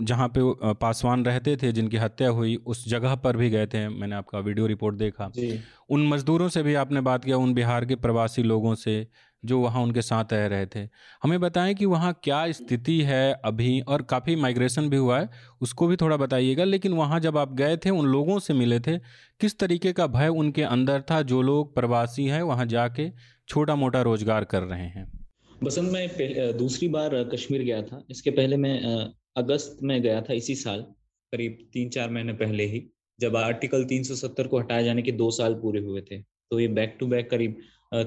जहाँ 0.01 0.27
पे 0.27 0.41
पासवान 0.75 1.25
रहते 1.25 1.55
थे 1.57 1.71
जिनकी 1.71 1.97
हत्या 1.97 2.29
हुई 2.29 2.55
उस 2.65 2.87
जगह 2.89 3.15
पर 3.15 3.37
भी 3.37 3.49
गए 3.49 3.65
थे। 3.67 3.87
मैंने 3.89 4.15
आपका 4.15 4.39
वीडियो 4.39 4.65
रिपोर्ट 4.67 4.95
देखा। 4.95 5.31
उन 5.89 6.07
मज़दूरों 6.07 6.47
से 6.49 6.63
भी 6.63 6.75
आपने 6.75 7.01
बात 7.01 7.25
किया 7.25 7.37
उन 7.37 7.53
बिहार 7.53 7.85
के 7.85 7.95
प्रवासी 7.97 8.43
लोगों 8.43 8.75
से 8.75 9.05
जो 9.43 9.59
वहाँ 9.59 9.81
उनके 9.83 10.01
साथ 10.01 10.33
रह 10.33 10.45
रहे 10.47 10.65
थे। 10.65 10.79
हमें 11.23 11.39
बताएँ 11.39 11.73
कि 11.75 11.85
वहाँ 11.85 12.13
क्या 12.23 12.51
स्थिति 12.51 12.99
है 13.01 13.33
अभी 13.45 13.79
और 13.81 14.01
काफ़ी 14.01 14.35
माइग्रेशन 14.35 14.89
भी 14.89 14.97
हुआ 14.97 15.19
है 15.19 15.29
उसको 15.61 15.87
भी 15.87 15.95
थोड़ा 15.95 16.17
बताइएगा। 16.17 16.63
लेकिन 16.63 16.93
वहाँ 16.93 17.19
जब 17.19 17.37
आप 17.37 17.53
गए 17.53 17.77
थे 17.77 17.89
उन 17.89 18.05
लोगों 18.07 18.37
से 18.39 18.53
मिले 18.53 18.79
थे 18.79 18.97
किस 19.41 19.57
तरीके 19.59 19.93
का 19.93 20.07
भय 20.09 20.27
उनके 20.27 20.63
अंदर 20.63 21.01
था 21.11 21.21
जो 21.23 21.41
लोग 21.41 21.73
प्रवासी 21.75 22.25
हैं 22.25 22.41
वहाँ 22.43 22.65
जाके 22.67 23.09
छोटा 23.49 23.75
मोटा 23.75 24.01
रोज़गार 24.01 24.43
कर 24.43 24.63
रहे 24.63 24.87
हैं? 24.87 25.20
बसंत, 25.61 25.91
मैं 25.91 26.57
दूसरी 26.57 26.87
बार 26.87 27.23
कश्मीर 27.33 27.61
गया 27.63 27.81
था। 27.81 28.01
इसके 28.11 28.31
पहले 28.31 28.57
मैं 28.57 28.79
अगस्त 29.37 29.77
में 29.83 30.01
गया 30.01 30.21
था 30.21 30.33
इसी 30.33 30.55
साल, 30.55 30.81
करीब 31.33 31.57
तीन 31.73 31.89
चार 31.89 32.09
महीने 32.09 32.33
पहले 32.33 32.65
ही, 32.65 32.81
जब 33.19 33.35
आर्टिकल 33.35 33.83
370 33.85 34.47
को 34.47 34.59
हटाए 34.59 34.83
जाने 34.83 35.01
के 35.01 35.11
दो 35.13 35.29
साल 35.31 35.53
पूरे 35.55 35.79
हुए 35.79 36.01
थे। 36.01 36.17
तो 36.21 36.59
ये 36.59 36.67
बैक 36.69 36.95
टू 36.99 37.07
बैक 37.07 37.29
करीब 37.31 37.61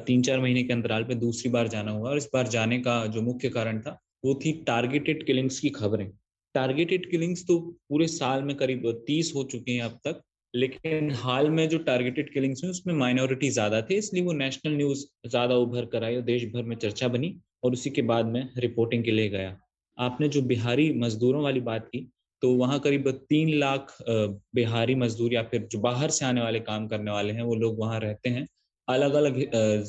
तीन 0.06 0.22
चार 0.22 0.40
महीने 0.40 0.62
के 0.62 0.72
अंतराल 0.72 1.04
पे 1.04 1.14
दूसरी 1.16 1.50
बार 1.50 1.68
जाना 1.68 1.92
हुआ 1.92 2.10
और 2.10 2.16
इस 2.16 2.28
बार 2.34 2.48
जाने 2.48 2.78
का 2.80 3.04
जो 3.06 3.22
मुख्य 3.22 3.48
कारण 3.50 3.80
था, 3.80 3.98
वो 4.24 4.34
थी 4.44 4.52
टारगेटेड 4.66 5.24
किलिंग्स 5.26 5.58
की 5.60 5.70
खबरें। 5.70 6.10
टारगेटेड 6.54 7.10
किलिंग्स 7.10 7.46
तो 7.46 7.58
पूरे 7.88 8.06
साल 8.08 8.42
में 8.42 8.56
करीब 8.56 8.90
तीस 9.06 9.32
हो 9.34 9.44
चुके 9.44 9.72
हैं 9.72 9.82
अब 9.82 9.98
तक 10.04 10.22
लेकिन 10.54 11.10
हाल 11.14 11.50
में 11.50 11.68
जो 11.68 11.78
टारगेटेड 11.80 12.32
किलिंग्स 12.32 12.62
हुई, 12.64 12.70
उसमें 12.70 12.94
माइनॉरिटी 12.94 13.50
ज़्यादा 13.50 13.80
थी, 13.82 13.94
इसलिए 13.96 14.22
वो 14.24 14.32
नेशनल 14.34 14.76
न्यूज़ 14.76 15.04
ज़्यादा 15.28 15.54
उभर 15.56 15.84
कर 15.92 16.04
आई 16.04 16.16
और 16.16 16.22
देश 16.22 16.44
भर 16.52 16.62
में 16.64 16.76
चर्चा 16.76 17.08
बनी 17.08 17.34
और 17.64 17.72
उसी 17.72 17.90
के 17.90 18.02
बाद 18.04 18.26
में 18.26 18.48
रिपोर्टिंग 18.58 19.04
के 19.04 19.10
लिए 19.10 19.28
गया। 19.28 19.56
आपने 19.98 20.28
जो 20.28 20.42
बिहारी 20.44 20.92
मजदूरों 21.00 21.42
वाली 21.42 21.60
बात 21.62 21.88
की 21.88 22.06
तो 22.42 22.50
वहाँ 22.54 22.78
करीब 22.80 23.10
तीन 23.28 23.52
लाख 23.58 23.96
बिहारी 24.08 24.94
मजदूर 24.94 25.32
या 25.34 25.42
फिर 25.42 25.66
जो 25.72 25.78
बाहर 25.80 26.10
से 26.10 26.24
आने 26.26 26.40
वाले 26.40 26.60
काम 26.60 26.86
करने 26.88 27.10
वाले 27.10 27.32
हैं, 27.32 27.42
वो 27.42 27.54
लोग 27.54 27.78
वहाँ 27.80 28.00
रहते 28.00 28.30
हैं। 28.30 28.46
अलग 28.88 29.14
अलग 29.14 29.38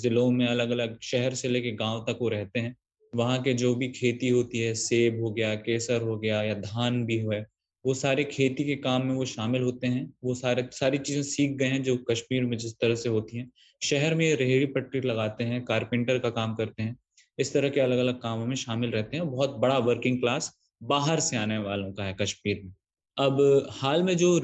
जिलों 0.01 0.29
में 0.31 0.45
अलग 0.47 0.69
अलग 0.71 0.97
शहर 1.03 1.33
से 1.35 1.47
लेके 1.49 1.71
गाँव 1.75 2.05
तक 2.09 2.17
वो 2.21 2.29
रहते 2.29 2.59
हैं। 2.59 2.75
वहाँ 3.13 3.41
के 3.43 3.53
जो 3.55 3.73
भी 3.75 3.87
खेती 3.91 4.29
होती 4.29 4.59
है, 4.59 4.73
सेब 4.75 5.21
हो 5.21 5.31
गया, 5.31 5.53
केसर 5.57 6.01
हो 6.01 6.17
गया 6.19 6.41
या 6.43 6.53
धान 6.55 7.03
भी 7.05 7.19
हुआ 7.21 7.35
वो 7.85 7.93
सारे 7.93 8.23
खेती 8.23 8.63
के 8.65 8.75
काम 8.77 9.05
में 9.05 9.13
वो 9.15 9.25
शामिल 9.25 9.61
होते 9.61 9.87
हैं। 9.87 10.11
वो 10.23 10.33
सारे, 10.35 10.67
सारी 10.71 10.97
चीज़ें 10.97 11.21
सीख 11.23 11.51
गए 11.57 11.65
हैं 11.67 11.81
जो 11.83 11.95
कश्मीर 12.09 12.43
में 12.43 12.57
जिस 12.57 12.73
तरह 12.73 12.95
से 12.95 13.09
होती 13.09 13.37
हैं। 13.37 13.49
शहर 13.81 14.15
में 14.15 14.35
रेहड़ी 14.35 14.65
पट्टी 14.67 15.01
लगाते 15.01 15.43
हैं, 15.43 15.63
कारपेंटर 15.65 16.19
का 16.19 16.29
काम 16.31 16.55
करते 16.55 16.83
हैं। 16.83 16.95
इस 17.39 17.53
तरह 17.53 17.69
के 17.69 17.79
अलग 17.79 17.97
अलग 17.97 18.21
कामों 18.21 18.45
में 18.45 18.55
शामिल 18.55 18.91
रहते 18.91 19.17
हैं। 19.17 19.29
बहुत 19.31 19.57
बड़ा 19.59 19.77
वर्किंग 19.81 20.19
क्लास 20.19 20.51
बाहर 20.81 21.19
से 21.19 21.37
आने 21.37 21.57
वालों 21.59 21.91
का 21.93 22.03
है 22.03 22.15
कश्मीर 22.21 22.61
में। 22.63 22.73
अब 23.17 23.67
हाल 23.71 24.03
में 24.03 24.15
जो 24.17 24.39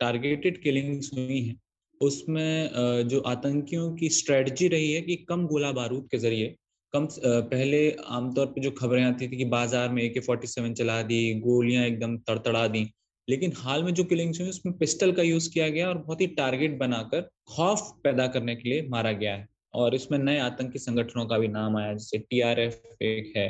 टारगेटेड 0.00 0.62
किलिंग्स 0.62 1.10
हुई 1.14 1.40
हैं, 1.40 1.60
उसमें 2.00 2.70
जो 3.08 3.20
आतंकियों 3.28 3.94
की 3.96 4.08
स्ट्रेटजी 4.10 4.68
रही 4.68 4.92
है 4.92 5.00
कि 5.00 5.16
कम 5.28 5.46
गोला 5.46 5.72
बारूद 5.72 6.08
के 6.10 6.18
ज़रिए 6.18 6.54
कम 6.94 7.06
पहले 7.20 7.78
आमतौर 8.08 8.46
पे 8.46 8.60
जो 8.60 8.70
खबरें 8.72 9.02
आती 9.04 9.28
थी 9.28 9.36
कि 9.36 9.44
बाज़ार 9.52 9.88
में 9.90 10.02
ए 10.02 10.08
के 10.08 10.20
फोर्टी 10.20 10.46
सेवन 10.46 10.74
चला 10.74 11.00
दी, 11.02 11.34
गोलियाँ 11.40 11.84
एकदम 11.84 12.16
तड़तड़ा 12.18 12.66
दी, 12.68 12.82
लेकिन 13.28 13.52
हाल 13.56 13.82
में 13.84 13.92
जो 13.94 14.04
किलिंग्स 14.04 14.40
हुई 14.40 14.48
उसमें 14.48 14.76
पिस्टल 14.78 15.12
का 15.12 15.22
यूज़ 15.22 15.48
किया 15.52 15.68
गया 15.68 15.88
और 15.88 15.98
बहुत 15.98 16.20
ही 16.20 16.26
टारगेट 16.36 16.76
बनाकर 16.78 17.28
खौफ 17.48 17.80
पैदा 18.04 18.26
करने 18.26 18.54
के 18.56 18.68
लिए 18.68 18.86
मारा 18.88 19.12
गया 19.14 19.34
है। 19.34 19.48
और 19.74 19.94
इसमें 19.94 20.18
नए 20.18 20.38
आतंकी 20.38 20.78
संगठनों 20.78 21.24
का 21.26 21.38
भी 21.38 21.48
नाम 21.48 21.76
आया, 21.76 21.92
जैसे 21.92 22.18
टी 22.20 22.40
आर 22.42 22.60
एफ़ 22.60 23.02
एक 23.04 23.32
है 23.36 23.48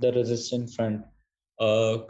द 0.00 0.12
रेजिस्टेंट 0.16 0.68
फ्रंट 0.68 1.02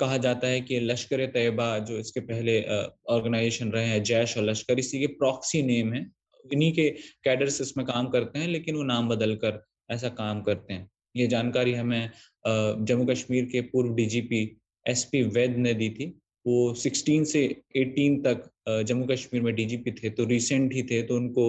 कहा 0.01 0.17
जाता 0.19 0.49
है 0.49 0.61
कि 0.61 0.81
लश्कर 0.81 1.25
तैयबा 1.29 1.79
जो 1.81 1.99
इसके 1.99 2.21
पहले 2.23 2.61
ऑर्गेनाइजेशन 3.09 3.71
रहे 3.71 3.87
हैं, 3.87 4.03
जैश 4.03 4.37
और 4.39 4.45
लश्कर, 4.45 4.79
इसी 4.79 5.01
के 5.01 5.07
प्रॉक्सी 5.17 5.63
नेम 5.63 5.93
है। 5.95 6.05
इन्हीं 6.45 6.73
के 6.73 6.89
कैडर्स 7.25 7.61
इसमें 7.61 7.87
काम 7.87 8.09
करते 8.11 8.39
हैं, 8.39 8.49
लेकिन 8.49 8.77
वो 8.77 8.83
नाम 8.85 9.09
बदल 9.09 9.35
कर 9.37 9.63
ऐसा 9.91 10.09
काम 10.11 10.43
करते 10.43 10.75
हैं। 10.75 10.89
ये 11.15 11.27
जानकारी 11.27 11.75
हमें 11.75 12.11
जम्मू 12.45 13.05
कश्मीर 13.07 13.45
के 13.45 13.61
पूर्व 13.67 13.95
डीजीपी 13.95 14.41
एसपी 14.87 15.23
वैद 15.31 15.57
ने 15.59 15.75
दी 15.75 15.89
थी। 15.91 16.07
वो 16.47 16.75
16 16.77 17.25
से 17.25 17.45
18 17.77 18.19
तक 18.25 18.51
जम्मू 18.87 19.07
कश्मीर 19.07 19.43
में 19.43 19.55
डीजीपी 19.55 19.91
थे 19.93 20.11
तो 20.11 20.25
रिसेंट 20.25 20.73
ही 20.75 20.83
थे 20.83 21.03
तो 21.03 21.17
उनको 21.17 21.49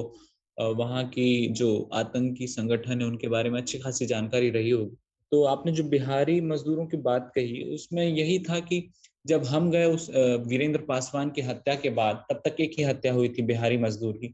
वहाँ 0.58 1.04
की 1.08 1.48
जो 1.50 1.68
आतंकी 1.94 2.48
संगठन 2.48 3.02
है, 3.02 3.08
उनके 3.08 3.28
बारे 3.28 3.50
में 3.50 3.60
अच्छी 3.62 3.80
खासी 3.80 4.06
जानकारी 4.06 4.50
रही 4.50 4.70
होगी। 4.70 4.96
तो 5.32 5.44
आपने 5.46 5.72
जो 5.72 5.84
बिहारी 5.86 6.40
मजदूरों 6.44 6.86
की 6.88 6.98
बात 7.00 7.32
कही, 7.36 7.62
उसमें 7.74 8.04
यही 8.04 8.40
था 8.40 8.60
कि 8.62 8.90
जब 9.26 9.44
हम 9.46 9.70
गए 9.72 9.86
उस 9.86 10.10
वीरेंद्र 10.48 10.82
पासवान 10.82 11.30
की 11.30 11.42
हत्या 11.42 11.76
के 11.76 11.90
बाद, 11.92 12.24
तब 12.30 12.42
तक 12.46 12.62
एक 12.62 12.72
ही 12.78 12.84
हत्या 12.84 13.14
हुई 13.14 13.30
थी 13.30 13.42
बिहारी 13.44 13.78
मजदूर 13.78 14.14
की। 14.14 14.34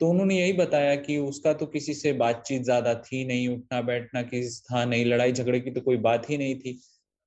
तो 0.00 0.08
उन्होंने 0.08 0.38
यही 0.38 0.52
बताया 0.52 0.94
कि 0.96 1.16
उसका 1.18 1.52
तो 1.52 1.66
किसी 1.66 1.94
से 1.94 2.12
बातचीत 2.14 2.62
ज़्यादा 2.62 2.94
थी 3.02 3.24
नहीं 3.24 3.48
उठना 3.48 3.80
बैठना 3.82 4.22
किसी 4.24 4.60
था 4.64 4.84
नहीं 4.84 5.04
लड़ाई 5.04 5.32
झगड़े 5.32 5.60
की 5.60 5.70
तो 5.70 5.80
कोई 5.80 5.96
बात 6.06 6.28
ही 6.30 6.38
नहीं 6.38 6.54
थी। 6.54 6.78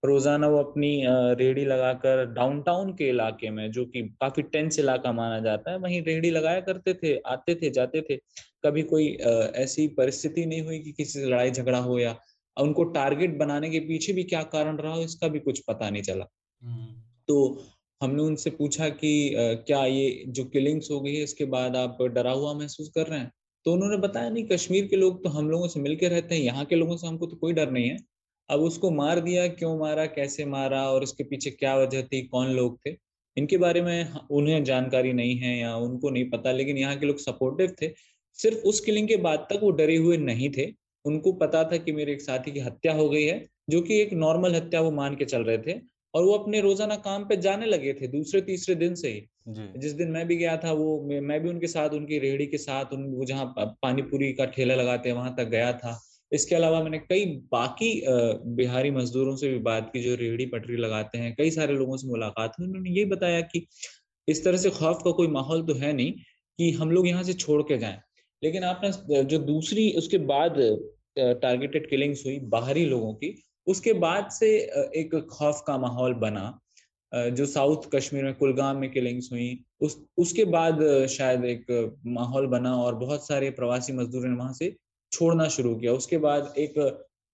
रोज़ाना 0.04 0.48
वो 0.48 0.58
अपनी 0.60 0.90
रेहड़ी 1.06 1.66
लगाकर 1.66 2.26
डाउनटाउन 2.34 2.92
के 2.94 3.10
इलाके 3.10 3.50
में 3.50 3.72
जो 3.72 3.86
कि 3.86 4.02
काफ़ी 4.22 4.44
टेंस 4.44 4.80
इलाका 4.80 5.12
माना 5.12 5.40
जाता 5.40 5.72
है 5.72 5.78
वहीं 5.80 6.02
रेहड़ी 6.04 6.30
लगाया 6.30 6.60
करते 6.62 6.94
थे 6.94 7.16
आते 7.28 7.56
थे 7.56 7.70
जाते 7.70 8.02
थे। 8.02 8.16
कभी 8.64 8.84
कोई 8.84 9.08
ऐसी 9.58 9.88
परिस्थिति 9.98 10.46
नहीं 10.46 10.62
हुई 10.62 10.80
कि 10.80 10.92
किसी 10.92 11.20
से 11.20 11.26
लड़ाई 11.26 11.52
झगड़ा 11.52 11.80
हो 11.80 12.00
या 12.00 12.16
उनको 12.58 12.84
टारगेट 12.92 13.38
बनाने 13.38 13.70
के 13.70 13.80
पीछे 13.80 14.14
भी 14.14 14.24
क्या 14.24 14.42
कारण 14.50 14.78
रहा 14.78 15.00
इसका 15.02 15.28
भी 15.28 15.40
कुछ 15.40 15.60
पता 15.68 15.90
नहीं 15.90 16.04
चला। 16.04 16.26
हम्म। 16.62 16.94
तो 17.28 17.38
हमने 18.04 18.24
उनसे 18.24 18.50
पूछा 18.52 18.90
कि 18.92 19.12
क्या 19.68 19.86
ये 19.86 20.24
जो 20.30 20.44
किलिंग्स 20.46 20.92
हो 20.92 21.00
गई 21.02 21.16
है, 21.16 21.24
इसके 21.24 21.46
बाद 21.48 21.76
आप 21.76 22.02
डरा 22.04 22.32
हुआ 22.32 22.54
महसूस 22.54 22.90
कर 22.96 23.08
रहे 23.08 23.20
हैं? 23.20 23.32
तो 23.66 23.74
उन्होंने 23.74 23.98
बताया, 23.98 24.30
नहीं, 24.30 24.44
कश्मीर 24.48 24.88
के 24.88 24.96
लोग 24.96 25.24
तो 25.24 25.30
हम 25.30 25.50
लोगों 25.50 25.68
से 25.68 25.80
मिलकर 25.80 26.12
रहते 26.12 26.36
हैं, 26.36 26.42
यहाँ 26.42 26.66
के 26.66 26.76
लोगों 26.76 26.98
से 26.98 27.08
हमको 27.08 27.26
तो 27.26 27.36
कोई 27.36 27.54
डर 27.54 27.72
नहीं 27.72 27.90
है। 27.90 27.98
अब 28.50 28.62
उसको 28.62 28.92
मार 28.92 29.20
दिया, 29.22 29.48
क्यों 29.50 29.78
मारा, 29.80 30.06
कैसे 30.08 30.46
मारा 30.48 30.82
और 30.90 31.04
इसके 31.04 31.24
पीछे 31.24 31.50
क्या 31.52 31.76
वजह 31.78 32.02
थी, 32.04 32.22
कौन 32.24 32.50
लोग 32.52 32.78
थे, 32.86 32.96
इनके 33.38 33.58
बारे 33.58 33.82
में 33.82 34.14
उन्हें 34.32 34.64
जानकारी 34.64 35.14
नहीं 35.14 35.36
है 35.38 35.58
या 35.60 35.76
उनको 35.78 36.10
नहीं 36.10 36.30
पता, 36.30 36.52
लेकिन 36.52 36.78
यहाँ 36.78 36.98
के 36.98 37.06
लोग 37.06 37.18
सपोर्टिव 37.20 37.76
थे। 37.82 37.92
सिर्फ़ 38.40 38.68
उस 38.68 38.80
किलिंग 38.80 39.08
के 39.08 39.16
बाद 39.20 39.48
तक 39.52 39.60
वो 39.64 39.72
डरे 39.72 39.96
हुए 39.98 40.18
नहीं 40.20 40.50
थे। 40.58 40.66
उनको 41.06 41.32
पता 41.36 41.64
था 41.64 41.78
कि 41.78 41.92
मेरे 41.92 42.14
एक 42.14 42.22
साथी 42.22 42.52
की 42.52 42.60
हत्या 42.60 42.94
हो 42.94 43.10
गई 43.10 43.24
है, 43.24 43.46
जो 43.70 43.82
कि 43.82 44.00
एक 44.02 44.14
नॉर्मल 44.16 44.56
हत्या 44.56 44.82
वो 44.82 44.92
मान 44.92 45.16
के 45.16 45.26
चल 45.26 45.44
रहे 45.44 45.58
थे। 45.58 45.80
और 46.14 46.24
वो 46.24 46.34
अपने 46.34 46.60
रोज़ाना 46.62 46.96
काम 47.04 47.24
पे 47.26 47.36
जाने 47.40 47.66
लगे 47.66 47.94
थे 47.94 48.08
दूसरे 48.10 48.42
तीसरे 48.44 48.76
दिन 48.78 48.96
से 48.96 49.10
ही। 49.10 49.22
जिस 49.78 49.94
दिन 49.94 50.12
मैं 50.12 50.26
भी 50.28 50.36
गया 50.38 50.56
था 50.58 50.72
वो 50.74 51.20
मैं 51.22 51.42
भी 51.44 51.50
उनके 51.50 51.68
साथ 51.68 51.94
उनकी 51.94 52.20
रेहड़ी 52.20 52.46
के 52.48 52.58
साथ 52.60 52.94
उन 52.94 53.06
वो 53.14 53.26
जहाँ 53.26 53.46
पानी 53.58 54.02
पूरी 54.04 54.32
का 54.34 54.46
ठेला 54.48 54.76
लगाते 54.76 55.10
हैं 55.10 55.16
वहाँ 55.16 55.34
तक 55.38 55.48
गया 55.50 55.72
था। 55.74 56.00
इसके 56.32 56.56
अलावा 56.56 56.82
मैंने 56.84 56.98
कई 57.00 57.26
बाकी 57.52 57.90
बिहारी 58.56 58.92
मजदूरों 58.92 59.36
से 59.36 59.50
भी 59.50 59.60
बात 59.62 59.90
की 59.94 60.02
जो 60.04 60.16
रेहड़ी 60.16 60.46
पटरी 60.46 60.78
लगाते 60.78 61.18
हैं 61.18 61.34
कई 61.38 61.52
सारे 61.52 61.74
लोगों 61.74 61.98
से 61.98 62.08
मुलाकात 62.08 62.54
हुई। 62.60 62.68
उन्होंने 62.68 62.92
ये 62.92 63.06
बताया 63.08 63.42
कि 63.44 63.66
इस 64.28 64.44
तरह 64.44 64.58
से 64.58 64.70
खौफ 64.72 65.02
का 65.06 65.12
कोई 65.12 65.28
माहौल 65.30 65.62
तो 65.64 65.74
है 65.76 65.94
नहीं 65.94 66.12
कि 66.60 66.72
हम 66.74 66.92
लोग 66.92 67.08
यहाँ 67.08 67.24
से 67.24 67.34
छोड़ 67.36 67.62
के 67.64 67.78
जाएँ। 67.78 68.00
लेकिन 68.42 68.64
आपने 68.64 69.24
जो 69.24 69.38
दूसरी 69.40 69.92
उसके 69.98 70.18
बाद 70.30 70.56
टारगेटेड 71.18 71.90
किलिंग्स 71.90 72.26
हुई 72.26 72.38
बाहरी 72.50 72.86
लोगों 72.86 73.14
की 73.14 73.28
उसके 73.68 73.94
बाद 73.94 74.30
से 74.32 74.50
एक 74.96 75.16
खौफ 75.32 75.64
का 75.68 75.78
माहौल 75.78 76.14
बना 76.14 76.60
जो 77.14 77.46
साउथ 77.46 77.90
कश्मीर 77.96 78.24
में 78.24 78.34
कुलगाम 78.34 78.78
में 78.78 78.90
किलिंग्स 78.92 79.30
हुई। 79.32 79.64
उस, 79.82 79.98
उसके 80.18 80.46
बाद 80.46 81.08
शायद 81.08 81.46
एक 81.46 81.96
माहौल 82.06 82.48
बना 82.48 82.76
और 82.76 82.96
बहुत 82.96 83.28
सारे 83.28 83.50
प्रवासी 83.52 83.94
मजदूर 83.94 84.28
ने 84.28 84.36
वहाँ 84.36 84.54
से 84.54 84.76
छोड़ना 85.12 85.48
शुरू 85.48 85.76
किया। 85.76 85.94
उसके 85.94 86.18
बाद 86.18 86.54
एक 86.58 86.80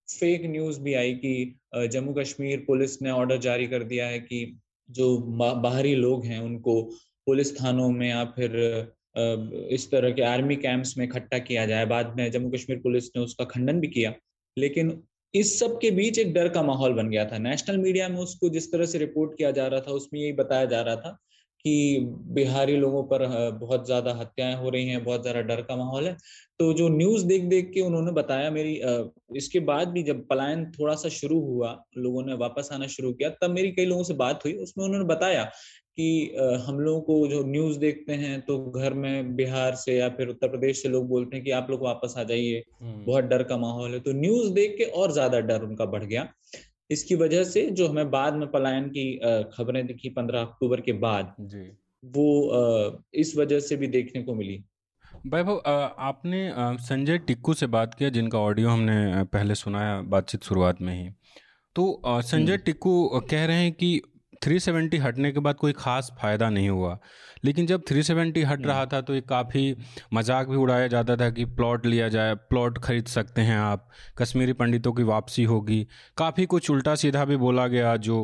फेक 0.10 0.46
न्यूज़ 0.46 0.80
भी 0.82 0.94
आई 0.94 1.14
कि 1.16 1.60
जम्मू 1.76 2.14
कश्मीर 2.14 2.64
पुलिस 2.68 3.02
ने 3.02 3.12
ऑर्डर 3.12 3.38
जारी 3.38 3.68
कर 3.68 3.84
दिया 3.84 4.08
है 4.08 4.20
कि 4.20 4.60
जो 4.90 5.18
बाहरी 5.18 5.96
लोग 5.96 6.26
हैं 6.26 6.40
उनको 6.40 6.82
पुलिस 7.28 7.60
थानों 7.62 7.90
में 7.90 8.10
या 8.10 8.24
फिर 8.26 8.58
इस 9.72 9.90
तरह 9.92 10.12
के 10.12 10.22
आर्मी 10.22 10.56
कैंप्स 10.56 10.98
में 10.98 11.06
इकट्ठा 11.06 11.38
किया 11.40 11.66
जाए। 11.66 11.86
बाद 11.86 12.16
में 12.18 12.32
जम्मू 12.32 12.50
कश्मीर 12.50 12.80
पुलिस 12.80 13.08
ने 13.16 13.22
उसका 13.22 13.46
खंडन 13.46 13.80
भी 13.80 13.88
किया। 13.88 14.14
लेकिन 14.58 15.02
इस 15.34 15.60
सब 15.60 15.78
के 15.82 15.92
बीच 15.92 16.20
एक 16.20 16.34
डर 16.34 16.50
का 16.50 16.62
माहौल 16.64 16.94
बन 16.94 17.10
गया 17.10 17.26
था। 17.26 17.38
नेशनल 17.38 17.78
मीडिया 17.78 18.08
में 18.10 18.18
उसको 18.18 18.50
जिस 18.50 18.72
तरह 18.72 18.86
से 18.86 18.98
रिपोर्ट 18.98 19.38
किया 19.38 19.52
जा 19.52 19.68
रहा 19.68 19.80
था, 19.80 19.92
उसमें 19.92 20.20
यही 20.22 20.32
बताया 20.34 20.66
जा 20.66 20.82
रहा 20.82 20.96
था 20.96 21.18
कि 21.66 22.00
बिहारी 22.34 22.76
लोगों 22.78 23.04
पर 23.04 23.26
बहुत 23.60 23.86
ज़्यादा 23.86 24.14
हत्याएँ 24.14 24.56
हो 24.56 24.70
रही 24.70 24.88
हैं, 24.90 25.04
बहुत 25.04 25.22
ज़्यादा 25.22 25.42
डर 25.42 25.62
का 25.62 25.76
माहौल 25.76 26.08
है। 26.08 26.16
तो 26.60 26.72
जो 26.74 26.88
न्यूज़ 26.90 27.26
देख 27.26 27.44
देख 27.46 27.72
के 27.74 27.82
उन्होंने 27.82 28.12
बताया 28.12 28.50
मेरी 28.52 28.74
इसके 29.38 29.60
बाद 29.70 29.88
भी 29.88 30.04
जब 30.04 30.26
पलायन 30.28 30.66
थोड़ा 30.72 30.96
सा 30.96 31.10
शुरू 31.10 31.40
हुआ, 31.42 31.72
लोगों 31.98 32.24
ने 32.26 32.34
वापस 32.36 32.70
आना 32.74 32.88
शुरू 32.88 33.12
किया, 33.14 33.30
तब 33.32 33.52
मेरी 33.52 33.72
कई 33.72 33.86
लोगों 33.86 34.04
से 34.04 34.14
बात 34.16 34.46
हुई, 34.46 34.54
उसमें 34.54 34.86
उन्होंने 34.86 35.06
बताया 35.06 35.50
कि 36.00 36.10
हम 36.68 36.80
लोगों 36.80 37.02
को 37.02 37.28
जो 37.28 37.44
न्यूज़ 37.46 37.78
देखते 37.80 38.14
हैं 38.16 38.40
तो 38.42 38.58
घर 38.72 38.94
में 38.96 39.36
बिहार 39.36 39.76
से 39.76 39.98
या 39.98 40.10
फिर 40.10 40.28
उत्तर 40.28 40.48
प्रदेश 40.48 40.82
से 40.82 40.90
लोग 40.90 41.08
बोलते 41.08 41.36
हैं 41.36 41.44
कि 41.46 41.52
आप 41.52 41.68
लोग 41.70 41.82
वापस 41.84 42.14
आ 42.18 42.24
जाइए। 42.24 42.64
हम्म। 42.82 43.06
बहुत 43.06 43.24
डर 43.26 43.44
का 43.44 43.58
माहौल 43.58 43.94
है। 43.94 44.00
तो 44.00 44.12
न्यूज़ 44.14 44.52
देख 44.54 44.76
के 44.78 44.84
और 45.02 45.12
ज़्यादा 45.12 45.40
डर 45.42 45.64
उनका 45.64 45.86
बढ़ 45.88 46.04
गया। 46.04 46.28
इसकी 46.90 47.16
वजह 47.16 47.44
से 47.44 47.66
जो 47.72 47.88
हमें 47.88 48.10
बाद 48.12 48.34
में 48.34 48.48
पलायन 48.52 48.88
की 48.90 49.06
खबरें 49.54 49.86
दिखी 49.88 50.10
पंद्रह 50.10 50.42
अक्टूबर 50.42 50.82
के 50.82 50.94
बाद 51.00 51.34
जी। 51.42 51.70
वो 52.04 53.02
इस 53.16 53.36
वजह 53.38 53.60
से 53.60 53.76
भी 53.76 53.88
देखने 53.88 54.24
को 54.24 54.36
मिली। 54.36 54.64
वैभव 55.28 55.62
आपने 56.02 56.42
संजय 56.82 57.18
टिक्कू 57.18 57.54
से 57.54 57.68
बात 57.68 57.94
किया 57.94 58.10
जिनका 58.10 58.40
ऑडियो 58.40 58.70
हमने 58.70 59.24
पहले 59.34 59.56
सुनाया 59.56 60.02
बातचीत 60.08 60.44
शुरुआत 60.44 60.82
में 60.82 60.94
ही। 60.94 61.10
तो 61.76 62.02
संजय 62.06 62.54
हम्म। 62.54 62.64
टिक्कू 62.64 63.22
कह 63.32 63.46
रहे 63.46 63.64
हैं 63.64 63.72
कि 63.74 64.02
370 64.42 65.00
हटने 65.00 65.32
के 65.32 65.40
बाद 65.40 65.56
कोई 65.56 65.74
ख़ास 65.74 66.12
फ़ायदा 66.22 66.50
नहीं 66.50 66.70
हुआ। 66.70 66.98
लेकिन 67.46 67.66
जब 67.66 67.84
370 67.84 68.46
हट 68.46 68.66
रहा 68.66 68.86
था 68.86 69.02
तो 69.02 69.16
ये 69.16 69.22
काफ़ी 69.22 69.76
मज़ाक 70.14 70.48
भी 70.48 70.58
उड़ाया 70.58 70.88
जाता 70.88 71.16
था 71.16 71.30
कि 71.30 71.46
प्लॉट 71.46 71.86
लिया 71.86 72.08
जाए 72.10 72.36
प्लॉट 72.50 72.78
खरीद 72.78 73.06
सकते 73.08 73.42
हैं 73.42 73.58
आप 73.58 73.90
कश्मीरी 74.18 74.54
पंडितों 74.54 74.94
की 74.94 75.04
वापसी 75.04 75.44
होगी। 75.44 75.86
काफ़ी 76.18 76.46
कुछ 76.46 76.70
उल्टा 76.70 76.96
सीधा 76.96 77.26
भी 77.26 77.38
बोला 77.38 77.68
गया 77.68 77.96
जो 77.98 78.24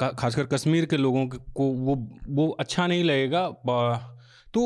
खासकर 0.00 0.46
कश्मीर 0.46 0.86
के 0.86 0.96
लोगों 0.96 1.26
को 1.26 1.64
वो 1.64 1.96
वो 2.28 2.48
अच्छा 2.60 2.86
नहीं 2.86 3.04
लगेगा। 3.04 3.46
तो 4.54 4.62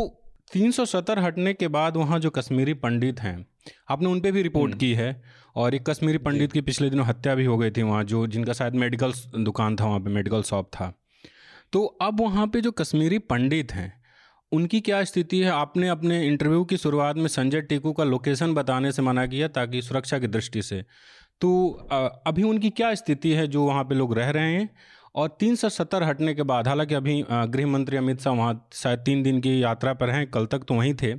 370 0.50 1.18
हटने 1.18 1.52
के 1.54 1.68
बाद 1.68 1.96
वहाँ 1.96 2.18
जो 2.18 2.30
कश्मीरी 2.30 2.74
पंडित 2.74 3.20
हैं 3.20 3.46
आपने 3.90 4.08
उन 4.08 4.20
पर 4.20 4.32
भी 4.32 4.42
रिपोर्ट 4.42 4.70
हम्म। 4.70 4.80
की 4.80 4.92
है। 4.94 5.10
और 5.58 5.74
एक 5.74 5.84
कश्मीरी 5.86 6.18
पंडित 6.18 6.52
की 6.52 6.60
पिछले 6.60 6.88
दिनों 6.90 7.04
हत्या 7.06 7.34
भी 7.34 7.44
हो 7.44 7.56
गई 7.58 7.70
थी 7.70 7.82
वहाँ 7.82 8.02
जो 8.04 8.26
जिनका 8.26 8.52
शायद 8.52 8.74
मेडिकल 8.74 9.12
दुकान 9.38 9.76
था 9.76 9.84
वहाँ 9.84 10.00
पे 10.00 10.10
मेडिकल 10.10 10.42
शॉप 10.42 10.70
था। 10.74 10.92
तो 11.72 11.84
अब 12.02 12.20
वहाँ 12.20 12.46
पे 12.46 12.60
जो 12.60 12.70
कश्मीरी 12.72 13.18
पंडित 13.18 13.72
हैं 13.72 13.92
उनकी 14.52 14.80
क्या 14.80 15.02
स्थिति 15.04 15.38
है? 15.38 15.50
आपने 15.50 15.88
अपने 15.88 16.26
इंटरव्यू 16.26 16.64
की 16.64 16.76
शुरुआत 16.76 17.16
में 17.16 17.26
संजय 17.28 17.60
टीकू 17.60 17.92
का 17.92 18.04
लोकेशन 18.04 18.54
बताने 18.54 18.92
से 18.92 19.02
मना 19.02 19.26
किया 19.26 19.48
ताकि 19.48 19.82
सुरक्षा 19.82 20.18
की 20.18 20.26
दृष्टि 20.26 20.62
से। 20.62 20.84
तो 21.40 21.70
अभी 22.26 22.42
उनकी 22.42 22.70
क्या 22.70 22.94
स्थिति 22.94 23.30
है 23.30 23.46
जो 23.46 23.64
वहाँ 23.64 23.84
पे 23.84 23.94
लोग 23.94 24.14
रह 24.14 24.30
रहे 24.30 24.52
हैं? 24.52 24.68
और 25.14 25.36
तीन 25.40 25.54
सौ 25.56 25.68
सत्तर 25.68 26.02
हटने 26.02 26.34
के 26.34 26.42
बाद 26.42 26.68
हालाँकि 26.68 26.94
अभी 26.94 27.22
गृह 27.30 27.66
मंत्री 27.66 27.96
अमित 27.96 28.20
शाह 28.20 28.34
वहाँ 28.34 28.68
शायद 28.72 28.98
तीन 28.98 29.22
दिन 29.22 29.40
की 29.40 29.62
यात्रा 29.62 29.92
पर 29.94 30.10
हैं 30.10 30.26
कल 30.30 30.46
तक 30.46 30.58
तो 30.58 30.74
वहीं 30.74 30.94
थे 30.94 31.14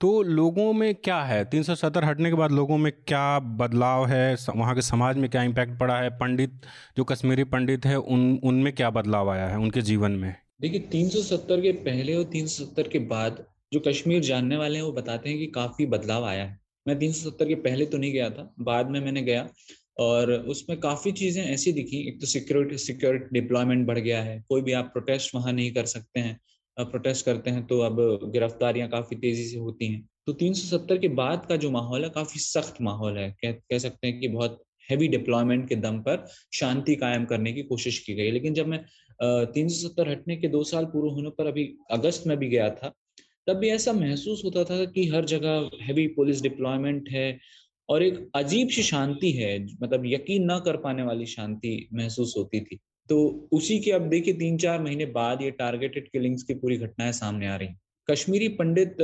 तो 0.00 0.10
लोगों 0.22 0.72
में 0.72 0.94
क्या 0.94 1.20
है? 1.22 1.44
तीन 1.44 1.62
सौ 1.62 1.74
सत्तर 1.74 2.04
हटने 2.04 2.30
के 2.30 2.36
बाद 2.36 2.52
लोगों 2.52 2.76
में 2.78 2.90
क्या 2.92 3.38
बदलाव 3.38 4.06
है? 4.06 4.36
वहाँ 4.56 4.74
के 4.74 4.82
समाज 4.82 5.16
में 5.16 5.28
क्या 5.30 5.42
इम्पैक्ट 5.42 5.78
पड़ा 5.78 5.98
है? 6.00 6.10
पंडित, 6.18 6.60
जो 6.96 7.04
कश्मीरी 7.04 7.44
पंडित 7.44 7.86
है, 7.86 7.96
उन, 7.96 8.38
उनमें 8.44 8.72
क्या 8.72 8.90
बदलाव 8.90 9.30
आया 9.30 9.48
है 9.48 9.58
उनके 9.58 9.82
जीवन 9.82 10.12
में? 10.12 10.34
देखिए, 10.60 10.80
तीन 10.82 11.08
सौ 11.08 11.22
सत्तर 11.22 11.60
के 11.60 11.72
पहले 11.82 12.14
और 12.14 12.24
तीन 12.24 12.46
सौ 12.46 12.64
सत्तर 12.64 12.88
के 12.88 12.98
बाद 13.08 13.44
जो 13.72 13.80
कश्मीर 13.80 14.22
जानने 14.22 14.56
वाले 14.56 14.78
हैं, 14.78 14.84
वो 14.84 14.92
बताते 14.92 15.28
हैं 15.28 15.38
कि 15.38 15.46
काफ़ी 15.46 15.86
बदलाव 15.86 16.24
आया 16.24 16.44
है। 16.44 16.58
मैं 16.86 16.98
तीन 16.98 17.12
सौ 17.12 17.30
सत्तर 17.30 17.48
के 17.48 17.54
पहले 17.56 17.86
तो 17.86 17.98
नहीं 17.98 18.12
गया 18.12 18.30
था, 18.30 18.54
बाद 18.60 18.90
में 18.90 19.00
मैंने 19.00 19.22
गया 19.22 19.48
और 20.00 20.32
उसमें 20.32 20.78
काफ़ी 20.80 21.12
चीज़ें 21.12 21.42
ऐसी 21.44 21.72
दिखी। 21.72 22.08
एक 22.08 22.20
तो 22.20 22.26
सिक्योरिटी 22.26 22.78
सिक्योरिटी 22.78 23.40
डिप्लॉयमेंट 23.40 23.86
बढ़ 23.86 23.98
गया 23.98 24.22
है, 24.22 24.42
कोई 24.48 24.62
भी 24.62 24.72
आप 24.72 24.90
प्रोटेस्ट 24.92 25.34
वहाँ 25.34 25.52
नहीं 25.52 25.72
कर 25.72 25.86
सकते 25.86 26.20
हैं। 26.20 26.38
प्रोटेस्ट 26.80 27.24
करते 27.26 27.50
हैं 27.50 27.66
तो 27.66 27.78
अब 27.80 27.96
गिरफ्तारियाँ 28.32 28.88
काफ़ी 28.88 29.16
तेज़ी 29.16 29.44
से 29.44 29.58
होती 29.58 29.86
हैं। 29.86 30.08
तो 30.26 30.32
370 30.32 30.98
के 30.98 31.08
बाद 31.08 31.46
का 31.48 31.56
जो 31.56 31.70
माहौल 31.70 32.04
है 32.04 32.10
काफ़ी 32.10 32.40
सख्त 32.40 32.80
माहौल 32.82 33.18
है। 33.18 33.30
कह, 33.30 33.52
कह 33.52 33.78
सकते 33.78 34.06
हैं 34.06 34.18
कि 34.20 34.28
बहुत 34.28 34.62
हैवी 34.90 35.08
डिप्लॉयमेंट 35.08 35.68
के 35.68 35.76
दम 35.76 35.98
पर 36.00 36.26
शांति 36.54 36.94
कायम 36.96 37.24
करने 37.24 37.52
की 37.52 37.62
कोशिश 37.62 37.98
की 37.98 38.14
गई। 38.14 38.30
लेकिन 38.30 38.54
जब 38.54 38.66
मैं 38.66 38.84
तीन 39.52 39.68
सौ 39.68 39.88
सत्तर 39.88 40.10
हटने 40.10 40.36
के 40.36 40.48
दो 40.48 40.62
साल 40.64 40.84
पूरे 40.84 41.10
होने 41.10 41.30
पर 41.30 41.46
अभी 41.46 41.64
अगस्त 41.90 42.26
में 42.26 42.36
भी 42.38 42.48
गया 42.48 42.70
था 42.70 42.94
तब 43.46 43.56
भी 43.56 43.68
ऐसा 43.68 43.92
महसूस 43.92 44.42
होता 44.44 44.64
था 44.64 44.84
कि 44.84 45.06
हर 45.08 45.24
जगह 45.24 45.70
हैवी 45.82 46.06
पुलिस 46.06 46.42
डिप्लॉयमेंट 46.42 47.08
है 47.10 47.38
और 47.88 48.02
एक 48.02 48.30
अजीब 48.34 48.68
सी 48.68 48.82
शांति 48.82 49.30
है 49.32 49.52
मतलब 49.82 50.02
यकीन 50.06 50.44
ना 50.44 50.58
कर 50.58 50.76
पाने 50.76 51.02
वाली 51.02 51.26
शांति 51.26 51.88
महसूस 51.92 52.34
होती 52.38 52.60
थी। 52.60 52.78
तो 53.10 53.48
उसी 53.52 53.78
के 53.80 53.90
अब 53.90 54.08
देखिए 54.10 54.34
तीन 54.34 54.56
चार 54.58 54.80
महीने 54.82 55.06
बाद 55.12 55.42
ये 55.42 55.50
टारगेटेड 55.58 56.08
किलिंग्स 56.10 56.42
की 56.42 56.54
पूरी 56.54 56.76
घटनाएँ 56.78 57.12
सामने 57.12 57.46
आ 57.46 57.56
रही। 57.56 57.68
कश्मीरी 58.08 58.48
पंडित 58.50 58.96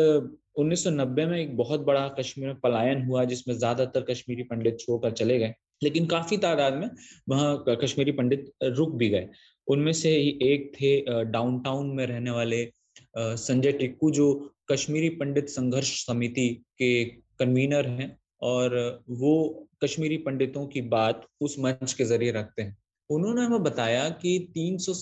1990 0.56 1.26
में 1.26 1.38
एक 1.38 1.56
बहुत 1.56 1.80
बड़ा 1.82 2.06
कश्मीर 2.18 2.48
में 2.48 2.58
पलायन 2.60 3.02
हुआ, 3.06 3.24
जिसमें 3.24 3.54
ज़्यादातर 3.56 4.02
कश्मीरी 4.10 4.42
पंडित 4.42 4.78
छोड़कर 4.80 5.10
चले 5.12 5.38
गए, 5.38 5.54
लेकिन 5.82 6.06
काफ़ी 6.06 6.36
तादाद 6.38 6.74
में 6.74 6.88
वहाँ 7.28 7.64
कश्मीरी 7.82 8.12
पंडित 8.12 8.52
रुक 8.64 8.94
भी 8.96 9.08
गए। 9.08 9.28
उनमें 9.68 9.92
से 9.92 10.14
एक 10.44 10.70
थे 10.74 11.24
डाउनटाउन 11.26 11.86
में 11.86 12.06
रहने 12.06 12.30
वाले 12.30 12.64
संजय 13.18 13.72
टिक्कू, 13.72 14.10
जो 14.10 14.54
कश्मीरी 14.72 15.08
पंडित 15.10 15.48
संघर्ष 15.48 15.92
समिति 16.06 16.48
के 16.78 17.04
कन्वीनर 17.38 17.86
हैं, 17.88 18.16
और 18.42 19.02
वो 19.10 19.68
कश्मीरी 19.84 20.16
पंडितों 20.18 20.66
की 20.66 20.80
बात 20.90 21.26
उस 21.40 21.58
मंच 21.58 21.92
के 21.92 22.04
ज़रिए 22.04 22.32
रखते 22.32 22.62
हैं। 22.62 22.76
उन्होंने 23.10 23.42
हमें 23.42 23.62
बताया 23.62 24.08
कि 24.22 24.38
300 24.54 24.92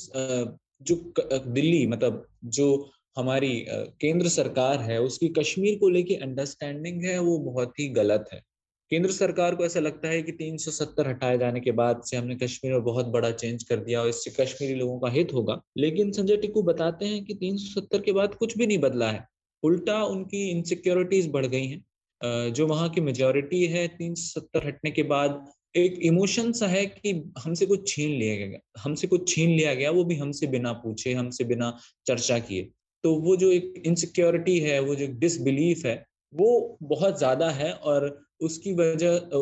जो 0.83 0.97
दिल्ली 1.31 1.87
मतलब 1.87 2.27
जो 2.45 2.91
हमारी 3.19 3.65
केंद्र 4.01 4.29
सरकार 4.29 4.81
है, 4.81 5.01
उसकी 5.01 5.29
कश्मीर 5.29 5.79
को 5.79 5.89
लेके 5.89 6.15
अंडरस्टैंडिंग 6.17 7.05
है, 7.05 7.19
वो 7.19 7.39
बहुत 7.41 7.79
ही 7.81 7.89
गलत 7.89 8.29
है। 8.33 8.43
केंद्र 8.91 9.11
सरकार 9.11 9.55
को 9.55 9.65
ऐसा 9.65 9.81
लगता 9.81 10.09
है 10.09 10.23
कि 10.23 10.33
370 10.33 11.09
हटाए 11.09 11.39
जाने 11.39 11.61
के 11.61 11.73
बाद 11.73 12.03
से 12.03 12.17
हमने 12.17 12.35
कश्मीर 12.37 12.73
में 12.73 12.83
बहुत 12.85 13.07
बड़ा 13.07 13.31
चेंज 13.33 13.63
कर 13.63 13.77
दिया 13.77 14.01
और 14.01 14.09
इससे 14.09 14.31
कश्मीरी 14.41 14.75
लोगों 14.75 14.99
का 15.01 15.11
हित 15.11 15.33
होगा। 15.33 15.61
लेकिन 15.79 16.13
संजय 16.13 16.37
टिक्कू 16.37 16.63
बताते 16.63 17.07
हैं 17.07 17.25
कि 17.25 17.35
370 17.35 18.01
के 18.01 18.13
बाद 18.13 18.35
कुछ 18.35 18.57
भी 18.59 18.67
नहीं 18.67 18.79
बदला 18.79 19.11
है। 19.11 19.25
उल्टा 19.63 20.03
उनकी 20.05 20.49
इनसिक्योरिटीज 20.51 21.31
बढ़ 21.31 21.47
गई 21.47 21.67
हैं। 21.67 22.53
जो 22.53 22.67
वहाँ 22.67 22.89
की 22.91 23.01
मेजोरिटी 23.01 23.65
है, 23.67 23.87
तीन 23.89 24.15
सौ 24.15 24.41
सत्तर 24.41 24.67
हटने 24.67 24.91
के 24.91 25.03
बाद 25.03 25.45
एक 25.75 25.99
इमोशन 26.03 26.53
सा 26.53 26.67
है 26.67 26.85
कि 26.87 27.13
हमसे 27.39 27.67
कुछ 27.67 27.87
छीन 27.89 28.11
लिया 28.11 28.37
गया 28.37 28.59
हमसे 28.83 29.07
कुछ 29.07 29.29
छीन 29.29 29.51
लिया 29.51 29.75
गया 29.75 29.91
वो 29.91 30.05
भी 30.05 30.17
हमसे 30.17 30.47
बिना 30.47 30.73
पूछे 30.81 31.13
हमसे 31.13 31.45
बिना 31.45 31.77
चर्चा 32.07 32.39
किए। 32.39 32.63
तो 33.05 33.15
वो 33.15 33.37
जो 33.37 33.51
एक 33.53 33.83
इनसिक्योरिटी 33.87 34.59
है 34.61 34.79
वो 34.81 34.95
जो 34.95 35.07
डिसबिलीफ 35.19 35.85
है 35.87 35.95
वो 36.33 36.79
बहुत 36.83 37.19
ज़्यादा 37.19 37.49
है 37.51 37.73
और 37.73 38.07
उसकी 38.43 38.73
वजह 38.75 39.37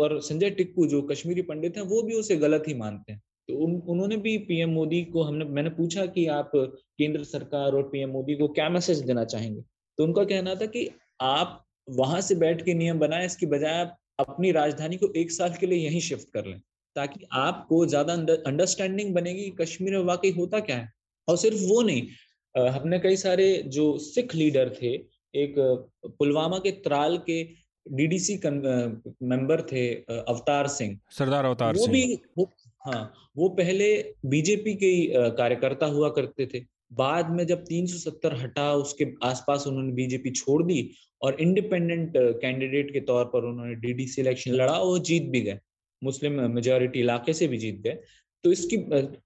और 0.00 0.20
संजय 0.20 0.50
टिक्कू 0.50 0.86
जो 0.86 1.00
कश्मीरी 1.02 1.42
पंडित 1.42 1.76
हैं 1.76 1.84
वो 1.84 2.02
भी 2.02 2.14
उसे 2.14 2.36
गलत 2.36 2.64
ही 2.68 2.74
मानते 2.74 3.12
हैं। 3.12 3.20
तो 3.48 3.54
उन, 3.56 3.74
उन्होंने 3.80 4.16
भी 4.16 4.36
पीएम 4.38 4.70
मोदी 4.70 5.02
को 5.04 5.22
हमने 5.22 5.44
मैंने 5.44 5.70
पूछा 5.70 6.06
कि 6.06 6.26
आप 6.28 6.50
केंद्र 6.54 7.22
सरकार 7.24 7.72
और 7.72 7.82
पीएम 7.88 8.10
मोदी 8.10 8.34
को 8.34 8.48
क्या 8.48 8.68
मैसेज 8.68 9.00
देना 9.00 9.24
चाहेंगे? 9.24 9.60
तो 9.60 10.04
उनका 10.04 10.24
कहना 10.24 10.54
था 10.54 10.66
कि 10.66 10.88
आप 11.20 11.62
वहाँ 11.88 12.20
से 12.20 12.34
बैठ 12.34 12.64
के 12.64 12.74
नियम 12.74 12.98
बनाए 12.98 13.26
इसकी 13.26 13.46
बजाय 13.46 13.80
आप 13.80 13.96
अपनी 14.18 14.50
राजधानी 14.52 14.96
को 14.96 15.12
एक 15.16 15.30
साल 15.30 15.54
के 15.60 15.66
लिए 15.66 15.78
यहीं 15.78 16.00
शिफ्ट 16.00 16.32
कर 16.34 16.46
लें 16.46 16.58
ताकि 16.96 17.26
आपको 17.34 17.84
ज़्यादा 17.86 18.12
अंडरस्टैंडिंग 18.46 19.14
बनेगी 19.14 19.48
कश्मीर 19.60 19.96
में 19.96 20.04
वाकई 20.04 20.30
होता 20.32 20.60
क्या 20.60 20.76
है। 20.76 20.92
और 21.28 21.36
सिर्फ़ 21.36 21.62
वो 21.64 21.82
नहीं 21.82 22.68
हमने 22.72 22.98
कई 22.98 23.16
सारे 23.16 23.46
जो 23.68 23.86
सिख 24.00 24.34
लीडर 24.34 24.74
थे 24.74 24.92
एक 25.34 25.54
पुलवामा 26.18 26.58
के 26.58 26.70
त्राल 26.82 27.16
के 27.26 27.42
डीडीसी 27.86 28.38
मेंबर 28.44 29.60
थे 29.62 29.88
अवतार 30.10 30.68
सिंह। 30.68 30.98
सरदार 31.10 31.44
अवतार 31.44 31.76
वो 31.76 31.86
भी 31.86 32.04
वो 32.38 32.50
हाँ 32.84 33.12
वो 33.36 33.48
पहले 33.58 33.88
बीजेपी 34.26 34.74
के 34.74 34.90
कार्यकर्ता 35.32 35.86
हुआ 35.88 36.08
करते 36.10 36.46
थे। 36.46 36.64
बाद 36.94 37.30
में 37.30 37.46
जब 37.46 37.64
370 37.66 38.34
हटा 38.34 38.72
उसके 38.74 39.06
आसपास 39.24 39.66
उन्होंने 39.66 39.92
बीजेपी 39.92 40.30
छोड़ 40.32 40.62
दी 40.62 40.80
और 41.22 41.40
इंडिपेंडेंट 41.40 42.12
कैंडिडेट 42.16 42.92
के 42.92 43.00
तौर 43.02 43.24
पर 43.24 43.44
उन्होंने 43.44 43.74
डीडीसी 43.76 44.20
इलेक्शन 44.22 44.52
लड़ा 44.52 44.72
और 44.72 44.98
जीत 45.00 45.28
भी 45.30 45.40
गए। 45.40 45.58
मुस्लिम 46.02 46.40
मेजोरिटी 46.52 47.00
इलाके 47.00 47.32
से 47.32 47.48
भी 47.48 47.58
जीत 47.58 47.80
गए। 47.80 47.98
तो 48.44 48.52
इसकी 48.52 48.76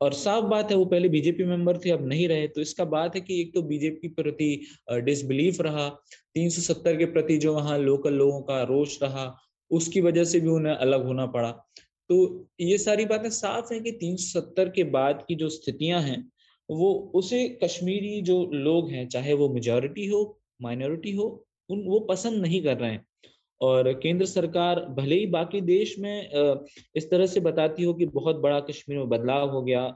और 0.00 0.12
साफ़ 0.12 0.44
बात 0.44 0.70
है, 0.70 0.76
वो 0.76 0.84
पहले 0.84 1.08
बीजेपी 1.08 1.44
मेंबर 1.44 1.78
थे, 1.78 1.90
अब 1.90 2.06
नहीं 2.08 2.28
रहे। 2.28 2.46
तो 2.48 2.60
इसका 2.60 2.84
बात 2.86 3.14
है 3.16 3.20
कि 3.20 3.40
एक 3.40 3.52
तो 3.54 3.62
बीजेपी 3.62 4.08
प्रति 4.08 4.60
डिसबिलीफ 5.04 5.60
रहा 5.60 5.88
370 6.34 6.96
के 6.96 7.04
प्रति 7.06 7.36
जो 7.38 7.54
वहाँ 7.54 7.78
लोकल 7.78 8.14
लोगों 8.14 8.40
का 8.42 8.62
रोष 8.62 9.02
रहा, 9.02 9.34
उसकी 9.70 10.00
वजह 10.00 10.24
से 10.24 10.40
भी 10.40 10.48
उन्हें 10.48 10.74
अलग 10.74 11.04
होना 11.06 11.26
पड़ा। 11.26 11.50
तो 12.10 12.46
ये 12.60 12.78
सारी 12.78 13.04
बातें 13.04 13.28
साफ़ 13.30 13.72
है 13.74 13.80
कि 13.80 13.90
370 13.92 14.68
के 14.68 14.84
बाद 14.84 15.24
की 15.28 15.34
जो 15.34 15.48
स्थितियाँ 15.48 16.00
हैं, 16.02 16.30
वो 16.68 16.92
उसे 17.14 17.48
कश्मीरी 17.64 18.20
जो 18.22 18.44
लोग 18.54 18.90
हैं, 18.90 19.06
चाहे 19.08 19.34
वो 19.34 19.48
मेजोरिटी 19.48 20.06
हो 20.06 20.40
माइनॉरिटी 20.62 21.12
हो 21.12 21.28
उन 21.70 21.84
वो 21.86 22.00
पसंद 22.00 22.42
नहीं 22.42 22.62
कर 22.62 22.76
रहे 22.76 22.90
हैं। 22.90 23.04
और 23.60 23.92
केंद्र 23.92 24.26
सरकार 24.26 24.80
भले 24.90 25.14
ही 25.14 25.26
बाकी 25.26 25.60
देश 25.60 25.98
में 25.98 26.64
इस 26.96 27.10
तरह 27.10 27.26
से 27.26 27.40
बताती 27.40 27.84
हो 27.84 27.94
कि 27.94 28.06
बहुत 28.06 28.36
बड़ा 28.36 28.60
कश्मीर 28.60 28.98
में 28.98 29.08
बदलाव 29.08 29.50
हो 29.50 29.62
गया। 29.62 29.86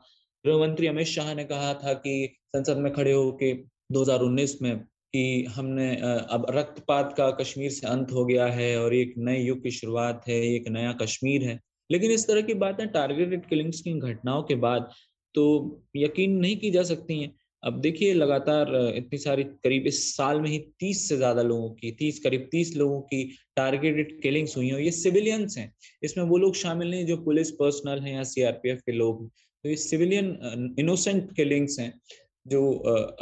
गृह 0.44 0.58
मंत्री 0.58 0.86
अमित 0.86 1.06
शाह 1.06 1.34
ने 1.34 1.44
कहा 1.44 1.72
था 1.74 1.92
कि 1.94 2.36
संसद 2.56 2.76
में 2.76 2.92
खड़े 2.92 3.12
हो 3.12 3.30
के 3.32 3.52
2019 3.92 4.60
में 4.62 4.76
कि 4.78 5.44
हमने 5.48 5.94
अब 5.96 6.46
रक्तपात 6.50 7.14
का 7.16 7.30
कश्मीर 7.30 7.70
से 7.70 7.86
अंत 7.86 8.12
हो 8.12 8.24
गया 8.24 8.46
है 8.46 8.76
और 8.80 8.94
एक 8.94 9.14
नए 9.18 9.40
युग 9.40 9.62
की 9.62 9.70
शुरुआत 9.70 10.24
है, 10.28 10.40
एक 10.46 10.68
नया 10.68 10.92
कश्मीर 10.92 11.42
है। 11.42 11.60
लेकिन 11.90 12.10
इस 12.10 12.26
तरह 12.28 12.42
की 12.42 12.54
बातें 12.54 12.86
टारगेटेड 12.88 13.46
किलिंग्स 13.46 13.80
की 13.80 13.92
घटनाओं 14.00 14.42
के 14.42 14.54
बाद 14.54 14.90
तो 15.34 15.44
यकीन 15.96 16.36
नहीं 16.38 16.56
की 16.56 16.70
जा 16.70 16.82
सकती 16.82 17.20
हैं। 17.22 17.34
अब 17.64 17.80
देखिए, 17.80 18.12
लगातार 18.14 18.74
इतनी 18.96 19.18
सारी 19.18 19.44
करीब 19.44 19.86
इस 19.86 20.02
साल 20.16 20.40
में 20.40 20.48
ही 20.50 20.58
तीस 20.80 21.08
से 21.08 21.16
ज़्यादा 21.16 21.42
लोगों 21.42 21.68
की, 21.70 21.90
तीस, 21.92 22.18
करीब 22.18 22.48
तीस 22.52 22.74
लोगों 22.76 23.00
की 23.02 23.22
टारगेटेड 23.56 24.20
किलिंग्स 24.22 24.56
हुई 24.56 24.68
हैं 24.68 24.80
ये 24.80 24.90
सिविलियंस 24.92 25.56
हैं। 25.58 25.72
इसमें 26.02 26.24
वो 26.24 26.38
लोग 26.38 26.54
शामिल 26.56 26.90
नहीं 26.90 27.06
जो 27.06 27.16
पुलिस 27.24 27.50
पर्सनल 27.60 28.00
हैं 28.00 28.14
या 28.14 28.22
सीआरपीएफ 28.24 28.80
के 28.86 28.92
लोग 28.92 29.26
तो 29.28 29.68
ये 29.68 29.76
सिविलियन 29.78 30.74
इनोसेंट 30.78 31.34
किलिंग्स 31.36 31.78
हैं। 31.80 31.92
जो 32.46 32.72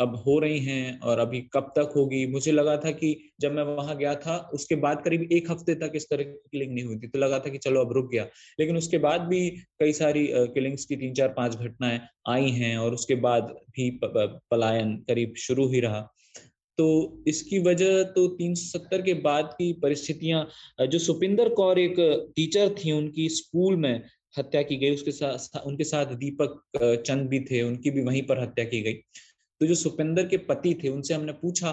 अब 0.00 0.14
हो 0.26 0.38
रही 0.38 0.58
हैं 0.58 0.98
और 1.00 1.18
अभी 1.18 1.40
कब 1.54 1.72
तक 1.76 1.92
होगी। 1.96 2.26
मुझे 2.26 2.52
लगा 2.52 2.76
था 2.76 2.90
कि 2.90 3.16
जब 3.40 3.52
मैं 3.52 3.62
वहाँ 3.64 3.96
गया 3.96 4.14
था, 4.14 4.36
उसके 4.54 4.74
बाद 4.76 5.02
करीब 5.04 5.28
एक 5.32 5.50
हफ़्ते 5.50 5.74
तक 5.74 5.92
इस 5.94 6.08
तरह 6.10 6.22
की 6.22 6.48
किलिंग 6.52 6.72
नहीं 6.74 6.84
हुई 6.84 6.96
थी 6.96 7.08
तो 7.08 7.18
लगा 7.18 7.38
था 7.38 7.50
कि 7.50 7.58
चलो 7.58 7.80
अब 7.80 7.92
रुक 7.92 8.10
गया। 8.12 8.26
लेकिन 8.60 8.76
उसके 8.76 8.98
बाद 8.98 9.20
भी 9.20 9.48
कई 9.50 9.92
सारी 9.92 10.26
किलिंग्स 10.32 10.84
की 10.84 10.96
तीन, 10.96 11.14
चार, 11.14 11.28
पाँच 11.28 11.56
घटनाएँ 11.56 12.00
आई 12.28 12.50
हैं 12.50 12.76
और 12.78 12.94
उसके 12.94 13.14
बाद 13.14 13.54
भी 13.70 13.90
पलायन 14.04 14.96
करीब 15.08 15.34
शुरू 15.38 15.68
ही 15.68 15.80
रहा। 15.80 16.00
तो 16.78 17.24
इसकी 17.28 17.58
वजह 17.58 18.02
तो 18.02 18.26
370 18.36 19.02
के 19.02 19.14
बाद 19.14 19.54
की 19.58 19.72
परिस्थितियाँ 19.72 20.86
जो 20.86 20.98
सुपिंदर 20.98 21.48
कौर 21.48 21.78
एक 21.78 21.94
टीचर 22.36 22.74
थी, 22.74 22.92
उनकी 22.92 23.28
स्कूल 23.28 23.76
में 23.76 24.02
हत्या 24.34 24.62
की 24.62 24.76
गई, 24.76 24.94
उसके 24.94 25.10
साथ 25.12 25.56
उनके 25.66 25.84
साथ 25.84 26.14
दीपक 26.16 27.02
चंद 27.06 27.28
भी 27.28 27.40
थे, 27.40 27.62
उनकी 27.62 27.90
भी 27.90 28.02
वहीं 28.02 28.22
पर 28.22 28.38
हत्या 28.38 28.64
की 28.64 28.80
गई। 28.82 28.92
तो 28.92 29.66
जो 29.66 29.74
सुपिंदर 29.74 30.26
के 30.28 30.36
पति 30.44 30.74
थे, 30.74 30.88
उनसे 30.88 31.14
हमने 31.14 31.32
पूछा 31.32 31.72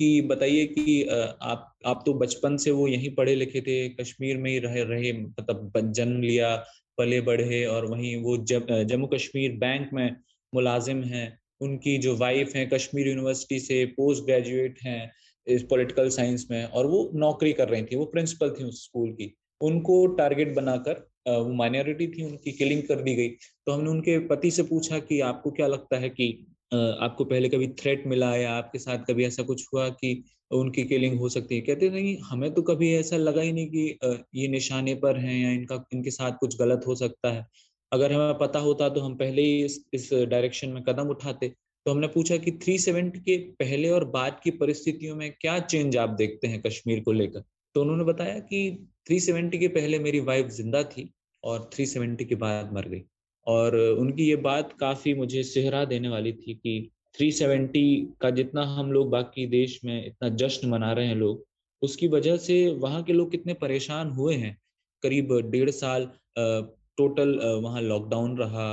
कि 0.00 0.20
बताइए 0.20 0.64
कि 0.68 1.02
आप 1.02 1.72
आप 1.86 2.02
तो 2.06 2.14
बचपन 2.14 2.56
से 2.56 2.70
वो 2.70 2.86
यहीं 2.88 3.14
पढ़े 3.14 3.34
लिखे 3.34 3.60
थे, 3.60 3.88
कश्मीर 3.90 4.36
में 4.36 4.50
ही 4.50 4.58
रहे 4.58 4.82
रहे 4.84 5.12
मतलब 5.12 5.92
जन्म 5.92 6.20
लिया, 6.22 6.54
पले 6.98 7.20
बढ़े 7.20 7.64
और 7.64 7.86
वहीं 7.86 8.16
वो 8.22 8.36
जम्मू 8.44 9.06
कश्मीर 9.06 9.56
बैंक 9.56 9.90
में 9.92 10.16
मुलाजिम 10.52 11.02
हैं, 11.04 11.38
उनकी 11.60 11.96
जो 11.98 12.16
वाइफ 12.16 12.54
है, 12.56 12.66
कश्मीर 12.66 13.08
यूनिवर्सिटी 13.08 13.58
से 13.60 13.84
पोस्ट 13.96 14.24
ग्रेजुएट 14.24 14.78
हैं, 14.82 15.10
इस 15.46 15.62
पॉलिटिकल 15.62 16.08
साइंस 16.10 16.46
में, 16.50 16.64
और 16.64 16.86
वो 16.86 17.10
नौकरी 17.14 17.52
कर 17.52 17.68
रही 17.68 17.82
थी, 17.82 17.96
वो 17.96 18.04
प्रिंसिपल 18.04 18.50
थी 18.50 18.64
उस 18.64 18.84
स्कूल 18.84 19.10
की, 19.12 19.32
उनको 19.60 20.06
टारगेट 20.16 20.54
बनाकर 20.54 21.06
वो 21.26 21.52
माइनॉरिटी 21.54 22.06
थी 22.08 22.24
उनकी 22.24 22.52
किलिंग 22.52 22.82
कर 22.82 23.02
दी 23.02 23.14
गई। 23.14 23.28
तो 23.28 23.72
हमने 23.72 23.90
उनके 23.90 24.18
पति 24.28 24.50
से 24.50 24.62
पूछा 24.62 24.98
कि 24.98 25.20
आपको 25.22 25.50
क्या 25.50 25.66
लगता 25.66 25.98
है 25.98 26.08
कि 26.10 26.28
आपको 26.74 27.24
पहले 27.24 27.48
कभी 27.48 27.68
थ्रेट 27.80 28.06
मिला 28.06 28.34
या 28.36 28.52
आपके 28.52 28.78
साथ 28.78 29.04
कभी 29.08 29.24
ऐसा 29.24 29.42
कुछ 29.42 29.64
हुआ 29.74 29.88
कि 29.90 30.22
उनकी 30.50 30.82
किलिंग 30.84 31.18
हो 31.18 31.28
सकती 31.28 31.54
है? 31.54 31.60
कहते 31.60 31.90
नहीं 31.90 32.16
हमें 32.24 32.52
तो 32.54 32.62
कभी 32.62 32.92
ऐसा 32.94 33.16
लगा 33.16 33.42
ही 33.42 33.52
नहीं 33.52 33.66
कि 33.66 34.18
ये 34.34 34.48
निशाने 34.48 34.94
पर 34.94 35.18
हैं 35.18 35.38
या 35.38 35.50
इनका 35.50 35.84
इनके 35.94 36.10
साथ 36.10 36.32
कुछ 36.40 36.58
गलत 36.58 36.84
हो 36.86 36.94
सकता 36.94 37.32
है। 37.32 37.46
अगर 37.92 38.12
हमें 38.12 38.38
पता 38.38 38.58
होता 38.58 38.88
तो 38.88 39.00
हम 39.00 39.14
पहले 39.16 39.42
ही 39.42 39.64
इस, 39.64 39.84
इस 39.94 40.10
डायरेक्शन 40.12 40.68
में 40.68 40.82
कदम 40.84 41.08
उठाते। 41.10 41.48
तो 41.48 41.90
हमने 41.90 42.06
पूछा 42.06 42.36
कि 42.36 42.50
370 42.52 43.18
के 43.18 43.36
पहले 43.54 43.90
और 43.90 44.04
बाद 44.10 44.40
की 44.44 44.50
परिस्थितियों 44.52 45.16
में 45.16 45.30
क्या 45.40 45.58
चेंज 45.60 45.96
आप 45.96 46.10
देखते 46.10 46.48
हैं 46.48 46.60
कश्मीर 46.62 47.00
को 47.00 47.12
लेकर? 47.12 47.42
तो 47.74 47.80
उन्होंने 47.82 48.04
बताया 48.04 48.38
कि 48.40 48.86
370 49.06 49.58
के 49.58 49.68
पहले 49.68 49.98
मेरी 49.98 50.20
वाइफ 50.20 50.46
ज़िंदा 50.50 50.82
थी 50.82 51.08
और 51.42 51.68
370 51.74 52.24
के 52.24 52.34
बाद 52.34 52.72
मर 52.74 52.88
गई। 52.88 53.02
और 53.46 53.76
उनकी 53.76 54.28
ये 54.28 54.36
बात 54.44 54.72
काफ़ी 54.80 55.14
मुझे 55.14 55.42
सेहरा 55.42 55.84
देने 55.84 56.08
वाली 56.08 56.32
थी 56.32 56.54
कि 56.54 56.90
370 57.18 57.84
का 58.20 58.30
जितना 58.30 58.62
हम 58.68 58.92
लोग 58.92 59.10
बाकी 59.10 59.46
देश 59.46 59.80
में 59.84 60.06
इतना 60.06 60.28
जश्न 60.36 60.68
मना 60.68 60.92
रहे 60.92 61.06
हैं 61.06 61.14
लोग, 61.16 61.44
उसकी 61.82 62.08
वजह 62.08 62.36
से 62.36 62.68
वहाँ 62.78 63.02
के 63.02 63.12
लोग 63.12 63.30
कितने 63.30 63.54
परेशान 63.54 64.10
हुए 64.10 64.34
हैं। 64.34 64.56
करीब 65.02 65.32
डेढ़ 65.50 65.70
साल 65.70 66.10
टोटल 66.38 67.38
वहाँ 67.64 67.82
लॉकडाउन 67.82 68.36
रहा 68.38 68.68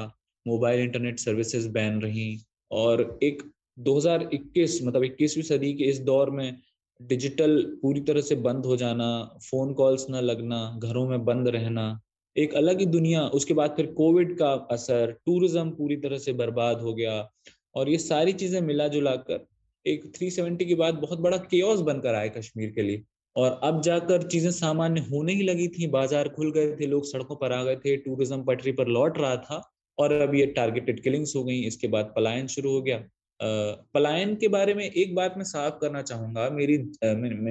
मोबाइल 0.46 0.80
इंटरनेट 0.80 1.20
सर्विसेज़ 1.20 1.70
बैन 1.70 2.02
रही 2.02 2.38
और 2.72 3.02
एक 3.24 3.44
2021 3.80 4.80
मतलब 4.84 5.04
21वीं 5.04 5.44
सदी 5.44 5.74
के 5.74 5.84
इस 5.84 6.00
दौर 6.02 6.30
में 6.30 6.58
डिजिटल 7.00 7.62
पूरी 7.82 8.02
तरह 8.02 8.22
से 8.22 8.36
बंद 8.38 8.66
हो 8.66 8.76
जाना, 8.78 9.38
फ़ोन 9.42 9.74
कॉल्स 9.74 10.10
ना 10.10 10.20
लगना, 10.22 10.80
घरों 10.84 11.08
में 11.08 11.26
बंद 11.26 11.48
रहना, 11.48 12.00
एक 12.36 12.54
अलग 12.56 12.80
ही 12.80 12.86
दुनिया। 12.88 13.22
उसके 13.30 13.54
बाद 13.54 13.74
फिर 13.76 13.86
कोविड 13.94 14.38
का 14.38 14.52
असर, 14.72 15.12
टूरिज़्म 15.26 15.70
पूरी 15.72 15.96
तरह 15.98 16.18
से 16.18 16.34
बर्बाद 16.34 16.82
हो 16.82 16.94
गया 16.94 17.28
और 17.76 17.90
ये 17.90 17.98
सारी 18.00 18.34
चीज़ें 18.34 18.62
मिला 18.62 18.88
जुला 18.88 19.16
कर 19.28 19.46
एक 19.86 20.06
370 20.14 20.66
के 20.66 20.76
बाद 20.76 20.96
बहुत 20.96 21.20
बड़ा 21.20 21.38
केओस 21.38 21.80
बनकर 21.82 22.16
आए 22.16 22.30
कश्मीर 22.30 22.70
के 22.70 22.82
लिए। 22.82 23.04
और 23.36 23.60
अब 23.64 23.82
जाकर 23.82 24.28
चीज़ें 24.28 24.52
सामान्य 24.52 25.02
होने 25.02 25.34
ही 25.34 25.44
लगी 25.44 25.68
थी, 25.68 25.88
बाज़ार 25.88 26.30
खुल 26.30 26.52
गए 26.52 26.72
थे, 26.72 26.88
लोग 26.88 27.06
सड़कों 27.06 27.36
पर 27.36 27.52
आ 27.52 27.64
गए 27.64 27.76
थे, 27.76 27.96
टूरिज़्म 27.98 28.44
पटरी 28.44 28.72
पर 28.72 28.88
लौट 28.88 29.18
रहा 29.18 29.36
था 29.38 29.62
और 29.98 30.12
अब 30.14 30.36
ये 30.36 30.46
टारगेटेड 30.48 31.04
किलिंग्स 31.04 31.36
हो 31.36 31.44
गई, 31.44 31.60
इसके 31.62 31.88
बाद 31.88 32.14
पलायन 32.16 32.48
शुरू 32.48 32.72
हो 32.72 32.82
गया। 32.82 33.04
पलायन 33.40 34.36
के 34.36 34.48
बारे 34.48 34.74
में 34.74 34.84
एक 34.86 35.16
बात 35.16 35.34
मैं 35.38 35.44
साफ़ 35.46 35.80
करना 35.82 36.02
चाहूँगा। 36.02 36.50
मेरी 36.50 36.78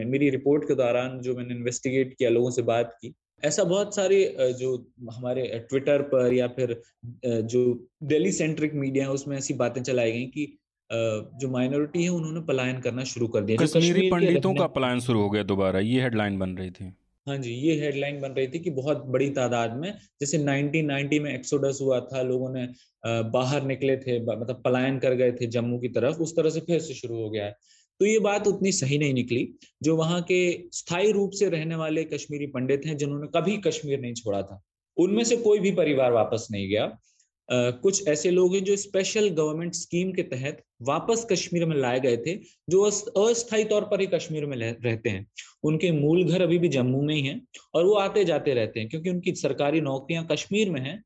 मेरी 0.06 0.30
रिपोर्ट 0.30 0.64
के 0.64 0.74
दौरान 0.74 1.18
जो 1.20 1.34
मैंने 1.36 1.54
इन्वेस्टिगेट 1.54 2.14
किया 2.14 2.30
लोगों 2.30 2.50
से 2.50 2.62
बात 2.62 2.96
की 3.02 3.12
ऐसा 3.42 3.64
बहुत 3.64 3.94
सारे 3.96 4.24
जो 4.58 4.76
हमारे 5.12 5.46
ट्विटर 5.68 6.02
पर 6.08 6.34
या 6.34 6.46
फिर 6.48 6.80
जो 7.26 7.62
दिल्ली 8.04 8.32
सेंट्रिक 8.32 8.74
मीडिया 8.74 9.04
है 9.04 9.10
उसमें 9.12 9.36
ऐसी 9.38 9.54
बातें 9.56 9.82
चलाई 9.82 10.12
गई 10.12 10.26
कि 10.26 10.46
जो 10.90 11.48
माइनॉरिटी 11.50 12.02
है 12.02 12.08
उन्होंने 12.10 12.40
पलायन 12.46 12.80
करना 12.80 13.04
शुरू 13.04 13.28
कर 13.28 13.42
दिया। 13.42 13.64
कश्मीरी 13.64 14.08
पंडितों 14.10 14.54
का 14.54 14.66
पलायन 14.70 15.00
शुरू 15.00 15.20
हो 15.20 15.30
गया 15.30 15.42
दोबारा 15.44 15.80
ये 15.80 16.00
हेडलाइन 16.02 16.38
बन 16.38 16.50
रही 16.56 16.70
थी। 16.70 16.92
हाँ 17.26 17.36
जी, 17.38 17.50
ये 17.52 17.74
हेडलाइन 17.80 18.20
बन 18.20 18.32
रही 18.32 18.46
थी 18.48 18.58
कि 18.58 18.70
बहुत 18.70 19.04
बड़ी 19.06 19.28
तादाद 19.30 19.76
में, 19.76 19.92
जैसे 20.20 20.38
1990 20.38 21.18
में 21.20 21.32
एक्सोडस 21.34 21.78
हुआ 21.82 21.98
था, 22.02 22.22
लोगों 22.22 22.48
ने 22.54 22.66
बाहर 23.30 23.64
निकले 23.66 23.96
थे 23.96 24.18
मतलब 24.20 24.62
पलायन 24.64 24.98
कर 24.98 25.14
गए 25.14 25.32
थे 25.32 25.46
जम्मू 25.46 25.78
की 25.78 25.88
तरफ़, 25.88 26.16
उस 26.16 26.34
तरह 26.36 26.50
से 26.50 26.60
फिर 26.60 26.80
से 26.80 26.94
शुरू 26.94 27.16
हो 27.16 27.28
गया 27.30 27.44
है। 27.44 27.54
तो 28.00 28.06
ये 28.06 28.18
बात 28.18 28.46
उतनी 28.46 28.72
सही 28.72 28.98
नहीं 28.98 29.14
निकली, 29.14 29.48
जो 29.82 29.96
वहाँ 29.96 30.20
के 30.22 30.42
स्थायी 30.72 31.12
रूप 31.12 31.32
से 31.32 31.48
रहने 31.50 31.74
वाले 31.76 32.04
कश्मीरी 32.06 32.46
पंडित 32.48 32.86
हैं, 32.86 32.96
जिन्होंने 32.96 33.28
कभी 33.36 33.56
कश्मीर 33.66 34.00
नहीं 34.00 34.14
छोड़ा 34.14 34.42
था, 34.42 34.60
उनमें 34.96 35.24
से 35.24 35.36
कोई 35.38 35.58
भी 35.58 35.70
परिवार 35.72 36.12
वापस 36.12 36.48
नहीं 36.50 36.68
गया। 36.68 36.86
कुछ 37.48 38.08
ऐसे 38.08 38.30
लोग 38.30 38.54
हैं 38.54 38.62
जो 38.64 38.76
स्पेशल 38.76 39.28
गवर्नमेंट 39.30 39.74
स्कीम 39.74 40.12
के 40.12 40.22
तहत 40.24 40.62
वापस 40.82 41.26
कश्मीर 41.30 41.64
में 41.66 41.76
लाए 41.76 42.00
गए 42.00 42.16
थे, 42.16 42.34
जो 42.70 42.82
अस्थायी 42.82 43.64
तौर 43.64 43.82
पर 43.84 44.00
ही 44.00 44.06
कश्मीर 44.08 44.46
में 44.46 44.56
रहते 44.56 45.08
हैं। 45.08 45.26
उनके 45.64 45.90
मूल 45.92 46.24
घर 46.24 46.42
अभी 46.42 46.58
भी 46.58 46.68
जम्मू 46.70 47.02
में 47.02 47.14
ही 47.14 47.22
हैं 47.22 47.40
और 47.74 47.84
वो 47.84 47.94
आते 47.96 48.24
जाते 48.24 48.54
रहते 48.54 48.80
हैं 48.80 48.88
क्योंकि 48.88 49.10
उनकी 49.10 49.34
सरकारी 49.36 49.80
नौकरियाँ 49.80 50.26
कश्मीर 50.30 50.70
में 50.70 50.80
हैं 50.80 51.02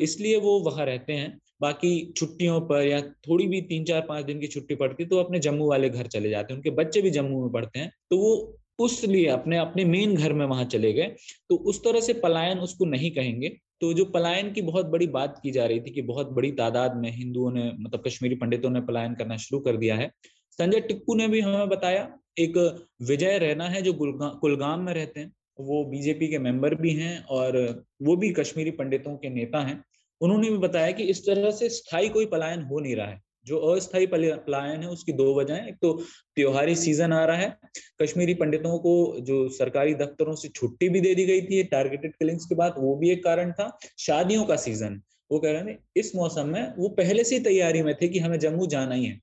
इसलिए 0.00 0.36
वो 0.38 0.58
वहाँ 0.60 0.84
रहते 0.86 1.12
हैं। 1.12 1.38
बाकी 1.60 2.12
छुट्टियों 2.16 2.60
पर 2.62 2.86
या 2.86 3.00
थोड़ी 3.00 3.46
भी 3.46 3.60
तीन 3.62 3.84
चार 3.84 4.00
पाँच 4.00 4.24
दिन 4.24 4.40
की 4.40 4.46
छुट्टी 4.46 4.74
पड़ती 4.74 5.04
तो 5.04 5.18
अपने 5.18 5.38
जम्मू 5.40 5.68
वाले 5.68 5.88
घर 5.90 6.06
चले 6.06 6.30
जाते 6.30 6.52
हैं। 6.52 6.58
उनके 6.58 6.70
बच्चे 6.72 7.02
भी 7.02 7.10
जम्मू 7.10 7.40
में 7.42 7.52
पढ़ते 7.52 7.78
हैं 7.78 7.90
तो 8.10 8.18
वो 8.18 8.58
उस 8.78 9.04
लिए 9.04 9.26
अपने 9.28 9.58
अपने 9.58 9.84
मेन 9.84 10.14
घर 10.14 10.32
में 10.32 10.44
वहाँ 10.46 10.64
चले 10.66 10.92
गए। 10.92 11.06
तो 11.48 11.56
उस 11.56 11.78
तरह 11.84 12.00
से 12.00 12.12
पलायन 12.14 12.58
उसको 12.60 12.84
नहीं 12.86 13.10
कहेंगे। 13.10 13.48
तो 13.82 13.92
जो 13.92 14.04
पलायन 14.04 14.52
की 14.52 14.62
बहुत 14.62 14.86
बड़ी 14.86 15.06
बात 15.06 15.40
की 15.42 15.50
जा 15.50 15.66
रही 15.66 15.80
थी 15.80 15.90
कि 15.90 16.02
बहुत 16.02 16.28
बड़ी 16.30 16.50
तादाद 16.52 16.96
में 16.96 17.10
हिंदुओं 17.10 17.50
ने 17.50 17.64
मतलब 17.80 18.02
कश्मीरी 18.06 18.34
पंडितों 18.34 18.70
ने 18.70 18.80
पलायन 18.80 19.14
करना 19.14 19.36
शुरू 19.36 19.60
कर 19.60 19.76
दिया 19.76 19.96
है। 19.96 20.10
संजय 20.50 20.80
टिक्कू 20.80 21.14
ने 21.14 21.26
भी 21.28 21.40
हमें 21.40 21.68
बताया, 21.68 22.18
एक 22.38 22.58
विजय 23.02 23.38
रैना 23.38 23.64
है 23.64 23.82
जो 23.82 23.92
कुलगाम 23.92 24.80
में 24.80 24.92
रहते 24.94 25.20
हैं। 25.20 25.32
वो 25.60 25.84
बीजेपी 25.84 26.28
के 26.28 26.38
मेंबर 26.38 26.74
भी 26.74 26.94
हैं 26.94 27.24
और 27.24 27.84
वो 28.02 28.16
भी 28.16 28.30
कश्मीरी 28.30 28.70
पंडितों 28.70 29.16
के 29.16 29.30
नेता 29.30 29.60
हैं। 29.60 29.84
उन्होंने 30.20 30.50
भी 30.50 30.58
बताया 30.58 30.90
कि 30.90 31.02
इस 31.02 31.26
तरह 31.26 31.50
से 31.50 31.68
स्थायी 31.68 32.08
कोई 32.08 32.26
पलायन 32.26 32.62
हो 32.62 32.80
नहीं 32.80 32.96
रहा 32.96 33.06
है। 33.06 33.20
जो 33.46 33.58
अस्थायी 33.68 34.06
पलायन 34.06 34.82
है 34.82 34.88
उसकी 34.88 35.12
दो 35.12 35.34
वजह 35.34 35.64
एक 35.68 35.76
तो 35.82 35.92
त्योहारी 36.36 36.74
सीज़न 36.76 37.12
आ 37.12 37.24
रहा 37.24 37.36
है। 37.36 37.56
कश्मीरी 38.02 38.34
पंडितों 38.34 38.78
को 38.78 38.94
जो 39.20 39.48
सरकारी 39.50 39.94
दफ्तरों 39.94 40.34
से 40.34 40.48
छुट्टी 40.48 40.88
भी 40.88 41.00
दे 41.00 41.14
दी 41.14 41.24
गई 41.26 41.42
थी 41.42 41.62
टारगेटेड 41.70 42.12
किलिंग्स 42.12 42.44
के 42.44 42.54
बाद 42.54 42.74
वो 42.78 42.94
भी 42.96 43.10
एक 43.10 43.24
कारण 43.24 43.52
था। 43.52 43.70
शादियों 43.98 44.44
का 44.44 44.56
सीज़न 44.58 45.00
वो 45.30 45.38
कह 45.38 45.52
रहे 45.52 45.72
थे 45.72 45.78
इस 45.96 46.14
मौसम 46.16 46.46
में 46.46 46.74
वो 46.76 46.88
पहले 46.88 47.24
से 47.24 47.36
ही 47.36 47.42
तैयारी 47.42 47.82
में 47.82 47.94
थे 47.94 48.08
कि 48.08 48.18
हमें 48.18 48.38
जम्मू 48.38 48.66
जाना 48.66 48.94
ही 48.94 49.04
है। 49.04 49.20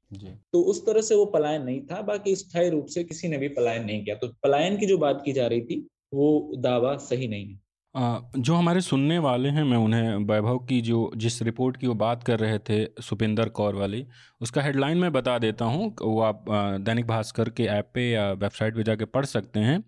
तो 0.53 0.61
उस 0.63 0.85
तरह 0.85 1.01
से 1.01 1.15
वो 1.15 1.25
पलायन 1.27 1.63
नहीं 1.63 1.81
था 1.81 2.01
बाकी 2.01 2.35
स्थायी 2.35 2.69
रूप 2.69 2.85
से 2.85 3.03
किसी 3.03 3.27
ने 3.27 3.37
भी 3.37 3.47
पलायन 3.47 3.85
नहीं 3.85 4.03
किया। 4.05 4.15
तो 4.15 4.27
पलायन 4.43 4.77
की 4.77 4.85
जो 4.85 4.97
बात 4.97 5.21
की 5.25 5.33
जा 5.33 5.47
रही 5.47 5.61
थी 5.61 5.85
वो 6.13 6.29
दावा 6.57 6.95
सही 6.97 7.27
नहीं 7.27 7.45
है। 7.45 7.59
जो 7.95 8.55
हमारे 8.55 8.81
सुनने 8.81 9.17
वाले 9.19 9.49
हैं, 9.49 9.63
मैं 9.63 9.77
उन्हें, 9.77 10.15
वैभव 10.25 10.57
की 10.59 10.79
जो 10.81 11.11
जिस 11.15 11.41
रिपोर्ट 11.41 11.77
की 11.77 11.87
वो 11.87 11.93
बात 11.93 12.23
कर 12.23 12.39
रहे 12.39 12.57
थे, 12.59 12.83
सुपिंदर 13.01 13.49
कौर 13.49 13.75
वाली, 13.75 14.05
उसका 14.41 14.61
हेडलाइन 14.61 14.97
मैं 14.97 15.11
बता 15.13 15.37
देता 15.39 15.65
हूँ, 15.65 15.93
वो 16.01 16.21
आप 16.21 16.45
दैनिक 16.81 17.07
भास्कर 17.07 17.49
के 17.49 17.63
ऐप 17.67 17.89
पे 17.93 18.09
या 18.11 18.31
वेबसाइट 18.33 18.75
पे 18.75 18.83
जाके 18.83 19.05
पढ़ 19.05 19.25
सकते 19.25 19.59
हैं। 19.59 19.83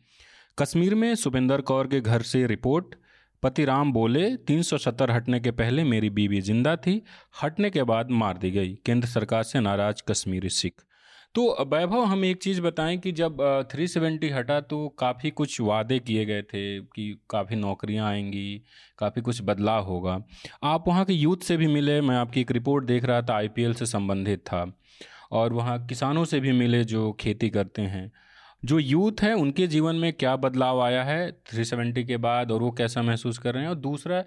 कश्मीर 0.58 0.96
में 0.96 1.14
सुपिंदर 1.16 1.62
कौर 1.62 1.88
के 1.88 2.00
घर 2.02 2.22
से 2.24 2.46
रिपोर्ट 2.48 2.96
पति 3.44 3.66
राम 3.66 3.92
बोले 3.94 4.36
370 4.38 5.12
हटने 5.12 5.40
के 5.40 5.52
पहले 5.52 5.84
मेरी 5.84 6.10
बीवी 6.10 6.42
ज़िंदा 6.42 6.76
थी, 6.76 7.02
हटने 7.44 7.70
के 7.70 7.84
बाद 7.84 8.12
मार 8.12 8.38
दी 8.38 8.52
गई, 8.52 8.74
केंद्र 8.86 9.08
सरकार 9.08 9.44
से 9.44 9.60
नाराज़ 9.60 10.04
कश्मीरी 10.08 10.50
सिख। 10.50 10.82
तो 11.36 11.66
वैभव, 11.68 12.04
हम 12.04 12.26
एक 12.26 12.44
चीज़ 12.44 12.62
बताएँ 12.62 12.98
कि 12.98 13.12
जब 13.12 13.38
थ्री 13.72 13.88
सेवेंटी 13.88 14.30
हटा 14.30 14.62
तो 14.62 14.90
काफ़ी 14.90 15.30
कुछ 15.32 15.62
वादे 15.62 16.00
किए 16.00 16.26
गए 16.26 16.42
थे 16.42 16.80
कि 16.80 17.20
काफ़ी 17.30 17.56
नौकरियाँ 17.56 18.08
आएँगी, 18.10 18.62
काफ़ी 18.98 19.22
कुछ 19.22 19.42
बदलाव 19.44 19.84
होगा। 19.84 20.24
आप 20.64 20.88
वहाँ 20.88 21.06
के 21.06 21.14
यूथ 21.14 21.38
से 21.38 21.58
भी 21.58 21.68
मिले, 21.68 22.02
मैं 22.02 22.16
आपकी 22.16 22.42
एक 22.42 22.52
रिपोर्ट 22.52 22.86
देख 22.86 23.06
रहा 23.06 23.22
था, 23.22 23.36
आईपीएल 23.36 23.74
से 23.74 23.86
संबंधित 23.86 24.40
था। 24.40 24.78
और 25.32 25.54
वहाँ 25.54 25.86
किसानों 25.86 26.26
से 26.26 26.40
भी 26.40 26.52
मिले 26.52 26.84
जो 26.84 27.12
खेती 27.12 27.50
करते 27.50 27.82
हैं। 27.82 28.12
जो 28.66 28.80
यूथ 28.80 29.12
है, 29.22 29.34
उनके 29.34 29.68
जीवन 29.68 29.96
में 29.96 30.14
क्या 30.14 30.36
बदलाव 30.36 30.82
आया 30.82 31.04
है 31.04 31.32
थ्री 31.32 31.66
सेवेंटी 31.66 32.04
के 32.04 32.18
बाद 32.18 32.52
और 32.52 32.62
वो 32.62 32.72
कैसा 32.72 33.02
महसूस 33.02 33.38
कर 33.38 33.54
रहे 33.54 33.64
हैं? 33.64 33.70
और 33.70 33.76
दूसरा 33.76 34.24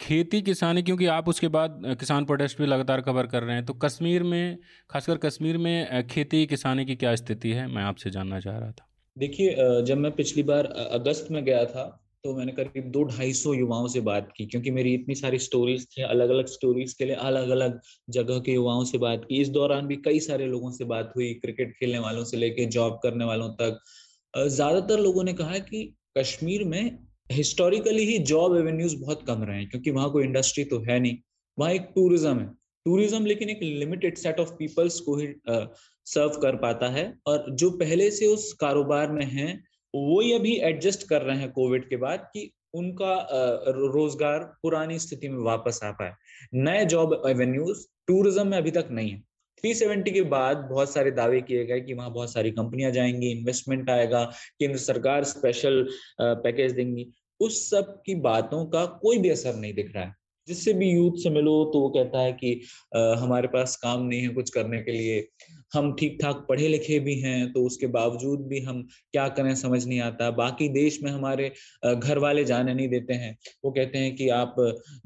खेती 0.00 0.40
किसानी, 0.42 0.82
क्योंकि 0.82 1.06
आप 1.08 1.28
उसके 1.28 1.48
बाद 1.50 1.80
किसान 2.00 2.24
प्रोटेस्ट 2.24 2.58
भी 2.58 2.66
लगातार 2.66 3.00
कवर 3.02 3.26
कर 3.26 3.42
रहे 3.42 3.54
हैं 3.54 3.64
तो 3.64 3.74
कश्मीर 3.76 4.22
में, 4.24 4.58
खासकर 4.90 5.16
कश्मीर 5.20 5.58
में 5.58 6.06
खेती 6.08 6.44
किसानी 6.46 6.84
की 6.84 6.96
क्या 6.96 7.14
स्थिति 7.16 7.50
है, 7.50 7.66
मैं 7.68 7.82
आपसे 7.84 8.10
जानना 8.10 8.40
चाह 8.40 8.58
रहा 8.58 8.70
था। 8.70 8.86
देखिए 9.16 9.82
जब 9.82 9.98
मैं 9.98 10.12
पिछली 10.12 10.42
बार 10.44 10.66
अगस्त 10.92 11.28
में 11.30 11.44
गया 11.44 11.64
था 11.66 11.84
तो 12.24 12.34
मैंने 12.36 12.52
करीब 12.52 12.90
दो 12.92 13.02
ढाई 13.04 13.32
सौ 13.32 13.52
युवाओं 13.54 13.86
से 13.88 14.00
बात 14.02 14.28
की, 14.36 14.46
क्योंकि 14.46 14.70
मेरी 14.70 14.92
इतनी 14.94 15.14
सारी 15.14 15.38
स्टोरीज 15.40 15.86
थी 15.88 16.02
अलग 16.04 16.30
अलग 16.30 16.46
स्टोरीज 16.48 16.92
के 16.92 17.04
लिए 17.04 17.14
अलग 17.22 17.50
अलग 17.50 17.78
जगह 18.08 18.40
के 18.40 18.52
युवाओं 18.52 18.84
से 18.84 18.98
बात 18.98 19.24
की। 19.28 19.40
इस 19.40 19.48
दौरान 19.50 19.86
भी 19.86 19.96
कई 19.98 20.20
सारे 20.20 20.46
लोगों 20.46 20.70
से 20.70 20.84
बात 20.86 21.12
हुई, 21.16 21.32
क्रिकेट 21.34 21.72
खेलने 21.72 21.98
वालों 21.98 22.24
से 22.24 22.36
लेके 22.36 22.66
जॉब 22.68 22.98
करने 23.02 23.24
वालों 23.24 23.48
तक। 23.54 23.80
ज़्यादातर 24.34 25.00
लोगों 25.00 25.24
ने 25.24 25.32
कहा 25.34 25.58
कि 25.60 25.84
कश्मीर 26.18 26.64
में 26.64 26.98
हिस्टोरिकली 27.30 28.04
ही 28.04 28.18
जॉब 28.24 28.56
एवेन्यूज 28.56 28.94
बहुत 29.00 29.24
कम 29.26 29.42
रहे 29.44 29.58
हैं, 29.58 29.68
क्योंकि 29.70 29.90
वहाँ 29.90 30.10
कोई 30.12 30.24
इंडस्ट्री 30.24 30.64
तो 30.64 30.78
है 30.88 30.98
नहीं। 31.00 31.16
वहाँ 31.58 31.72
एक 31.72 31.90
टूरिज़्म 31.94 32.38
है। 32.38 32.46
टूरिज़्म 32.86 33.26
लेकिन 33.26 33.50
एक 33.50 33.62
लिमिटेड 33.62 34.16
सेट 34.18 34.40
ऑफ़ 34.40 34.50
पीपल्स 34.58 34.98
को 35.00 35.16
ही 35.16 35.26
सर्व 36.06 36.38
कर 36.42 36.56
पाता 36.56 36.88
है 36.90 37.12
और 37.26 37.44
जो 37.52 37.70
पहले 37.72 38.10
से 38.10 38.26
उस 38.26 38.52
कारोबार 38.60 39.12
में 39.12 39.24
हैं 39.26 39.52
वो 39.94 40.20
ये 40.22 40.34
अभी 40.34 40.56
एडजस्ट 40.58 41.08
कर 41.08 41.22
रहे 41.22 41.36
हैं 41.38 41.50
कोविड 41.52 41.88
के 41.88 41.96
बाद 41.96 42.28
कि 42.34 42.50
उनका 42.74 43.14
रोज़गार 43.68 44.44
पुरानी 44.62 44.98
स्थिति 44.98 45.28
में 45.28 45.38
वापस 45.44 45.80
आ 45.84 45.90
पाए। 45.92 46.12
नए 46.56 46.84
जॉब 46.86 47.22
एवेन्यूज 47.28 47.84
टूरिज़्म 48.08 48.46
में 48.46 48.56
अभी 48.58 48.70
तक 48.70 48.88
नहीं 48.90 49.10
है। 49.10 49.22
370 49.64 50.12
के 50.12 50.22
बाद 50.24 50.56
बहुत 50.70 50.92
सारे 50.92 51.10
दावे 51.10 51.40
किए 51.40 51.64
गए 51.66 51.80
कि 51.80 51.94
वहाँ 51.94 52.12
बहुत 52.12 52.32
सारी 52.32 52.50
कंपनियाँ 52.50 52.90
जाएँगी 52.92 53.30
इन्वेस्टमेंट 53.30 53.90
आएगा, 53.90 54.24
केंद्र 54.60 54.78
सरकार 54.78 55.24
स्पेशल 55.26 55.86
पैकेज 56.20 56.72
देंगी। 56.72 57.10
उस 57.40 57.68
सब 57.70 58.00
की 58.06 58.14
बातों 58.22 58.64
का 58.66 58.84
कोई 59.02 59.18
भी 59.18 59.28
असर 59.28 59.54
नहीं 59.54 59.74
दिख 59.74 59.94
रहा 59.94 60.04
है। 60.04 60.14
जिससे 60.48 60.72
भी 60.72 60.88
यूथ 60.90 61.16
से 61.22 61.30
मिलो 61.30 61.52
तो 61.64 61.80
वो 61.80 61.88
कहता 61.90 62.20
है 62.20 62.32
कि 62.32 62.52
आ, 62.96 63.14
हमारे 63.16 63.48
पास 63.48 63.76
काम 63.76 64.02
नहीं 64.02 64.20
है 64.22 64.28
कुछ 64.28 64.50
करने 64.50 64.78
के 64.82 64.92
लिए। 64.92 65.26
हम 65.74 65.92
ठीक 65.94 66.18
ठाक 66.22 66.44
पढ़े 66.48 66.68
लिखे 66.68 66.98
भी 67.00 67.14
हैं 67.20 67.52
तो 67.52 67.64
उसके 67.66 67.86
बावजूद 67.86 68.46
भी 68.46 68.60
हम 68.60 68.82
क्या 69.12 69.28
करें 69.28 69.54
समझ 69.54 69.84
नहीं 69.86 70.00
आता। 70.00 70.30
बाकी 70.30 70.68
देश 70.68 70.98
में 71.02 71.10
हमारे 71.10 71.52
घर 71.86 72.18
वाले 72.18 72.44
जाने 72.44 72.74
नहीं 72.74 72.88
देते 72.88 73.14
हैं। 73.14 73.36
वो 73.64 73.70
कहते 73.70 73.98
हैं 73.98 74.14
कि 74.16 74.28
आप 74.28 74.54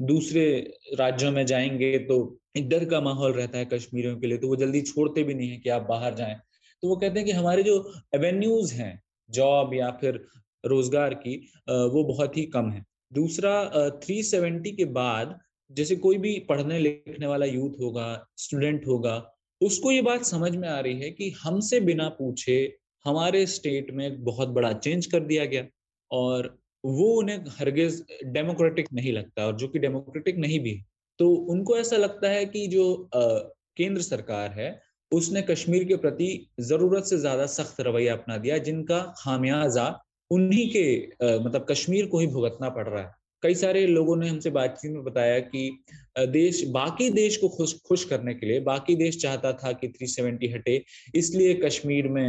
दूसरे 0.02 0.46
राज्यों 0.94 1.32
में 1.32 1.44
जाएँगे 1.46 1.98
तो 1.98 2.16
एक 2.56 2.68
डर 2.68 2.84
का 2.84 3.00
माहौल 3.00 3.32
रहता 3.32 3.58
है 3.58 3.64
कश्मीरियों 3.64 4.16
के 4.16 4.26
लिए 4.26 4.38
तो 4.38 4.48
वो 4.48 4.56
जल्दी 4.56 4.80
छोड़ते 4.82 5.22
भी 5.22 5.34
नहीं 5.34 5.50
है 5.50 5.56
कि 5.56 5.68
आप 5.68 5.86
बाहर 5.88 6.14
जाएँ। 6.14 6.36
तो 6.82 6.88
वो 6.88 6.96
कहते 6.96 7.18
हैं 7.18 7.26
कि 7.26 7.32
हमारे 7.32 7.62
जो 7.62 7.76
एवेन्यूज 8.14 8.72
हैं 8.72 9.00
जॉब 9.30 9.74
या 9.74 9.90
फिर 10.00 10.24
रोज़गार 10.64 11.14
की 11.16 11.36
वो 11.68 12.04
बहुत 12.04 12.36
ही 12.36 12.44
कम 12.48 12.70
है। 12.70 12.84
दूसरा 13.12 13.90
थ्री 14.04 14.22
सेवेंटी 14.24 14.70
के 14.72 14.84
बाद 14.92 15.38
जैसे 15.70 15.96
कोई 15.96 16.18
भी 16.18 16.38
पढ़ने 16.48 16.78
लिखने 16.78 17.26
वाला 17.26 17.46
यूथ 17.46 17.80
होगा 17.80 18.06
स्टूडेंट 18.38 18.86
होगा, 18.86 19.14
उसको 19.60 19.90
ये 19.92 20.02
बात 20.02 20.24
समझ 20.24 20.54
में 20.56 20.68
आ 20.68 20.78
रही 20.80 21.00
है 21.00 21.10
कि 21.10 21.30
हमसे 21.42 21.80
बिना 21.82 22.08
पूछे 22.18 22.56
हमारे 23.04 23.44
स्टेट 23.46 23.90
में 23.94 24.22
बहुत 24.24 24.48
बड़ा 24.50 24.72
चेंज 24.74 25.06
कर 25.06 25.20
दिया 25.22 25.44
गया 25.44 25.64
और 26.10 26.56
वो 26.84 27.06
उन्हें 27.14 27.44
हरगिज 27.58 28.04
डेमोक्रेटिक 28.26 28.92
नहीं 28.92 29.12
लगता 29.12 29.46
और 29.46 29.56
जो 29.56 29.68
कि 29.68 29.78
डेमोक्रेटिक 29.78 30.38
नहीं 30.38 30.58
भी 30.60 30.80
तो 31.20 31.28
उनको 31.50 31.76
ऐसा 31.76 31.96
लगता 31.96 32.28
है 32.28 32.44
कि 32.46 32.66
जो 32.66 33.08
केंद्र 33.14 34.02
सरकार 34.02 34.50
है, 34.50 34.80
उसने 35.12 35.42
कश्मीर 35.42 35.84
के 35.84 35.96
प्रति 35.96 36.28
ज़रूरत 36.60 37.04
से 37.04 37.18
ज़्यादा 37.18 37.46
सख्त 37.48 37.80
रवैया 37.80 38.14
अपना 38.14 38.36
दिया 38.36 38.58
जिनका 38.60 39.00
खामियाजा 39.18 39.88
उन्हीं 40.34 40.68
के 40.70 40.84
आ, 41.04 41.38
मतलब 41.44 41.66
कश्मीर 41.70 42.06
को 42.06 42.18
ही 42.18 42.26
भुगतना 42.26 42.68
पड़ 42.68 42.88
रहा 42.88 43.02
है। 43.02 43.12
कई 43.42 43.54
सारे 43.54 43.86
लोगों 43.86 44.16
ने 44.16 44.28
हमसे 44.28 44.50
बातचीत 44.50 44.92
में 44.92 45.02
बताया 45.04 45.38
कि 45.38 45.84
देश 46.18 46.64
बाकी 46.64 47.08
देश 47.10 47.36
को 47.36 47.48
खुश 47.48 47.74
खुश 47.88 48.04
करने 48.04 48.34
के 48.34 48.46
लिए 48.46 48.60
बाकी 48.60 48.94
देश 48.96 49.22
चाहता 49.22 49.52
था 49.52 49.72
कि 49.72 49.88
370 49.88 50.54
हटे 50.54 50.82
इसलिए 51.14 51.54
कश्मीर 51.54 52.08
में 52.08 52.28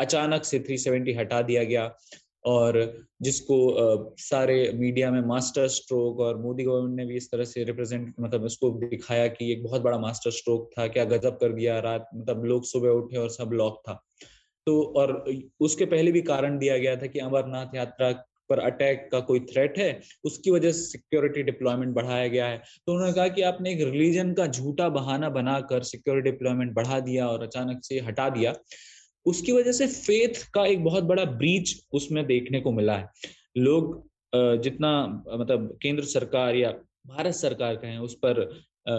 अचानक 0.00 0.44
से 0.44 0.58
370 0.60 1.18
हटा 1.18 1.42
दिया 1.42 1.64
गया 1.64 1.96
और 2.44 2.78
जिसको 3.22 3.56
सारे 4.18 4.72
मीडिया 4.74 5.10
में 5.10 5.20
मास्टर 5.20 5.68
स्ट्रोक 5.68 6.20
और 6.20 6.38
मोदी 6.38 6.64
गवर्नमेंट 6.64 6.96
ने 6.96 7.06
भी 7.06 7.16
इस 7.16 7.30
तरह 7.30 7.44
से 7.44 7.64
रिप्रेजेंट 7.64 8.14
मतलब 8.20 8.44
उसको 8.44 8.70
दिखाया 8.70 9.26
कि 9.26 9.52
एक 9.52 9.62
बहुत 9.64 9.82
बड़ा 9.82 9.98
मास्टर 9.98 10.30
स्ट्रोक 10.30 10.70
था 10.78 10.86
क्या 10.88 11.04
गजब 11.04 11.38
कर 11.38 11.52
दिया 11.52 11.78
रात 11.80 12.08
मतलब 12.14 12.44
लोग 12.44 12.64
सुबह 12.64 12.88
उठे 12.88 13.16
और 13.16 13.30
सब 13.30 13.50
लॉक 13.52 13.82
था। 13.88 14.00
तो 14.66 14.82
और 14.96 15.12
उसके 15.60 15.84
पहले 15.86 16.12
भी 16.12 16.22
कारण 16.22 16.58
दिया 16.58 16.78
गया 16.78 16.96
था 16.96 17.06
कि 17.06 17.18
अमरनाथ 17.18 17.74
यात्रा 17.74 18.12
पर 18.50 18.58
अटैक 18.58 19.08
का 19.12 19.18
कोई 19.20 19.40
थ्रेट 19.42 19.78
है, 19.78 20.00
उसकी 20.24 20.50
वजह 20.50 20.72
से 20.72 20.82
सिक्योरिटी 20.82 21.42
डिप्लॉयमेंट 21.42 21.94
बढ़ाया 21.94 22.26
गया 22.28 22.46
है। 22.46 22.62
तो 22.86 22.92
उन्होंने 22.92 23.12
कहा 23.12 23.28
कि 23.28 23.42
आपने 23.42 23.72
एक 23.72 23.80
रिलीजन 23.82 24.32
का 24.32 24.46
झूठा 24.46 24.88
बहाना 24.88 25.28
बनाकर 25.30 25.82
सिक्योरिटी 25.82 26.30
डिप्लॉयमेंट 26.30 26.72
बढ़ा 26.74 27.00
दिया 27.00 27.28
और 27.28 27.42
अचानक 27.42 27.80
से 27.84 28.00
हटा 28.00 28.28
दिया। 28.30 28.54
उसकी 29.26 29.52
वजह 29.52 29.72
से 29.72 29.86
फेथ 29.86 30.42
का 30.54 30.66
एक 30.66 30.84
बहुत 30.84 31.04
बड़ा 31.04 31.24
ब्रीच 31.24 31.74
उसमें 31.92 32.24
देखने 32.26 32.60
को 32.60 32.72
मिला 32.72 32.96
है। 32.96 33.08
लोग 33.58 34.02
जितना 34.62 35.06
मतलब 35.30 35.76
केंद्र 35.82 36.04
सरकार 36.04 36.56
या 36.56 36.74
भारत 37.04 37.34
सरकार 37.34 37.76
कहें, 37.76 37.98
उस 37.98 38.14
पर 38.24 38.40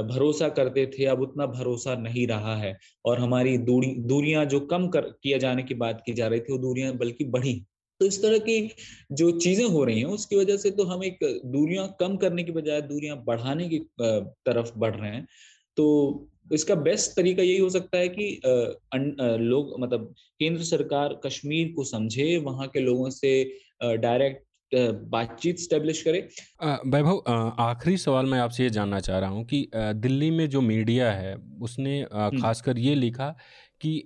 भरोसा 0.07 0.47
करते 0.49 0.85
थे, 0.89 1.05
अब 1.05 1.21
उतना 1.21 1.45
भरोसा 1.47 1.95
नहीं 1.95 2.25
रहा 2.27 2.55
है। 2.57 2.77
और 3.05 3.19
हमारी 3.19 3.57
दूरी, 3.59 3.93
दूरियाँ 4.07 4.45
जो 4.45 4.59
कम 4.67 4.87
कर 4.89 5.01
किया 5.23 5.37
जाने 5.37 5.63
की 5.63 5.73
बात 5.75 6.01
की 6.05 6.13
जा 6.13 6.27
रही 6.27 6.39
थी, 6.39 6.53
वो 6.53 6.57
दूरियाँ 6.59 6.93
बल्कि 6.97 7.25
बढ़ी। 7.27 7.53
तो 8.01 8.05
इस 8.05 8.21
तरह 8.21 8.37
की 8.39 8.69
जो 9.13 9.31
चीज़ें 9.39 9.65
हो 9.65 9.83
रही 9.83 9.99
हैं, 9.99 10.05
उसकी 10.07 10.35
वजह 10.35 10.57
से 10.57 10.71
तो 10.71 10.83
हम 10.83 11.03
एक 11.03 11.19
दूरियाँ 11.47 11.87
कम 11.99 12.15
करने 12.17 12.43
की 12.43 12.51
बजाय 12.51 12.81
दूरियाँ 12.83 13.17
बढ़ाने 13.25 13.67
की 13.69 13.79
तरफ़ 14.01 14.71
बढ़ 14.77 14.95
रहे 14.95 15.11
हैं। 15.11 15.25
तो 15.77 15.85
इसका 16.53 16.75
बेस्ट 16.77 17.15
तरीका 17.15 17.43
यही 17.43 17.57
हो 17.57 17.69
सकता 17.69 17.97
है 17.97 18.07
कि 18.09 18.41
लोग 19.41 19.79
मतलब 19.81 20.13
केंद्र 20.39 20.63
सरकार 20.63 21.19
कश्मीर 21.25 21.71
को 21.75 21.83
समझे, 21.83 22.37
वहाँ 22.37 22.67
के 22.67 22.79
लोगों 22.79 23.09
से 23.09 23.43
डायरेक्ट 23.83 24.44
बातचीत 24.73 25.59
स्टेब्लिश 25.59 26.01
करे 26.01 26.27
वैभव 26.87 27.23
आखिरी 27.61 27.97
सवाल 27.97 28.25
मैं 28.25 28.39
आपसे 28.39 28.63
ये 28.63 28.69
जानना 28.69 28.99
चाह 28.99 29.19
रहा 29.19 29.29
हूँ 29.29 29.45
कि 29.45 29.67
दिल्ली 29.75 30.29
में 30.31 30.47
जो 30.49 30.61
मीडिया 30.61 31.11
है 31.11 31.35
उसने। 31.61 32.01
खासकर 32.41 32.77
ये 32.77 32.95
लिखा 32.95 33.29
कि 33.81 33.97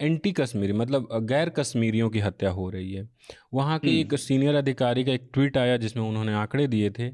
एंटी 0.00 0.32
कश्मीरी 0.32 0.72
मतलब 0.72 1.08
गैर 1.28 1.48
कश्मीरियों 1.48 2.08
की 2.10 2.18
हत्या 2.18 2.50
हो 2.50 2.68
रही 2.70 2.92
है 2.92 3.08
वहाँ 3.54 3.78
के। 3.78 3.98
एक 4.00 4.14
सीनियर 4.18 4.54
अधिकारी 4.54 5.04
का 5.04 5.12
एक 5.12 5.28
ट्वीट 5.34 5.56
आया 5.58 5.76
जिसमें 5.76 6.04
उन्होंने 6.04 6.34
आंकड़े 6.34 6.66
दिए 6.66 6.90
थे 6.90 7.10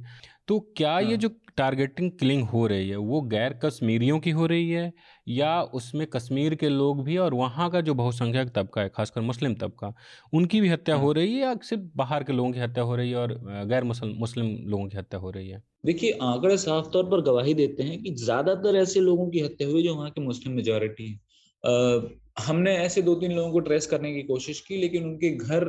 तो 0.49 0.59
क्या 0.77 0.99
ये 1.01 1.07
हाँ। 1.07 1.17
जो 1.17 1.29
टारगेटिंग 1.57 2.11
किलिंग 2.11 2.43
हो 2.49 2.67
रही 2.67 2.89
है 2.89 2.97
वो 3.09 3.21
गैर 3.29 3.53
कश्मीरियों 3.65 4.19
की 4.21 4.31
हो 4.31 4.47
रही 4.47 4.71
है 4.71 4.93
या 5.29 5.61
उसमें 5.75 6.07
कश्मीर 6.07 6.55
के 6.55 6.69
लोग 6.69 7.03
भी 7.05 7.17
और 7.17 7.35
वहाँ 7.35 7.71
का 7.71 7.81
जो 7.81 7.95
बहुसंख्यक 7.95 8.49
तबका 8.49 8.83
है 8.83 8.89
खासकर 8.89 9.21
मुस्लिम 9.21 9.55
तबका 9.55 9.93
उनकी 10.33 10.61
भी 10.61 10.69
हत्या 10.69 10.95
हो 10.95 11.07
हाँ। 11.07 11.15
रही 11.15 11.35
है 11.35 11.41
या 11.41 11.55
सिर्फ़ 11.63 11.85
बाहर 11.97 12.25
के 12.25 12.33
लोगों 12.33 12.53
की 12.53 12.61
हत्या 12.61 12.85
हो 12.85 12.97
रही 12.97 13.11
है 13.11 13.17
और 13.17 13.39
गैर 13.69 13.85
मुस्लिम 13.85 14.57
लोगों 14.67 14.89
की 14.89 14.97
हत्या 14.97 15.21
हो 15.21 15.31
रही 15.31 15.49
है 15.49 15.63
देखिए 15.87 16.19
आंकड़े 16.23 16.57
साफ़ 16.57 16.91
तौर 16.91 17.05
पर 17.05 17.21
गवाही 17.21 17.55
देते 17.55 17.83
हैं 17.83 18.03
कि 18.03 18.15
ज़्यादातर 18.17 18.77
ऐसे 18.77 19.01
लोगों 19.01 19.29
की 19.31 19.41
हत्या 19.41 19.69
हुई 19.69 19.83
जो 19.83 19.95
वहाँ 19.95 20.11
की 20.11 20.21
मुस्लिम 20.21 20.55
मेजोरिटी 20.57 21.11
है 21.11 22.13
हमने 22.39 22.77
ऐसे 22.77 23.03
दो 23.03 23.15
तीन 23.15 23.33
लोगों 23.33 23.53
को 23.53 23.61
ट्रेस 23.61 23.87
करने 23.87 24.13
की 24.15 24.23
कोशिश 24.23 24.61
की 24.61 24.77
लेकिन 24.77 25.05
उनके 25.05 25.31
घर 25.31 25.65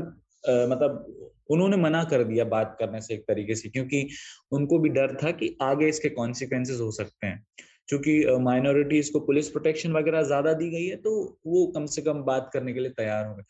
मतलब 0.47 1.31
उन्होंने 1.51 1.77
मना 1.77 2.03
कर 2.03 2.23
दिया 2.23 2.45
बात 2.47 2.75
करने 2.79 3.01
से 3.01 3.13
एक 3.13 3.23
तरीके 3.27 3.55
से, 3.55 3.69
क्योंकि 3.69 4.07
उनको 4.51 4.79
भी 4.79 4.89
डर 4.89 5.15
था 5.23 5.31
कि 5.33 5.55
आगे 5.61 5.87
इसके 5.89 6.09
कॉन्सिक्वेंसेस 6.11 6.79
हो 6.81 6.89
सकते 6.93 7.27
हैं। 7.27 7.43
क्योंकि 7.89 8.13
माइनॉरिटीज 8.41 9.09
को 9.09 9.19
पुलिस 9.21 9.49
प्रोटेक्शन 9.49 9.91
वगैरह 9.93 10.23
ज़्यादा 10.23 10.53
दी 10.53 10.69
गई 10.69 10.85
है 10.85 10.95
तो 10.97 11.11
वो 11.47 11.65
कम 11.75 11.85
से 11.87 12.01
कम 12.01 12.21
बात 12.23 12.49
करने 12.53 12.73
के 12.73 12.79
लिए 12.79 12.91
तैयार 12.91 13.25
हो 13.27 13.35
गए। 13.35 13.43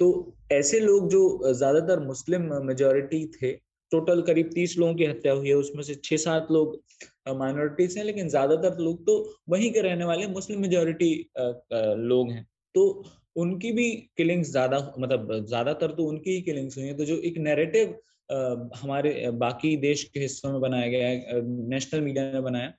तो 0.00 0.36
ऐसे 0.52 0.80
लोग 0.80 1.08
जो 1.10 1.52
ज़्यादातर 1.52 2.00
मुस्लिम 2.00 2.42
मेजोरिटी 2.66 3.24
थे 3.32 3.52
टोटल 3.92 4.20
करीब 4.22 4.50
तीस 4.54 4.76
लोगों 4.78 4.94
की 4.94 5.04
हत्या 5.04 5.32
हुई 5.32 5.48
है, 5.48 5.54
उसमें 5.54 5.82
से 5.82 5.94
छह 5.94 6.16
सात 6.18 6.46
लोग 6.50 6.80
माइनॉरिटीज 7.30 7.96
हैं, 7.98 8.04
लेकिन 8.04 8.28
ज़्यादातर 8.28 8.78
लोग 8.78 9.04
तो 9.06 9.16
वहीं 9.48 9.70
के 9.72 9.80
रहने 9.80 10.04
वाले 10.04 10.26
मुस्लिम 10.28 10.60
मेजोरिटी 10.60 11.12
लोग 12.04 12.30
हैं। 12.30 12.46
तो 12.74 13.04
उनकी 13.36 13.72
भी 13.72 13.90
किलिंग्स 14.16 14.50
ज़्यादा 14.50 14.78
मतलब 14.98 15.32
ज़्यादातर 15.46 15.90
तो 15.90 16.04
उनकी 16.04 16.30
ही 16.30 16.40
किलिंग्स 16.42 16.78
हुई 16.78 16.86
है। 16.86 16.96
तो 16.96 17.04
जो 17.04 17.16
एक 17.16 17.38
नैरेटिव 17.38 17.98
हमारे 18.76 19.30
बाकी 19.34 19.76
देश 19.76 20.02
के 20.04 20.20
हिस्सों 20.20 20.50
में 20.52 20.60
बनाया 20.60 20.86
गया 20.86 21.08
है 21.08 21.40
नेशनल 21.68 22.00
मीडिया 22.00 22.30
ने 22.32 22.40
बनाया 22.40 22.72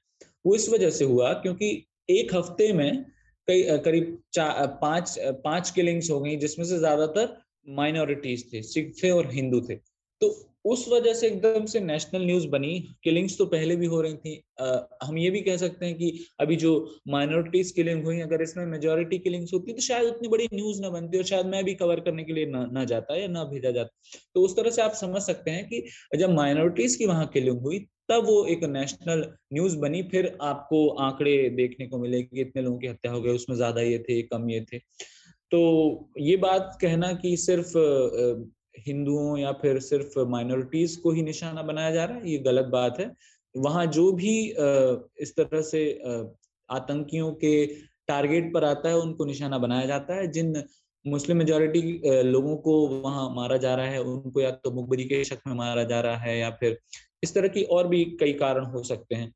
वो 0.46 0.56
इस 0.56 0.70
वजह 0.70 0.90
से 0.90 1.06
हुआ 1.06 1.32
क्योंकि 1.42 1.70
एक 2.10 2.34
हफ़्ते 2.36 2.72
में 2.74 3.06
कई 3.48 3.64
करीब 3.80 4.18
पाँच 4.38 5.16
पाँच 5.44 5.70
किलिंग्स 5.70 6.10
हो 6.12 6.20
गई, 6.20 6.36
जिसमें 6.36 6.66
से 6.66 6.78
ज़्यादातर 6.78 7.36
माइनॉरिटीज 7.70 8.52
थे, 8.54 8.62
सिख 8.62 8.94
थे 9.04 9.10
और 9.12 9.32
हिंदू 9.32 9.62
थे। 9.62 9.76
तो 10.22 10.30
उस 10.66 10.86
वजह 10.90 11.14
से 11.14 11.28
एकदम 11.28 11.66
से 11.66 11.80
नेशनल 11.80 12.26
न्यूज़ 12.26 12.48
बनी। 12.48 12.74
किलिंग्स 13.04 13.38
तो 13.38 13.46
पहले 13.46 13.76
भी 13.76 13.86
हो 13.86 14.02
रही 14.02 14.16
थी। 14.16 14.34
आ, 14.60 14.80
हम 15.04 15.18
ये 15.18 15.30
भी 15.30 15.42
कह 15.42 15.58
सकते 15.58 15.86
हैं 15.86 15.96
कि 15.96 16.26
अभी 16.40 16.56
जो 16.56 16.74
माइनॉरिटीज 17.10 17.72
किलिंग 17.72 18.04
हुई 18.06 18.20
अगर 18.22 18.42
इसमें 18.42 18.66
मेजोरिटी 18.66 19.18
किलिंग्स 19.20 19.54
होती 19.54 19.74
तो 19.74 19.82
शायद 19.82 20.08
उतनी 20.08 20.28
बड़ी 20.28 20.48
न्यूज़ 20.54 20.82
ना 20.82 20.90
बनती 20.90 21.18
और 21.18 21.24
शायद 21.24 21.46
मैं 21.46 21.64
भी 21.66 21.74
कवर 21.76 22.00
करने 22.00 22.24
के 22.24 22.34
लिए 22.34 22.46
ना, 22.46 22.66
ना 22.72 22.84
जाता 22.86 23.16
या 23.16 23.28
ना 23.28 23.44
भेजा 23.46 23.72
जाता। 23.72 24.20
तो 24.36 24.42
उस 24.42 24.56
तरह 24.58 24.70
से 24.70 24.82
आप 24.82 24.94
समझ 24.96 25.22
सकते 25.22 25.52
हैं 25.52 25.66
कि 25.68 25.84
जब 26.18 26.34
माइनॉरिटीज 26.34 26.96
की 26.96 27.06
वहाँ 27.06 27.28
किलिंग 27.34 27.60
हुई 27.62 27.80
तब 28.10 28.26
वो 28.26 28.46
एक 28.48 28.64
नेशनल 28.64 29.26
न्यूज़ 29.54 29.78
बनी। 29.78 30.02
फिर 30.04 30.38
आपको 30.42 30.88
आंकड़े 31.00 31.34
देखने 31.56 31.88
को 31.88 31.98
मिले 32.00 32.22
कि 32.24 32.42
इतने 32.42 32.62
लोगों 32.62 32.80
की 32.80 32.88
हत्या 32.88 33.12
हो 33.12 33.22
गई 33.22 33.36
उसमें 33.36 33.56
ज़्यादा 33.58 33.82
ये 33.82 34.00
थे 34.00 34.22
कम 34.24 34.50
ये 34.50 34.62
थे। 34.74 34.78
तो 35.52 35.60
ये 36.20 36.36
बात 36.40 36.78
कहना 36.82 37.14
कि 37.14 37.36
सिर्फ़ 37.38 37.74
हिंदुओं 38.76 39.38
या 39.38 39.52
फिर 39.52 39.80
सिर्फ़ 39.80 40.20
माइनॉरिटीज 40.30 40.96
को 40.96 41.12
ही 41.12 41.22
निशाना 41.24 41.62
बनाया 41.62 41.92
जा 41.92 42.06
रहा 42.06 42.18
है, 42.18 42.30
ये 42.32 42.38
गलत 42.40 42.66
बात 42.66 43.00
है। 43.00 43.12
वहाँ 43.56 43.86
जो 43.88 44.12
भी 44.12 44.34
इस 45.22 45.34
तरह 45.38 45.62
से 45.62 45.82
आतंकियों 46.70 47.32
के 47.34 47.66
टारगेट 48.08 48.54
पर 48.54 48.64
आता 48.64 48.90
है, 48.90 48.98
उनको 48.98 49.26
निशाना 49.26 49.58
बनाया 49.58 49.86
जाता 49.86 50.16
है। 50.16 50.28
जिन 50.32 50.64
मुस्लिम 51.06 51.38
मेजोरिटी 51.38 51.82
लोगों 52.24 52.56
को 52.58 52.76
वहाँ 52.88 53.30
मारा 53.36 53.58
जा 53.58 53.76
रहा 53.76 53.86
है, 53.86 54.02
उनको 54.02 54.42
या 54.42 54.52
तो 54.52 54.72
मुखबरी 54.72 55.04
के 55.06 55.24
शक 55.24 55.40
में 55.48 55.56
मारा 55.56 55.84
जा 55.84 56.00
रहा 56.02 56.18
है 56.18 56.38
या 56.40 56.50
फिर 56.60 56.78
इस 57.24 57.34
तरह 57.36 57.48
की 57.48 57.64
और 57.64 57.88
भी 57.88 58.04
कई 58.20 58.34
कारण 58.34 58.66
हो 58.66 58.84
सकते 58.84 59.16
हैं। 59.16 59.34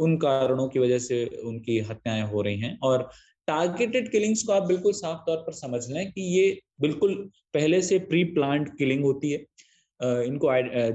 उन 0.00 0.16
कारणों 0.16 0.68
की 0.68 0.78
वजह 0.78 0.98
से 0.98 1.24
उनकी 1.44 1.78
हत्याएँ 1.80 2.22
हो 2.22 2.42
रही 2.42 2.60
हैं 2.60 2.78
और 2.82 3.08
टारगेटेड 3.48 4.10
किलिंग्स 4.10 4.42
को 4.42 4.52
आप 4.52 4.62
बिल्कुल 4.62 4.92
साफ़ 4.92 5.18
तौर 5.26 5.36
पर 5.36 5.52
समझ 5.54 5.80
लें 5.90 6.10
कि 6.12 6.22
ये 6.36 6.58
बिल्कुल 6.80 7.14
पहले 7.54 7.80
से 7.82 7.98
प्री 8.10 8.24
प्लांट 8.34 8.68
किलिंग 8.78 9.04
होती 9.04 9.30
है। 9.30 9.44
इनको 10.26 10.50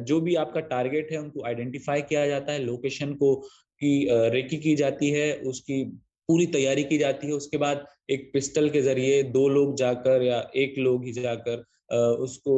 जो 0.05 0.19
भी 0.21 0.35
आपका 0.35 0.59
टारगेट 0.69 1.11
है, 1.11 1.17
उनको 1.17 1.45
आइडेंटिफाई 1.47 2.01
किया 2.03 2.25
जाता 2.27 2.51
है 2.51 2.63
लोकेशन 2.63 3.13
को 3.13 3.35
की 3.81 4.07
रेकी 4.31 4.57
की 4.57 4.75
जाती 4.75 5.09
है, 5.09 5.33
उसकी 5.43 5.83
पूरी 6.29 6.45
तैयारी 6.47 6.83
की 6.83 6.97
जाती 6.97 7.27
है, 7.27 7.33
उसके 7.33 7.57
बाद 7.57 7.85
एक 8.09 8.29
पिस्टल 8.33 8.69
के 8.69 8.81
ज़रिए 8.81 9.21
दो 9.31 9.47
लोग 9.49 9.75
जाकर 9.77 10.23
या 10.23 10.39
एक 10.55 10.77
लोग 10.77 11.05
ही 11.05 11.11
जाकर 11.13 11.63
उसको 12.19 12.55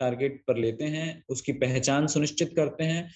टारगेट 0.00 0.42
पर 0.48 0.56
लेते 0.56 0.84
हैं, 0.86 1.22
उसकी 1.28 1.52
पहचान 1.54 2.06
सुनिश्चित 2.06 2.52
करते 2.56 2.84
हैं। 2.84 3.08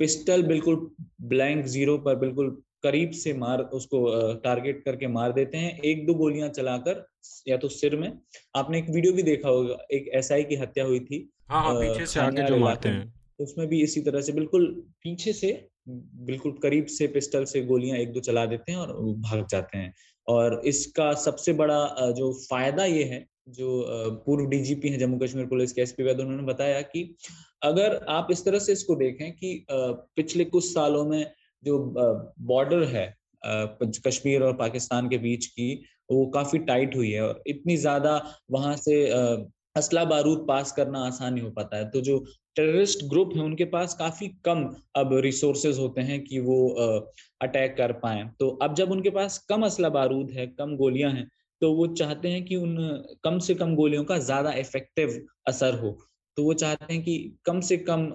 पिस्टल 0.00 0.42
बिल्कुल 0.42 0.90
ब्लैंक 1.28 1.64
ज़ीरो 1.66 1.96
पर 1.98 2.16
बिल्कुल 2.16 2.50
करीब 2.86 3.10
से 3.14 3.32
मार 3.34 3.62
उसको 3.74 4.00
टारगेट 4.44 4.82
करके 4.84 5.06
मार 5.10 5.32
देते 5.32 5.58
हैं। 5.58 5.78
एक 5.82 6.06
दो 6.06 6.14
गोलियाँ 6.14 6.48
चलाकर 6.50 7.06
या 7.48 7.56
तो 7.56 7.68
सिर 7.70 7.96
में। 7.96 8.10
आपने 8.56 8.78
एक 8.78 8.90
वीडियो 8.90 9.12
भी 9.12 9.22
देखा 9.24 9.48
होगा 9.48 9.76
एक 9.92 10.10
एसआई 10.14 10.44
की 10.44 10.56
हत्या 10.56 10.84
हुई 10.84 11.00
थी। 11.02 11.28
हाँ, 11.50 11.62
हाँ, 11.64 11.74
पीछे 11.76 12.06
से 12.06 12.20
आगे 12.20 12.42
जो 12.44 12.56
मारते 12.58 12.88
हैं। 12.88 13.12
उसमें 13.38 13.66
भी 13.68 13.80
इसी 13.82 14.00
तरह 14.00 14.20
से 14.20 14.32
बिल्कुल 14.32 14.66
पीछे 15.02 15.32
से 15.32 15.48
बिल्कुल 15.88 16.52
करीब 16.62 16.86
से 16.88 17.06
पिस्टल 17.08 17.44
से 17.44 17.60
गोलियाँ 17.64 17.98
एक 17.98 18.12
दो 18.12 18.20
चला 18.20 18.44
देते 18.46 18.72
हैं 18.72 18.78
और 18.78 18.92
भाग 19.22 19.46
जाते 19.50 19.78
हैं। 19.78 19.92
और 20.26 20.60
इसका 20.66 21.12
सबसे 21.24 21.52
बड़ा 21.52 22.10
जो 22.12 22.32
फ़ायदा 22.40 22.84
ये 22.84 23.04
है 23.04 23.24
जो 23.48 23.82
पूर्व 24.26 24.46
डीजीपी 24.50 24.88
हैं 24.88 24.98
जम्मू 24.98 25.18
कश्मीर 25.18 25.46
पुलिस 25.46 25.72
के 25.72 25.82
एसपी 25.82 26.02
वैद 26.02 26.20
उन्होंने 26.20 26.42
बताया 26.42 26.80
कि 26.84 27.02
अगर 27.62 27.94
आप 28.10 28.28
इस 28.30 28.44
तरह 28.44 28.58
से 28.58 28.72
इसको 28.72 28.94
देखें 28.96 29.30
कि 29.32 29.66
पिछले 29.70 30.44
कुछ 30.46 30.64
सालों 30.64 31.04
में 31.04 31.22
जो 31.66 31.78
बॉर्डर 32.46 32.84
है 32.86 33.06
कश्मीर 34.06 34.42
और 34.42 34.52
पाकिस्तान 34.56 35.08
के 35.08 35.18
बीच 35.18 35.46
की, 35.46 35.74
वो 36.12 36.26
काफ़ी 36.30 36.58
टाइट 36.60 36.96
हुई 36.96 37.10
है 37.10 37.22
और 37.22 37.42
इतनी 37.46 37.76
ज़्यादा 37.76 38.20
वहाँ 38.50 38.76
से 38.76 39.04
असला 39.76 40.04
बारूद 40.04 40.44
पास 40.48 40.72
करना 40.72 40.98
आसान 41.06 41.34
नहीं 41.34 41.44
हो 41.44 41.50
पाता 41.50 41.76
है। 41.76 41.88
तो 41.90 42.00
जो 42.00 42.18
टेररिस्ट 42.56 43.04
ग्रुप 43.04 43.32
है, 43.36 43.42
उनके 43.42 43.64
पास 43.64 43.94
काफ़ी 43.94 44.28
कम 44.44 44.64
अब 44.96 45.12
रिसोर्सेज 45.24 45.78
होते 45.78 46.00
हैं 46.00 46.20
कि 46.24 46.38
वो 46.40 46.58
अटैक 47.40 47.76
कर 47.76 47.92
पाए। 48.00 48.24
तो 48.40 48.48
अब 48.62 48.74
जब 48.74 48.90
उनके 48.90 49.10
पास 49.10 49.38
कम 49.48 49.66
असला 49.66 49.88
बारूद 49.90 50.30
है, 50.30 50.46
कम 50.48 50.76
गोलियाँ 50.76 51.10
हैं 51.12 51.28
तो 51.62 51.72
वो 51.72 51.86
चाहते 51.94 52.28
हैं 52.28 52.44
कि 52.44 52.56
उन, 52.56 52.76
कम 53.24 53.38
से 53.38 53.54
कम 53.54 53.74
गोलियों 53.74 54.04
का 54.04 54.18
ज़्यादा 54.20 54.52
इफ़ेक्टिव 54.54 55.20
असर 55.48 55.78
हो। 55.80 55.96
तो 56.36 56.42
वो 56.44 56.54
चाहते 56.54 56.92
हैं 56.94 57.02
कि 57.02 57.16
कम 57.44 57.60
से 57.60 57.76
कम 57.76 58.08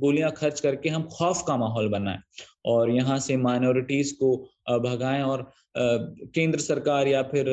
गोलियाँ 0.00 0.30
खर्च 0.30 0.60
करके 0.60 0.88
हम 0.88 1.02
खौफ 1.12 1.42
का 1.46 1.56
माहौल 1.56 1.88
बनाएँ 1.88 2.18
और 2.66 2.90
यहाँ 2.90 3.18
से 3.18 3.36
माइनॉरिटीज 3.36 4.12
को 4.12 4.36
भगाएँ 4.80 5.22
और 5.22 5.50
केंद्र 5.76 6.58
सरकार 6.58 7.08
या 7.08 7.22
फिर 7.22 7.48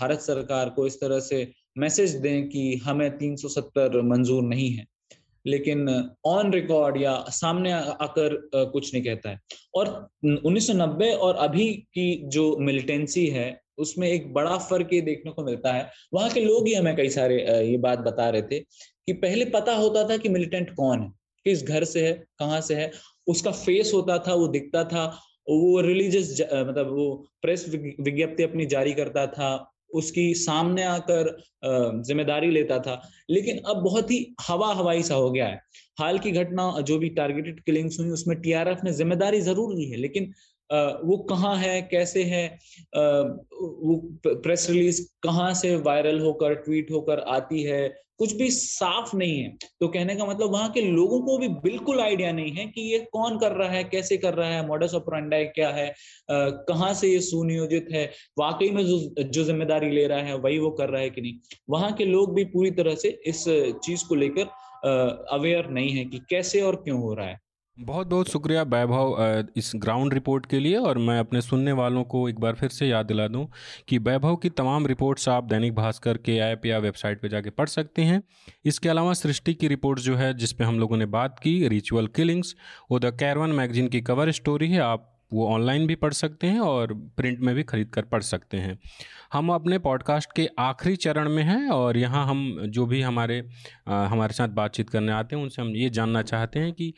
भारत 0.00 0.20
सरकार 0.20 0.70
को 0.70 0.86
इस 0.86 1.00
तरह 1.00 1.20
से 1.20 1.46
मैसेज 1.78 2.14
दें 2.16 2.48
कि 2.48 2.74
हमें 2.84 3.10
370 3.18 4.02
मंजूर 4.02 4.42
नहीं 4.42 4.70
है। 4.70 4.86
लेकिन 5.44 5.88
ऑन 6.26 6.52
रिकॉर्ड 6.52 7.00
या 7.02 7.14
सामने 7.30 7.72
आकर 7.72 8.36
कुछ 8.54 8.94
नहीं 8.94 9.02
कहता 9.04 9.30
है। 9.30 9.40
और 9.74 9.88
1990 10.24 11.12
और 11.16 11.36
अभी 11.36 11.66
की 11.94 12.14
जो 12.28 12.56
मिलिटेंसी 12.60 13.26
है, 13.26 13.60
उसमें 13.78 14.08
एक 14.08 14.32
बड़ा 14.34 14.56
फ़र्क 14.60 14.92
ये 14.92 15.00
देखने 15.00 15.32
को 15.32 15.44
मिलता 15.44 15.72
है। 15.72 15.90
वहाँ 16.14 16.30
के 16.30 16.40
लोग 16.40 16.66
ही 16.68 16.74
हमें 16.74 16.94
कई 16.96 17.08
सारे 17.10 17.36
ये 17.70 17.76
बात 17.78 17.98
बता 17.98 18.28
रहे 18.30 18.42
थे 18.42 18.58
कि 19.08 19.12
पहले 19.14 19.44
पता 19.50 19.74
होता 19.76 20.08
था 20.08 20.16
कि 20.16 20.28
मिलिटेंट 20.28 20.74
कौन 20.74 21.00
है, 21.02 21.10
किस 21.46 21.62
घर 21.64 21.84
से 21.84 22.06
है, 22.06 22.12
कहाँ 22.38 22.60
से 22.60 22.74
है, 22.74 22.90
उसका 23.26 23.50
फेस 23.52 23.90
होता 23.94 24.18
था, 24.18 24.34
वो 24.34 24.48
दिखता 24.48 24.84
था, 24.84 25.04
वो 25.48 25.80
रिलीजियस 25.80 26.40
मतलब 26.42 26.90
वो 26.90 27.14
प्रेस 27.42 27.68
विज्ञप्ति 27.68 28.42
अपनी 28.42 28.66
जारी 28.66 28.92
करता 28.94 29.26
था, 29.28 29.70
उसकी 29.94 30.32
सामने 30.34 30.82
आकर 30.84 31.36
ज़िम्मेदारी 32.06 32.50
लेता 32.50 32.78
था। 32.78 33.00
लेकिन 33.30 33.58
अब 33.66 33.82
बहुत 33.84 34.10
ही 34.10 34.18
हवा 34.48 34.72
हवाई 34.74 35.02
सा 35.02 35.14
हो 35.14 35.30
गया 35.30 35.46
है। 35.46 35.60
हाल 35.98 36.18
की 36.18 36.30
घटना 36.32 36.70
जो 36.80 36.98
भी 36.98 37.08
टारगेटेड 37.10 37.60
किलिंग्स 37.64 38.00
हुई, 38.00 38.08
उसमें 38.10 38.40
टीआरएफ 38.40 38.80
ने 38.84 38.92
ज़िम्मेदारी 38.92 39.40
ज़रूर 39.40 39.74
ली 39.74 39.84
है, 39.90 39.96
लेकिन 39.96 40.32
वो 40.70 41.16
कहाँ 41.30 41.56
है, 41.56 41.80
कैसे 41.82 42.22
है 42.24 42.46
वो 42.96 44.00
प्रेस 44.26 44.66
रिलीज़ 44.70 45.02
कहाँ 45.22 45.52
से 45.54 45.74
वायरल 45.78 46.20
होकर 46.20 46.54
ट्वीट 46.56 46.90
होकर 46.90 47.18
आती 47.30 47.62
है 47.62 47.86
कुछ 48.20 48.32
भी 48.36 48.50
साफ़ 48.50 49.14
नहीं 49.16 49.38
है। 49.38 49.48
तो 49.80 49.88
कहने 49.88 50.14
का 50.16 50.24
मतलब 50.24 50.52
वहाँ 50.52 50.70
के 50.72 50.80
लोगों 50.82 51.20
को 51.20 51.36
भी 51.38 51.48
बिल्कुल 51.62 52.00
आइडिया 52.00 52.32
नहीं 52.32 52.52
है 52.52 52.66
कि 52.66 52.80
ये 52.82 52.98
कौन 53.12 53.38
कर 53.38 53.52
रहा 53.52 53.68
है, 53.70 53.82
कैसे 53.84 54.16
कर 54.16 54.34
रहा 54.34 54.48
है 54.48 54.66
मॉडस 54.68 54.94
ऑपरेंडा 54.94 55.42
क्या 55.54 55.70
है 55.70 55.92
कहाँ 56.30 56.92
से 56.94 57.08
ये 57.08 57.20
सुनियोजित 57.22 57.88
है, 57.92 58.04
वाकई 58.38 58.70
में 58.70 58.84
जो 58.86 58.98
जो 59.22 59.44
ज़िम्मेदारी 59.44 59.90
ले 59.90 60.06
रहा 60.06 60.18
है, 60.20 60.36
वही 60.36 60.58
वो 60.58 60.70
कर 60.72 60.88
रहा 60.88 61.00
है 61.02 61.10
कि 61.10 61.20
नहीं? 61.20 61.34
वहाँ 61.70 61.92
के 61.92 62.04
लोग 62.04 62.34
भी 62.34 62.44
पूरी 62.46 62.70
तरह 62.72 62.94
से 62.94 63.08
इस 63.26 63.44
चीज़ 63.84 64.06
को 64.08 64.14
लेकर 64.14 64.50
अवेयर 65.32 65.68
नहीं 65.70 65.90
है 65.90 66.04
कि 66.04 66.18
कैसे 66.30 66.60
और 66.60 66.76
क्यों 66.76 67.00
हो 67.00 67.14
रहा 67.14 67.26
है। 67.26 67.38
बहुत 67.78 68.06
बहुत 68.06 68.28
शुक्रिया 68.30 68.62
वैभव 68.62 69.46
इस 69.56 69.72
ग्राउंड 69.76 70.14
रिपोर्ट 70.14 70.46
के 70.46 70.58
लिए 70.58 70.76
और 70.76 70.98
मैं 70.98 71.18
अपने 71.18 71.40
सुनने 71.40 71.72
वालों 71.72 72.04
को 72.04 72.28
एक 72.28 72.40
बार 72.40 72.54
फिर 72.54 72.68
से 72.68 72.88
याद 72.88 73.06
दिला 73.06 73.28
दूँ 73.28 73.48
कि 73.88 73.98
वैभव 73.98 74.36
की 74.36 74.50
तमाम 74.50 74.86
रिपोर्ट्स 74.86 75.28
आप 75.28 75.44
दैनिक 75.44 75.74
भास्कर 75.74 76.16
के 76.16 76.36
ऐप 76.36 76.66
या 76.66 76.78
वेबसाइट 76.78 77.22
पर 77.22 77.28
जाके 77.28 77.50
पढ़ 77.50 77.68
सकते 77.68 78.02
हैं। 78.02 78.22
इसके 78.64 78.88
अलावा 78.88 79.12
सृष्टि 79.12 79.54
की 79.54 79.68
रिपोर्ट 79.68 79.98
जो 79.98 80.16
है 80.16 80.34
जिस 80.34 80.52
पे 80.52 80.64
हम 80.64 80.78
लोगों 80.78 80.96
ने 80.96 81.06
बात 81.06 81.38
की 81.38 81.68
रिचुअल 81.68 82.06
किलिंग्स 82.06 82.56
वो 82.90 82.98
द 82.98 83.04
कैरवन 83.04 83.50
मैगजीन 83.50 83.88
की 83.88 84.00
कवर 84.00 84.30
स्टोरी 84.30 84.70
है 84.70 84.80
आप 84.80 85.10
वो 85.32 85.48
ऑनलाइन 85.48 85.86
भी 85.86 85.94
पढ़ 85.94 86.12
सकते 86.12 86.46
हैं 86.46 86.60
और 86.60 86.94
प्रिंट 86.94 87.38
में 87.38 87.54
भी 87.54 87.62
खरीद 87.62 87.88
कर 87.88 88.02
पढ़ 88.02 88.22
सकते 88.22 88.56
हैं। 88.56 88.78
हम 89.32 89.52
अपने 89.52 89.78
पॉडकास्ट 89.78 90.30
के 90.36 90.48
आखिरी 90.58 90.96
चरण 90.96 91.28
में 91.28 91.42
हैं 91.42 91.68
और 91.68 91.96
यहाँ 91.96 92.26
हम 92.26 92.62
जो 92.66 92.86
भी 92.86 93.02
हमारे 93.02 93.48
आ, 93.88 94.06
हमारे 94.06 94.32
साथ 94.32 94.48
बातचीत 94.48 94.90
करने 94.90 95.12
आते 95.12 95.36
हैं 95.36 95.42
उनसे 95.42 95.62
हम 95.62 95.68
ये 95.68 95.90
जानना 95.90 96.22
चाहते 96.22 96.58
हैं 96.58 96.72
कि 96.72 96.94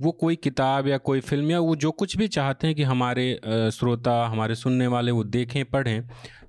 वो 0.00 0.12
कोई 0.12 0.36
किताब 0.36 0.88
या 0.88 0.98
कोई 1.00 1.20
फ़िल्म 1.20 1.50
या 1.50 1.58
वो 1.60 1.74
जो 1.76 1.90
कुछ 1.92 2.16
भी 2.16 2.28
चाहते 2.28 2.66
हैं 2.66 2.76
कि 2.76 2.82
हमारे 2.84 3.32
श्रोता, 3.72 4.12
हमारे 4.26 4.54
सुनने 4.54 4.86
वाले 4.86 5.10
वो 5.10 5.24
देखें, 5.26 5.64
पढ़ें 5.64 6.02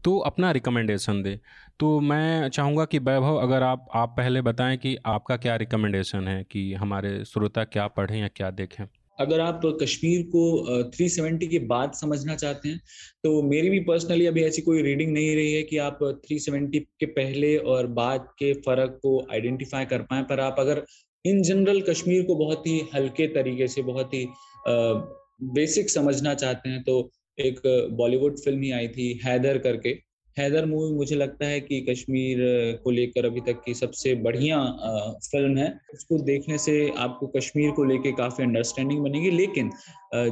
तो 0.04 0.18
अपना 0.20 0.52
रिकमेंडेशन 0.52 1.22
दें। 1.24 1.38
तो 1.80 2.00
मैं 2.02 2.50
चाहूँगा 2.50 2.86
कि 2.86 3.00
वैभव, 3.00 3.36
अगर 3.38 3.64
आप 3.64 3.88
आप 3.96 4.14
पहले 4.18 4.42
बताएँ 4.42 4.78
कि 4.78 4.96
आपका 5.08 5.38
क्या 5.38 5.56
रिकमेंडेशन 5.58 6.28
है 6.28 6.44
कि 6.44 6.74
हमारे 6.74 7.24
श्रोता 7.26 7.64
क्या 7.66 7.88
पढ़ें 7.90 8.20
या 8.20 8.28
क्या 8.28 8.50
देखें? 8.52 8.86
अगर 9.18 9.40
आप 9.40 9.62
कश्मीर 9.82 10.22
को 10.28 10.44
370 10.92 11.48
के 11.48 11.60
बाद 11.68 11.92
समझना 11.94 12.36
चाहते 12.36 12.70
हैं 12.70 12.80
तो 13.24 13.42
मेरी 13.44 13.70
भी 13.70 13.80
पर्सनली 13.86 14.26
अभी 14.26 14.44
ऐसी 14.44 14.62
कोई 14.62 14.82
रीडिंग 14.82 15.12
नहीं 15.14 15.36
रही 15.36 15.54
है 15.54 15.62
कि 15.64 15.78
आप 15.80 16.00
370 16.26 16.80
के 17.00 17.06
पहले 17.08 17.56
और 17.58 17.88
बाद 18.00 18.28
के 18.40 18.54
फ़र्क 18.62 19.00
को 19.04 19.20
आइडेंटिफाई 19.34 19.86
कर 19.86 20.02
पाए। 20.02 20.24
पर 20.24 20.40
आप 20.40 20.56
अगर 20.60 20.84
इन 21.26 21.42
जनरल 21.44 21.82
कश्मीर 21.82 22.24
को 22.26 22.36
बहुत 22.36 22.68
ही 22.68 22.80
हल्के 22.94 23.28
तरीके 23.34 23.68
से, 23.68 23.82
बहुत 23.82 24.14
ही 24.14 24.28
बेसिक 25.54 25.90
समझना 25.90 26.34
चाहते 26.36 26.70
हैं 26.70 26.84
तो 26.84 27.10
एक 27.38 27.62
बॉलीवुड 27.98 28.40
फ़िल्म 28.40 28.62
ही 28.62 28.72
आई 28.72 28.88
थी, 28.88 29.20
हैदर 29.26 29.58
करके। 29.58 29.90
हैदर 30.38 30.66
मूवी 30.66 30.94
मुझे 30.96 31.16
लगता 31.16 31.46
है 31.46 31.60
कि 31.62 31.80
कश्मीर 31.82 32.38
को 32.84 32.92
लेकर 32.92 33.26
अभी 33.26 33.42
तक 33.42 33.62
की 33.66 33.74
सबसे 33.74 34.14
बढ़िया 34.18 34.60
फ़िल्म 35.24 35.58
है। 35.58 35.68
उसको 35.94 36.18
देखने 36.24 36.58
से 36.58 36.76
आपको 36.98 37.28
कश्मीर 37.28 37.72
को 37.72 37.84
लेकर 37.84 38.12
काफ़ी 38.18 38.44
अंडरस्टैंडिंग 38.44 39.00
बनेगी। 39.00 39.32
लेकिन 39.32 39.72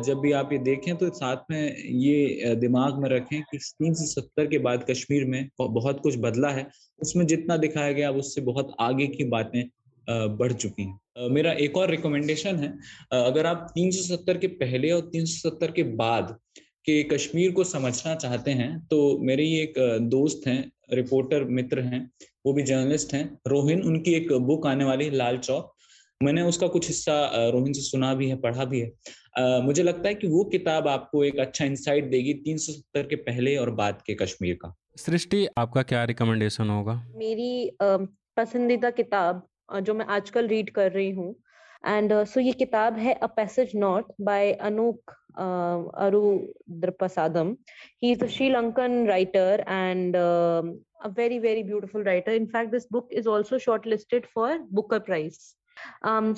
जब 0.03 0.19
भी 0.19 0.31
आप 0.31 0.53
ये 0.53 0.59
देखें 0.59 0.95
तो 0.97 1.09
साथ 1.09 1.51
में 1.51 1.75
ये 1.77 2.55
दिमाग 2.55 3.01
में 3.01 3.09
रखें 3.09 3.41
कि 3.41 3.57
तीन 3.57 3.93
से 3.93 4.05
सत्तर 4.05 4.47
के 4.47 4.57
बाद 4.59 4.85
कश्मीर 4.89 5.25
में 5.25 5.49
बहुत 5.61 5.99
कुछ 6.03 6.17
बदला 6.19 6.49
है। 6.49 6.67
उसमें 7.01 7.25
जितना 7.27 7.57
दिखाया 7.57 7.91
गया 7.91 8.11
उससे 8.13 8.41
बहुत 8.41 8.75
आगे 8.79 9.07
की 9.07 9.23
बातें 9.25 9.63
बढ़ 10.09 10.53
चुकी 10.53 10.83
हैं। 10.83 11.29
मेरा 11.29 11.51
एक 11.53 11.77
और 11.77 11.89
रिकमेंडेशन 11.89 12.55
है 12.55 12.69
अगर 13.13 13.45
आप 13.45 13.71
370 13.75 14.37
के 14.37 14.47
पहले 14.47 14.91
और 14.91 15.09
370 15.13 15.71
के 15.71 15.83
बाद 15.95 16.37
के 16.85 17.01
कश्मीर 17.03 17.51
को 17.51 17.63
समझना 17.63 18.15
चाहते 18.15 18.51
हैं 18.51 18.69
तो 18.85 19.17
मेरे 19.21 19.43
ही 19.43 19.59
एक 19.59 19.73
दोस्त 20.01 20.47
हैं 20.47 20.71
रिपोर्टर 20.93 21.43
मित्र 21.51 21.81
हैं 21.81 22.09
वो 22.45 22.53
भी 22.53 22.63
जर्नलिस्ट 22.63 23.13
हैं 23.13 23.25
रोहिन 23.47 23.81
उनकी 23.81 24.13
एक 24.13 24.31
बुक 24.33 24.67
आने 24.67 24.83
वाली 24.83 25.05
है 25.05 25.15
लाल 25.15 25.37
चौक। 25.37 25.73
मैंने 26.21 26.41
उसका 26.41 26.67
कुछ 26.67 26.87
हिस्सा 26.87 27.49
रोहिन 27.49 27.73
से 27.73 27.81
सुना 27.81 28.13
भी 28.13 28.29
है 28.29 28.35
पढ़ा 28.35 28.65
भी 28.65 28.79
है। 28.79 28.91
आ, 29.37 29.59
मुझे 29.59 29.83
लगता 29.83 30.07
है 30.07 30.15
कि 30.15 30.27
वो 30.27 30.43
किताब 30.43 30.87
आपको 30.87 31.23
एक 31.23 31.39
अच्छा 31.39 31.65
इंसाइट 31.65 32.09
देगी 32.09 32.33
370 32.45 33.03
के 33.03 33.15
पहले 33.17 33.55
और 33.57 33.71
बाद 33.71 34.01
के 34.05 34.13
कश्मीर 34.13 34.55
का। 34.55 34.73
सृष्टि 34.97 35.47
आपका 35.57 35.83
क्या 35.83 36.03
रिकमेंडेशन 36.03 36.69
होगा? 36.69 36.93
मेरी 37.15 37.71
पसंदीदा 37.81 38.89
किताब 38.89 39.47
जो 39.71 39.93
मैं 39.93 40.05
आजकल 40.07 40.47
रीड 40.47 40.69
कर 40.75 40.91
रही 40.91 41.11
हूँ। 41.11 41.35
एंड 41.83 42.13
सो 42.25 42.39
ये 42.39 42.51
किताब 42.53 42.97
है 42.97 43.13
a 43.13 43.27
passage 43.35 43.71
north 43.75 44.11
by 44.21 44.51
Anuk 44.69 45.11
Arudpragasam 45.97 47.55
he 48.03 48.11
is 48.11 48.23
a 48.23 48.27
Sri Lankan 48.27 49.05
writer 49.07 49.63
and 49.67 50.15
a 50.15 51.07
very 51.17 51.39
very 51.39 51.63
beautiful 51.63 52.03
writer 52.03 52.31
in fact 52.33 52.71
this 52.71 52.87
book 52.91 53.13
is 53.13 53.27
also 53.29 53.57
short 53.59 53.87
listed 53.87 54.25
for 54.35 54.57
Booker 54.73 54.99
prize 54.99 55.37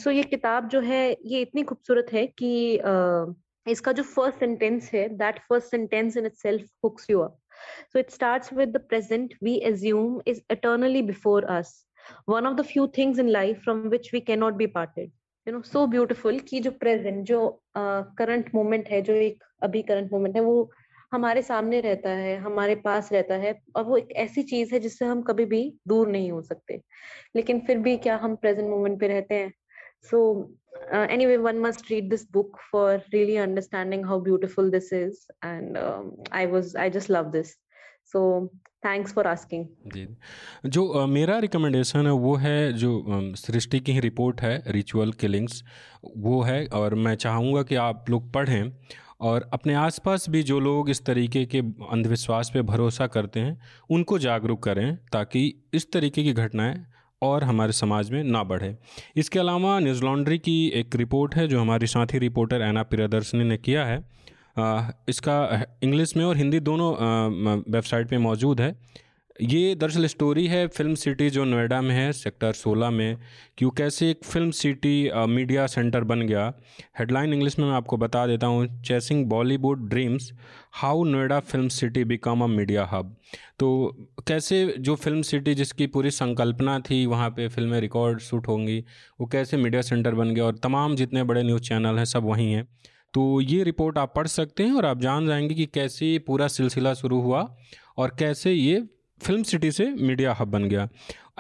so 0.03 0.11
ये 0.11 0.23
किताब 0.23 0.67
जो 0.69 0.79
है 0.81 1.01
ये 1.25 1.41
इतनी 1.41 1.63
खूबसूरत 1.63 2.13
है 2.13 2.25
कि 2.27 2.51
uh, 2.79 3.33
इसका 3.65 3.91
जो 3.91 4.03
फ़र्स्ट 4.03 4.39
सेंटेंस 4.39 4.89
है 4.93 5.07
that 5.17 5.39
first 5.39 5.71
sentence 5.71 6.17
in 6.17 6.25
itself 6.35 6.67
hooks 6.83 7.09
you 7.09 7.19
up 7.19 7.37
so 7.93 7.99
it 7.99 8.09
start 8.09 8.53
with 8.53 8.69
the 8.69 8.81
present 8.89 9.33
we 9.43 9.55
assume 9.65 10.21
is 10.27 10.41
utterly 10.51 11.01
before 11.03 11.45
us 11.49 11.73
one 12.24 12.46
of 12.46 12.56
the 12.56 12.64
few 12.64 12.88
things 12.88 13.18
in 13.18 13.32
life 13.32 13.62
from 13.62 13.90
which 13.90 14.12
we 14.12 14.20
cannot 14.20 14.58
be 14.58 14.66
parted 14.66 15.10
you 15.46 15.52
know 15.52 15.62
so 15.62 15.86
beautiful 15.86 16.40
कि 16.40 16.60
जो 16.60 16.70
present 16.70 17.24
जो 17.24 17.62
current 17.76 18.48
uh, 18.48 18.54
moment 18.54 18.88
है 18.88 19.02
जो 19.02 19.12
एक 19.12 19.44
अभी 19.62 19.82
current 19.82 20.12
moment 20.12 20.36
है 20.36 20.42
वो 20.42 20.70
हमारे 21.12 21.42
सामने 21.42 21.80
रहता 21.80 22.10
है 22.10 22.36
हमारे 22.36 22.74
पास 22.74 23.12
रहता 23.12 23.34
है 23.34 23.60
और 23.76 23.84
वो 23.84 23.96
एक 23.96 24.12
ऐसी 24.16 24.42
चीज 24.42 24.72
है 24.72 24.80
जिससे 24.80 25.04
हम 25.04 25.22
कभी 25.22 25.44
भी 25.44 25.78
दूर 25.88 26.08
नहीं 26.08 26.30
हो 26.32 26.42
सकते 26.42 26.82
लेकिन 27.36 27.60
फिर 27.60 27.78
भी 27.78 27.96
क्या 27.96 28.16
हम 28.16 28.36
प्रेजेंट 28.36 28.68
मोमेंट 28.70 29.00
पे 29.00 29.08
रहते 29.08 29.34
हैं 29.34 29.52
so 30.02 30.50
uh, 30.92 31.06
anyway 31.10 31.36
one 31.36 31.58
must 31.58 31.90
read 31.90 32.10
this 32.10 32.24
book 32.24 32.58
for 32.70 33.02
really 33.12 33.38
understanding 33.38 34.04
how 34.04 34.18
beautiful 34.18 34.70
this 34.70 34.92
is 34.92 35.26
and 35.42 35.76
um, 35.76 36.12
i 36.30 36.46
was 36.46 36.76
i 36.76 36.88
just 36.88 37.08
love 37.08 37.32
so 38.15 38.47
thanks 38.85 39.13
for 39.13 39.27
asking 39.27 39.65
जी। 39.87 40.07
जो 40.65 41.03
uh, 41.03 41.09
मेरा 41.09 41.39
रिकमेंडेशन 41.39 42.05
है 42.05 42.11
वो 42.11 42.35
है 42.35 42.73
जो 42.73 43.03
सृष्टि 43.35 43.79
की 43.79 43.91
ही 43.91 43.99
रिपोर्ट 43.99 44.41
है 44.41 44.63
रिचुअल 44.67 45.11
किलिंग्स 45.11 45.63
वो 46.17 46.41
है 46.41 46.65
और 46.65 46.95
मैं 46.95 47.15
चाहूँगा 47.15 47.63
कि 47.63 47.75
आप 47.75 48.05
लोग 48.09 48.31
पढ़ें 48.33 48.71
और 49.21 49.49
अपने 49.53 49.73
आसपास 49.73 50.29
भी 50.29 50.43
जो 50.43 50.59
लोग 50.59 50.89
इस 50.89 51.05
तरीके 51.05 51.45
के 51.45 51.59
अंधविश्वास 51.91 52.51
पे 52.53 52.61
भरोसा 52.61 53.07
करते 53.07 53.39
हैं 53.39 53.61
उनको 53.89 54.19
जागरूक 54.19 54.63
करें 54.63 54.97
ताकि 55.13 55.63
इस 55.73 55.91
तरीके 55.91 56.23
की 56.23 56.33
घटनाएँ 56.33 56.85
और 57.21 57.43
हमारे 57.43 57.71
समाज 57.71 58.11
में 58.11 58.23
ना 58.23 58.43
बढ़े। 58.43 58.77
इसके 59.15 59.39
अलावा 59.39 59.79
न्यूज़ 59.79 60.03
लॉन्ड्री 60.03 60.37
की 60.39 60.67
एक 60.67 60.95
रिपोर्ट 60.95 61.35
है 61.35 61.47
जो 61.47 61.61
हमारी 61.61 61.87
साथी 61.87 62.17
रिपोर्टर 62.17 62.61
एना 62.61 62.83
प्रियदर्शनी 62.83 63.43
ने 63.43 63.57
किया 63.57 63.85
है 63.85 64.03
इसका 65.09 65.65
इंग्लिश 65.83 66.17
में 66.17 66.25
और 66.25 66.37
हिंदी 66.37 66.59
दोनों 66.59 66.91
वेबसाइट 67.71 68.09
पे 68.09 68.17
मौजूद 68.17 68.61
है। 68.61 68.75
ये 69.41 69.75
दरअसल 69.75 70.05
स्टोरी 70.05 70.47
है 70.47 70.67
फ़िल्म 70.67 70.95
सिटी 70.95 71.29
जो 71.29 71.43
नोएडा 71.45 71.81
में 71.81 71.95
है, 71.95 72.11
सेक्टर 72.13 72.51
16 72.53 72.89
में। 72.89 73.17
कि 73.57 73.65
वो 73.65 73.71
कैसे 73.71 74.09
एक 74.11 74.23
फ़िल्म 74.23 74.51
सिटी 74.51 75.11
मीडिया 75.27 75.67
सेंटर 75.67 76.03
बन 76.03 76.21
गया। 76.21 76.53
हेडलाइन 76.99 77.33
इंग्लिश 77.33 77.57
में 77.59 77.65
मैं 77.65 77.73
आपको 77.73 77.97
बता 77.97 78.25
देता 78.27 78.47
हूँ, 78.47 78.81
chasing 78.83 79.25
Bollywood 79.25 79.89
dreams, 79.89 80.31
how 80.73 81.03
Noida 81.03 81.39
film 81.39 81.67
city 81.67 82.03
become 82.03 82.43
a 82.43 82.47
media 82.47 82.87
hub. 82.91 83.15
तो 83.59 83.95
कैसे 84.27 84.75
जो 84.79 84.95
फ़िल्म 84.95 85.21
सिटी 85.21 85.55
जिसकी 85.55 85.87
पूरी 85.87 86.11
संकल्पना 86.11 86.79
थी, 86.79 87.05
वहाँ 87.05 87.29
पे 87.29 87.47
फ़िल्में 87.47 87.79
रिकॉर्ड 87.81 88.19
शूट 88.19 88.47
होंगी, 88.47 88.79
वो 89.21 89.27
कैसे 89.27 89.57
मीडिया 89.57 89.81
सेंटर 89.81 90.15
बन 90.15 90.33
गया 90.33 90.45
और 90.45 90.57
तमाम 90.57 90.95
जितने 90.95 91.23
बड़े 91.23 91.43
न्यूज़ 91.43 91.61
चैनल 91.61 91.97
हैं, 91.97 92.05
सब 92.05 92.23
वहीं 92.23 92.53
हैं। 92.53 92.67
तो 93.13 93.41
ये 93.41 93.63
रिपोर्ट 93.63 93.97
आप 93.97 94.13
पढ़ 94.15 94.27
सकते 94.27 94.63
हैं 94.63 94.71
और 94.71 94.85
आप 94.85 95.01
जान 95.01 95.27
जाएँगे 95.27 95.55
कि 95.55 95.65
कैसे 95.65 96.17
पूरा 96.19 96.47
सिलसिला 96.47 96.93
शुरू 96.93 97.21
हुआ 97.21 97.57
और 97.97 98.15
कैसे 98.19 98.51
ये 98.51 98.83
फ़िल्म 99.21 99.43
सिटी 99.43 99.71
से 99.71 99.85
मीडिया 99.85 100.33
हब 100.33 100.47
बन 100.47 100.63
गया। 100.63 100.89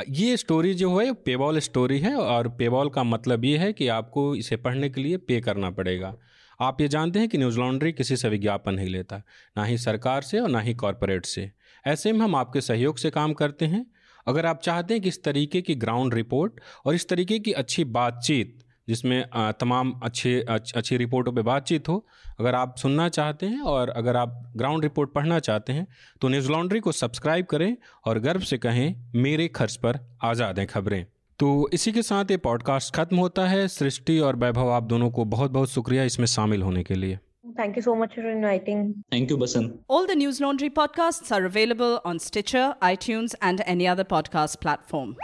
ये 0.09 0.37
स्टोरी 0.37 0.73
जो 0.73 0.99
है 0.99 1.13
पेबॉल 1.13 1.59
स्टोरी 1.59 1.99
है 1.99 2.15
और 2.15 2.49
पेबॉल 2.49 2.89
का 2.89 3.03
मतलब 3.03 3.45
ये 3.45 3.57
है 3.57 3.73
कि 3.73 3.87
आपको 3.87 4.35
इसे 4.35 4.55
पढ़ने 4.55 4.89
के 4.89 5.01
लिए 5.01 5.17
पे 5.17 5.39
करना 5.41 5.69
पड़ेगा। 5.69 6.15
आप 6.61 6.81
ये 6.81 6.87
जानते 6.87 7.19
हैं 7.19 7.29
कि 7.29 7.37
न्यूज़ 7.37 7.59
लॉन्ड्री 7.59 7.91
किसी 7.91 8.17
से 8.17 8.29
विज्ञापन 8.29 8.73
नहीं 8.73 8.89
लेता, 8.89 9.21
ना 9.57 9.65
ही 9.65 9.77
सरकार 9.77 10.21
से 10.21 10.39
और 10.39 10.49
ना 10.49 10.59
ही 10.59 10.73
कॉरपोरेट 10.73 11.25
से। 11.25 11.51
ऐसे 11.87 12.11
में 12.11 12.19
हम 12.19 12.35
आपके 12.35 12.61
सहयोग 12.61 12.97
से 12.97 13.09
काम 13.09 13.33
करते 13.33 13.65
हैं। 13.65 13.85
अगर 14.27 14.45
आप 14.45 14.61
चाहते 14.61 14.93
हैं 14.93 15.03
कि 15.03 15.09
इस 15.09 15.23
तरीके 15.23 15.61
की 15.61 15.75
ग्राउंड 15.75 16.13
रिपोर्ट 16.13 16.59
और 16.85 16.95
इस 16.95 17.07
तरीके 17.09 17.39
की 17.39 17.51
अच्छी 17.51 17.83
बातचीत 17.83 18.59
जिसमें 18.91 19.23
तमाम 19.59 19.93
अच्छे 20.03 20.39
अच्छी 20.49 20.97
रिपोर्टों 20.97 21.33
पे 21.33 21.41
बातचीत 21.43 21.89
हो 21.89 22.03
अगर 22.39 22.55
आप 22.55 22.75
सुनना 22.77 23.07
चाहते 23.09 23.45
हैं 23.45 23.61
और 23.71 23.89
अगर 23.95 24.17
आप 24.17 24.41
ग्राउंड 24.57 24.83
रिपोर्ट 24.83 25.13
पढ़ना 25.13 25.39
चाहते 25.39 25.73
हैं 25.73 25.87
तो 26.21 26.29
न्यूज़ 26.29 26.51
लॉन्ड्री 26.51 26.79
को 26.79 26.91
सब्सक्राइब 26.91 27.45
करें 27.45 27.75
और 28.07 28.19
गर्व 28.19 28.41
से 28.51 28.57
कहें 28.57 28.85
मेरे 29.23 29.47
खर्च 29.55 29.75
पर 29.85 29.99
आज़ाद 30.23 30.59
हैं 30.59 30.67
खबरें 30.67 31.05
तो 31.39 31.47
इसी 31.73 31.91
के 31.91 32.01
साथ 32.03 32.31
ये 32.31 32.37
पॉडकास्ट 32.37 32.95
खत्म 32.95 33.17
होता 33.17 33.47
है 33.47 33.67
सृष्टि 33.69 34.19
और 34.19 34.35
वैभव 34.35 34.71
आप 34.71 34.83
दोनों 34.85 35.09
को 35.11 35.25
बहुत 35.27 35.51
बहुत 35.51 35.71
शुक्रिया 35.71 36.03
इसमें 36.03 36.25
शामिल 36.27 36.61
होने 36.61 36.83
के 36.83 36.95
लिए 36.95 37.19
Thank 37.55 37.75
you 37.75 37.81
so 37.81 37.93
much 37.95 38.13
for 38.15 38.29
inviting. 38.31 38.83
Thank 39.11 39.31
you, 39.31 39.37
Basan. 39.37 39.65
All 39.89 40.05
the 40.07 40.15
News 40.15 40.39
Laundry 40.39 40.69
podcasts 40.71 41.31
are 41.31 41.43
available 41.45 41.99
on 42.05 42.19
Stitcher, 42.19 42.75
iTunes, 42.81 43.35
and 43.41 43.63
any 43.65 43.87
other 43.87 44.05
podcast 44.05 44.59
platform. 44.61 45.15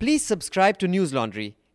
Please 0.00 0.24
subscribe 0.24 0.78
to 0.78 0.88
News 0.88 1.12
Laundry 1.12 1.48